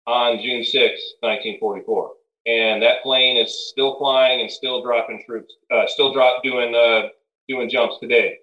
on 0.07 0.39
June 0.41 0.65
6, 0.65 0.73
1944. 1.21 2.13
And 2.47 2.83
that 2.83 3.03
plane 3.03 3.37
is 3.37 3.69
still 3.71 3.99
flying 3.99 4.41
and 4.41 4.51
still 4.51 4.83
dropping 4.83 5.23
troops, 5.27 5.55
uh, 5.73 5.87
still 5.87 6.13
drop 6.13 6.45
doing 6.45 6.75
uh, 6.75 7.09
doing 7.49 7.69
jumps 7.69 7.97
today. 8.01 8.39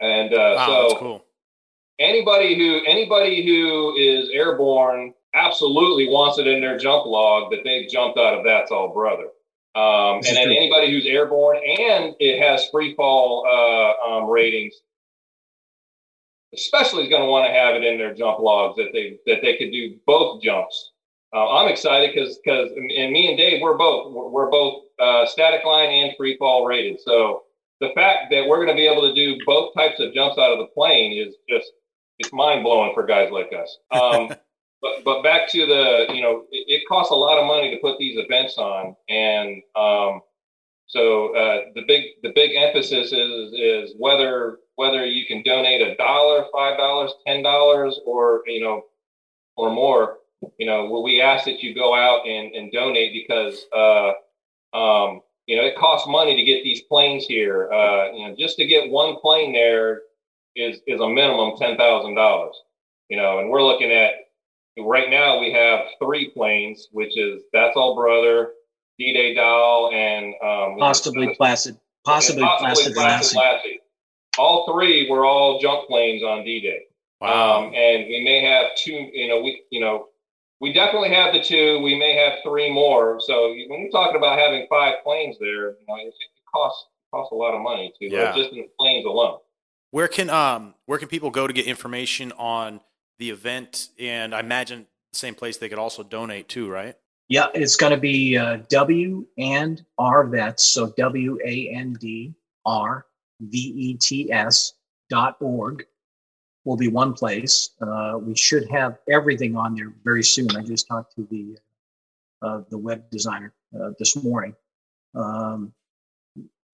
And 0.00 0.34
uh, 0.34 0.54
wow, 0.56 0.66
so 0.66 0.96
cool. 0.98 1.24
anybody 1.98 2.56
who 2.56 2.80
anybody 2.86 3.44
who 3.44 3.94
is 3.96 4.28
airborne 4.30 5.14
absolutely 5.34 6.08
wants 6.08 6.38
it 6.38 6.46
in 6.46 6.60
their 6.60 6.76
jump 6.76 7.06
log 7.06 7.50
that 7.50 7.60
they've 7.64 7.88
jumped 7.88 8.18
out 8.18 8.38
of 8.38 8.44
that's 8.44 8.70
all 8.70 8.92
brother. 8.92 9.28
Um, 9.74 10.16
and 10.16 10.36
then 10.36 10.50
anybody 10.50 10.90
who's 10.90 11.06
airborne 11.06 11.58
and 11.58 12.14
it 12.18 12.42
has 12.42 12.68
free 12.70 12.94
fall 12.94 13.46
uh, 13.46 14.16
um, 14.16 14.28
ratings 14.28 14.74
especially 16.54 17.04
is 17.04 17.08
going 17.08 17.22
to 17.22 17.28
want 17.28 17.46
to 17.46 17.52
have 17.52 17.74
it 17.74 17.84
in 17.84 17.98
their 17.98 18.14
jump 18.14 18.38
logs 18.38 18.76
that 18.76 18.90
they 18.92 19.18
that 19.26 19.40
they 19.42 19.56
could 19.56 19.70
do 19.70 19.96
both 20.06 20.42
jumps. 20.42 20.89
Uh, 21.32 21.48
I'm 21.58 21.68
excited 21.68 22.10
because 22.12 22.38
because 22.44 22.70
and 22.72 23.12
me 23.12 23.28
and 23.28 23.38
Dave 23.38 23.62
we're 23.62 23.76
both 23.76 24.12
we're 24.32 24.50
both 24.50 24.82
uh, 25.00 25.26
static 25.26 25.64
line 25.64 25.88
and 25.88 26.12
free 26.16 26.36
fall 26.38 26.66
rated. 26.66 27.00
So 27.00 27.44
the 27.80 27.90
fact 27.94 28.30
that 28.30 28.46
we're 28.46 28.56
going 28.56 28.68
to 28.68 28.74
be 28.74 28.86
able 28.86 29.02
to 29.02 29.14
do 29.14 29.38
both 29.46 29.72
types 29.74 30.00
of 30.00 30.12
jumps 30.12 30.38
out 30.38 30.52
of 30.52 30.58
the 30.58 30.66
plane 30.74 31.12
is 31.16 31.36
just 31.48 31.70
it's 32.18 32.32
mind 32.32 32.62
blowing 32.62 32.92
for 32.94 33.04
guys 33.04 33.30
like 33.30 33.50
us. 33.56 33.78
Um, 33.92 34.28
but 34.82 35.04
but 35.04 35.22
back 35.22 35.48
to 35.50 35.66
the 35.66 36.06
you 36.14 36.22
know 36.22 36.44
it, 36.50 36.64
it, 36.68 36.82
costs 36.88 37.12
a 37.12 37.14
lot 37.14 37.38
of 37.38 37.46
money 37.46 37.70
to 37.70 37.80
put 37.80 37.98
these 37.98 38.18
events 38.18 38.56
on, 38.56 38.96
and 39.08 39.62
um, 39.76 40.22
so 40.86 41.36
uh, 41.36 41.66
the 41.74 41.82
big 41.86 42.04
the 42.22 42.32
big 42.34 42.52
emphasis 42.56 43.12
is 43.12 43.52
is 43.52 43.94
whether 43.98 44.58
whether 44.76 45.04
you 45.04 45.26
can 45.26 45.42
donate 45.42 45.82
a 45.82 45.96
dollar, 45.96 46.46
five 46.52 46.78
dollars, 46.78 47.12
ten 47.26 47.42
dollars, 47.42 48.00
or 48.06 48.42
you 48.46 48.62
know 48.62 48.82
or 49.56 49.70
more. 49.70 50.19
You 50.58 50.66
know, 50.66 51.00
we 51.02 51.20
ask 51.20 51.44
that 51.44 51.62
you 51.62 51.74
go 51.74 51.94
out 51.94 52.26
and, 52.26 52.54
and 52.54 52.72
donate 52.72 53.12
because 53.12 53.66
uh, 53.76 54.12
um, 54.76 55.20
you 55.46 55.56
know 55.56 55.62
it 55.62 55.76
costs 55.76 56.08
money 56.08 56.36
to 56.36 56.44
get 56.44 56.64
these 56.64 56.82
planes 56.82 57.26
here. 57.26 57.70
Uh, 57.72 58.12
you 58.12 58.28
know, 58.28 58.34
just 58.38 58.56
to 58.56 58.66
get 58.66 58.90
one 58.90 59.16
plane 59.16 59.52
there 59.52 60.02
is 60.56 60.80
is 60.86 61.00
a 61.00 61.08
minimum 61.08 61.54
ten 61.58 61.76
thousand 61.76 62.14
dollars. 62.14 62.54
You 63.08 63.16
know, 63.16 63.40
and 63.40 63.50
we're 63.50 63.62
looking 63.62 63.92
at 63.92 64.12
right 64.78 65.10
now 65.10 65.40
we 65.40 65.52
have 65.52 65.80
three 66.02 66.30
planes, 66.30 66.88
which 66.92 67.18
is 67.18 67.42
that's 67.52 67.76
all 67.76 67.94
brother, 67.94 68.52
D 68.98 69.12
Day 69.12 69.34
Doll, 69.34 69.90
and 69.92 70.34
um, 70.42 70.78
possibly 70.78 71.34
Placid, 71.34 71.76
possibly, 72.04 72.42
possibly 72.42 72.94
Placid, 72.94 72.94
Placid 72.94 73.36
Lassie. 73.36 73.80
All 74.38 74.72
three 74.72 75.10
were 75.10 75.24
all 75.24 75.58
junk 75.60 75.88
planes 75.88 76.22
on 76.22 76.44
D 76.44 76.60
Day. 76.60 76.82
Wow. 77.20 77.66
Um, 77.66 77.74
and 77.74 78.06
we 78.06 78.22
may 78.24 78.42
have 78.44 78.76
two. 78.76 78.92
You 78.92 79.28
know, 79.28 79.40
we 79.42 79.64
you 79.70 79.80
know 79.80 80.06
we 80.60 80.72
definitely 80.72 81.12
have 81.14 81.32
the 81.32 81.42
two. 81.42 81.80
We 81.80 81.98
may 81.98 82.14
have 82.16 82.40
three 82.44 82.72
more. 82.72 83.18
So 83.20 83.48
when 83.68 83.80
you're 83.80 83.90
talking 83.90 84.16
about 84.16 84.38
having 84.38 84.66
five 84.68 84.96
planes 85.02 85.36
there, 85.40 85.70
you 85.70 85.86
know, 85.88 85.96
it, 85.96 86.14
costs 86.52 86.86
costs 87.10 87.32
a 87.32 87.34
lot 87.34 87.54
of 87.54 87.60
money 87.60 87.92
to 87.98 88.10
yeah. 88.10 88.34
just 88.36 88.50
in 88.50 88.58
the 88.58 88.68
planes 88.78 89.04
alone. 89.04 89.38
Where 89.90 90.08
can 90.08 90.30
um 90.30 90.74
where 90.86 90.98
can 90.98 91.08
people 91.08 91.30
go 91.30 91.46
to 91.46 91.52
get 91.52 91.66
information 91.66 92.32
on 92.32 92.80
the 93.18 93.30
event? 93.30 93.88
And 93.98 94.34
I 94.34 94.40
imagine 94.40 94.86
the 95.12 95.18
same 95.18 95.34
place 95.34 95.56
they 95.56 95.68
could 95.68 95.78
also 95.78 96.02
donate 96.02 96.48
too, 96.48 96.70
right? 96.70 96.94
Yeah, 97.28 97.46
it's 97.54 97.76
going 97.76 97.92
to 97.92 97.98
be 97.98 98.36
uh, 98.36 98.58
W 98.70 99.24
and 99.38 99.84
R 99.98 100.26
Vets. 100.26 100.64
So 100.64 100.92
W 100.96 101.38
A 101.44 101.68
N 101.68 101.96
D 101.98 102.34
R 102.66 103.06
V 103.40 103.58
E 103.58 103.94
T 103.94 104.32
S 104.32 104.74
dot 105.08 105.36
org 105.40 105.86
will 106.70 106.76
be 106.76 106.86
one 106.86 107.12
place. 107.12 107.70
Uh, 107.80 108.16
we 108.22 108.36
should 108.36 108.70
have 108.70 108.98
everything 109.10 109.56
on 109.56 109.74
there 109.74 109.92
very 110.04 110.22
soon. 110.22 110.48
I 110.56 110.62
just 110.62 110.86
talked 110.86 111.16
to 111.16 111.26
the 111.28 111.58
uh, 112.42 112.60
the 112.70 112.78
web 112.78 113.10
designer 113.10 113.52
uh, 113.74 113.90
this 113.98 114.14
morning. 114.22 114.54
Um, 115.16 115.72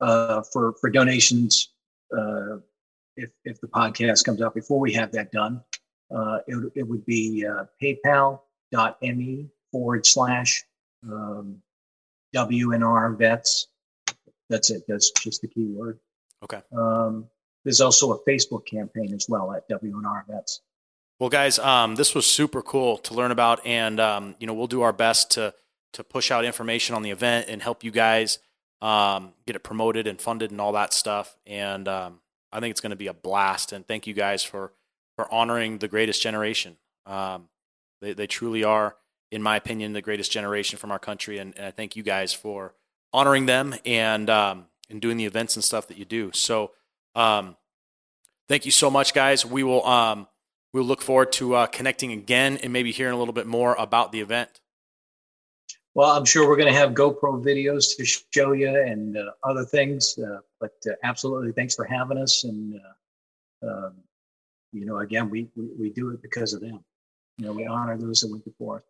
uh, 0.02 0.42
for 0.52 0.74
for 0.74 0.90
donations, 0.90 1.70
uh, 2.14 2.58
if 3.16 3.30
if 3.46 3.58
the 3.62 3.68
podcast 3.68 4.22
comes 4.26 4.42
out 4.42 4.54
before 4.54 4.78
we 4.78 4.92
have 4.92 5.12
that 5.12 5.32
done, 5.32 5.62
uh, 6.14 6.40
it, 6.46 6.72
it 6.74 6.82
would 6.82 7.06
be 7.06 7.46
PayPal.me 7.82 9.48
forward 9.72 10.04
slash 10.04 10.62
um, 11.10 11.56
WNR 12.34 13.16
vets. 13.16 13.68
That's 14.50 14.68
it. 14.68 14.82
That's 14.86 15.10
just 15.12 15.40
the 15.40 15.48
key 15.48 15.68
word. 15.68 15.98
Okay. 16.44 16.60
Um, 16.76 17.30
there's 17.66 17.80
also 17.80 18.12
a 18.12 18.24
Facebook 18.24 18.64
campaign 18.64 19.12
as 19.12 19.26
well 19.28 19.52
at 19.52 19.68
WNR 19.68 20.22
Vets. 20.28 20.60
Well, 21.18 21.28
guys, 21.28 21.58
um, 21.58 21.96
this 21.96 22.14
was 22.14 22.24
super 22.24 22.62
cool 22.62 22.96
to 22.98 23.14
learn 23.14 23.32
about, 23.32 23.66
and 23.66 23.98
um, 23.98 24.36
you 24.38 24.46
know 24.46 24.54
we'll 24.54 24.68
do 24.68 24.82
our 24.82 24.92
best 24.92 25.32
to 25.32 25.52
to 25.94 26.04
push 26.04 26.30
out 26.30 26.44
information 26.44 26.94
on 26.94 27.02
the 27.02 27.10
event 27.10 27.46
and 27.48 27.60
help 27.60 27.82
you 27.82 27.90
guys 27.90 28.38
um, 28.82 29.32
get 29.46 29.56
it 29.56 29.64
promoted 29.64 30.06
and 30.06 30.20
funded 30.20 30.52
and 30.52 30.60
all 30.60 30.72
that 30.72 30.92
stuff. 30.92 31.36
And 31.44 31.88
um, 31.88 32.20
I 32.52 32.60
think 32.60 32.70
it's 32.70 32.80
going 32.80 32.90
to 32.90 32.96
be 32.96 33.08
a 33.08 33.14
blast. 33.14 33.72
And 33.72 33.84
thank 33.84 34.06
you 34.06 34.14
guys 34.14 34.44
for 34.44 34.72
for 35.16 35.32
honoring 35.34 35.78
the 35.78 35.88
greatest 35.88 36.22
generation. 36.22 36.76
Um, 37.04 37.48
they 38.00 38.12
they 38.12 38.28
truly 38.28 38.62
are, 38.62 38.94
in 39.32 39.42
my 39.42 39.56
opinion, 39.56 39.92
the 39.92 40.02
greatest 40.02 40.30
generation 40.30 40.78
from 40.78 40.92
our 40.92 41.00
country. 41.00 41.38
And, 41.38 41.52
and 41.56 41.66
I 41.66 41.72
thank 41.72 41.96
you 41.96 42.04
guys 42.04 42.32
for 42.32 42.74
honoring 43.12 43.46
them 43.46 43.74
and 43.84 44.30
um, 44.30 44.66
and 44.88 45.00
doing 45.00 45.16
the 45.16 45.26
events 45.26 45.56
and 45.56 45.64
stuff 45.64 45.88
that 45.88 45.98
you 45.98 46.04
do. 46.04 46.30
So. 46.32 46.70
Um, 47.16 47.56
thank 48.48 48.66
you 48.66 48.70
so 48.70 48.90
much, 48.90 49.14
guys. 49.14 49.44
We 49.44 49.62
will 49.62 49.84
um, 49.86 50.28
we'll 50.72 50.84
look 50.84 51.02
forward 51.02 51.32
to 51.32 51.54
uh, 51.54 51.66
connecting 51.66 52.12
again 52.12 52.58
and 52.62 52.72
maybe 52.72 52.92
hearing 52.92 53.14
a 53.14 53.18
little 53.18 53.34
bit 53.34 53.46
more 53.46 53.74
about 53.78 54.12
the 54.12 54.20
event. 54.20 54.60
Well, 55.94 56.10
I'm 56.10 56.26
sure 56.26 56.46
we're 56.46 56.56
going 56.56 56.72
to 56.72 56.78
have 56.78 56.90
GoPro 56.90 57.42
videos 57.42 57.96
to 57.96 58.04
show 58.04 58.52
you 58.52 58.68
and 58.68 59.16
uh, 59.16 59.30
other 59.42 59.64
things. 59.64 60.18
Uh, 60.18 60.40
but 60.60 60.74
uh, 60.86 60.92
absolutely, 61.02 61.52
thanks 61.52 61.74
for 61.74 61.86
having 61.86 62.18
us. 62.18 62.44
And 62.44 62.78
uh, 63.64 63.66
um, 63.66 63.94
you 64.72 64.84
know, 64.84 64.98
again, 64.98 65.30
we, 65.30 65.48
we, 65.56 65.68
we 65.78 65.90
do 65.90 66.10
it 66.10 66.20
because 66.20 66.52
of 66.52 66.60
them. 66.60 66.84
You 67.38 67.46
know, 67.46 67.52
we 67.52 67.66
honor 67.66 67.96
those 67.96 68.20
that 68.20 68.30
went 68.30 68.44
before 68.44 68.76
us. 68.76 68.82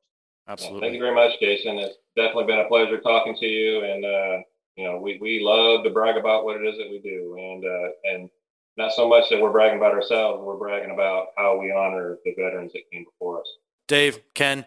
Absolutely. 0.48 0.80
Well, 0.80 0.80
thank 0.80 0.94
you 0.94 1.00
very 1.00 1.14
much, 1.14 1.38
Jason. 1.40 1.78
It's 1.78 1.96
definitely 2.16 2.46
been 2.46 2.58
a 2.58 2.68
pleasure 2.68 2.98
talking 2.98 3.36
to 3.36 3.46
you, 3.46 3.84
and 3.84 4.04
uh, 4.04 4.42
you 4.76 4.84
know, 4.84 4.98
we, 4.98 5.18
we 5.20 5.40
love 5.42 5.84
to 5.84 5.90
brag 5.90 6.16
about 6.16 6.44
what 6.44 6.60
it 6.60 6.66
is 6.66 6.76
that 6.78 6.90
we 6.90 6.98
do. 6.98 7.36
And, 7.38 7.64
uh, 7.64 7.88
and 8.04 8.30
not 8.76 8.92
so 8.92 9.08
much 9.08 9.30
that 9.30 9.40
we're 9.40 9.50
bragging 9.50 9.78
about 9.78 9.92
ourselves, 9.92 10.42
we're 10.42 10.56
bragging 10.56 10.90
about 10.90 11.28
how 11.36 11.58
we 11.58 11.72
honor 11.72 12.18
the 12.24 12.34
veterans 12.34 12.72
that 12.72 12.82
came 12.92 13.04
before 13.04 13.40
us. 13.40 13.46
Dave, 13.88 14.20
Ken, 14.34 14.66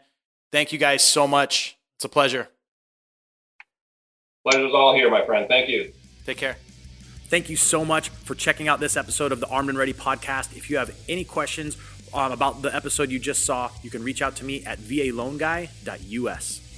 thank 0.51 0.71
you 0.71 0.79
guys 0.79 1.03
so 1.03 1.27
much. 1.27 1.77
It's 1.95 2.05
a 2.05 2.09
pleasure. 2.09 2.49
Pleasure's 4.43 4.73
all 4.73 4.95
here, 4.95 5.11
my 5.11 5.25
friend. 5.25 5.47
Thank 5.47 5.69
you. 5.69 5.91
Take 6.25 6.37
care. 6.37 6.57
Thank 7.27 7.49
you 7.49 7.57
so 7.57 7.85
much 7.85 8.09
for 8.09 8.33
checking 8.33 8.67
out 8.67 8.79
this 8.79 8.97
episode 8.97 9.31
of 9.31 9.39
the 9.39 9.47
Armed 9.47 9.69
and 9.69 9.77
Ready 9.77 9.93
podcast. 9.93 10.57
If 10.57 10.71
you 10.71 10.77
have 10.77 10.95
any 11.07 11.23
questions 11.23 11.77
um, 12.13 12.31
about 12.31 12.63
the 12.63 12.75
episode 12.75 13.11
you 13.11 13.19
just 13.19 13.45
saw, 13.45 13.69
you 13.83 13.91
can 13.91 14.01
reach 14.03 14.23
out 14.23 14.35
to 14.37 14.45
me 14.45 14.65
at 14.65 14.79
valoanguy.us. 14.79 16.68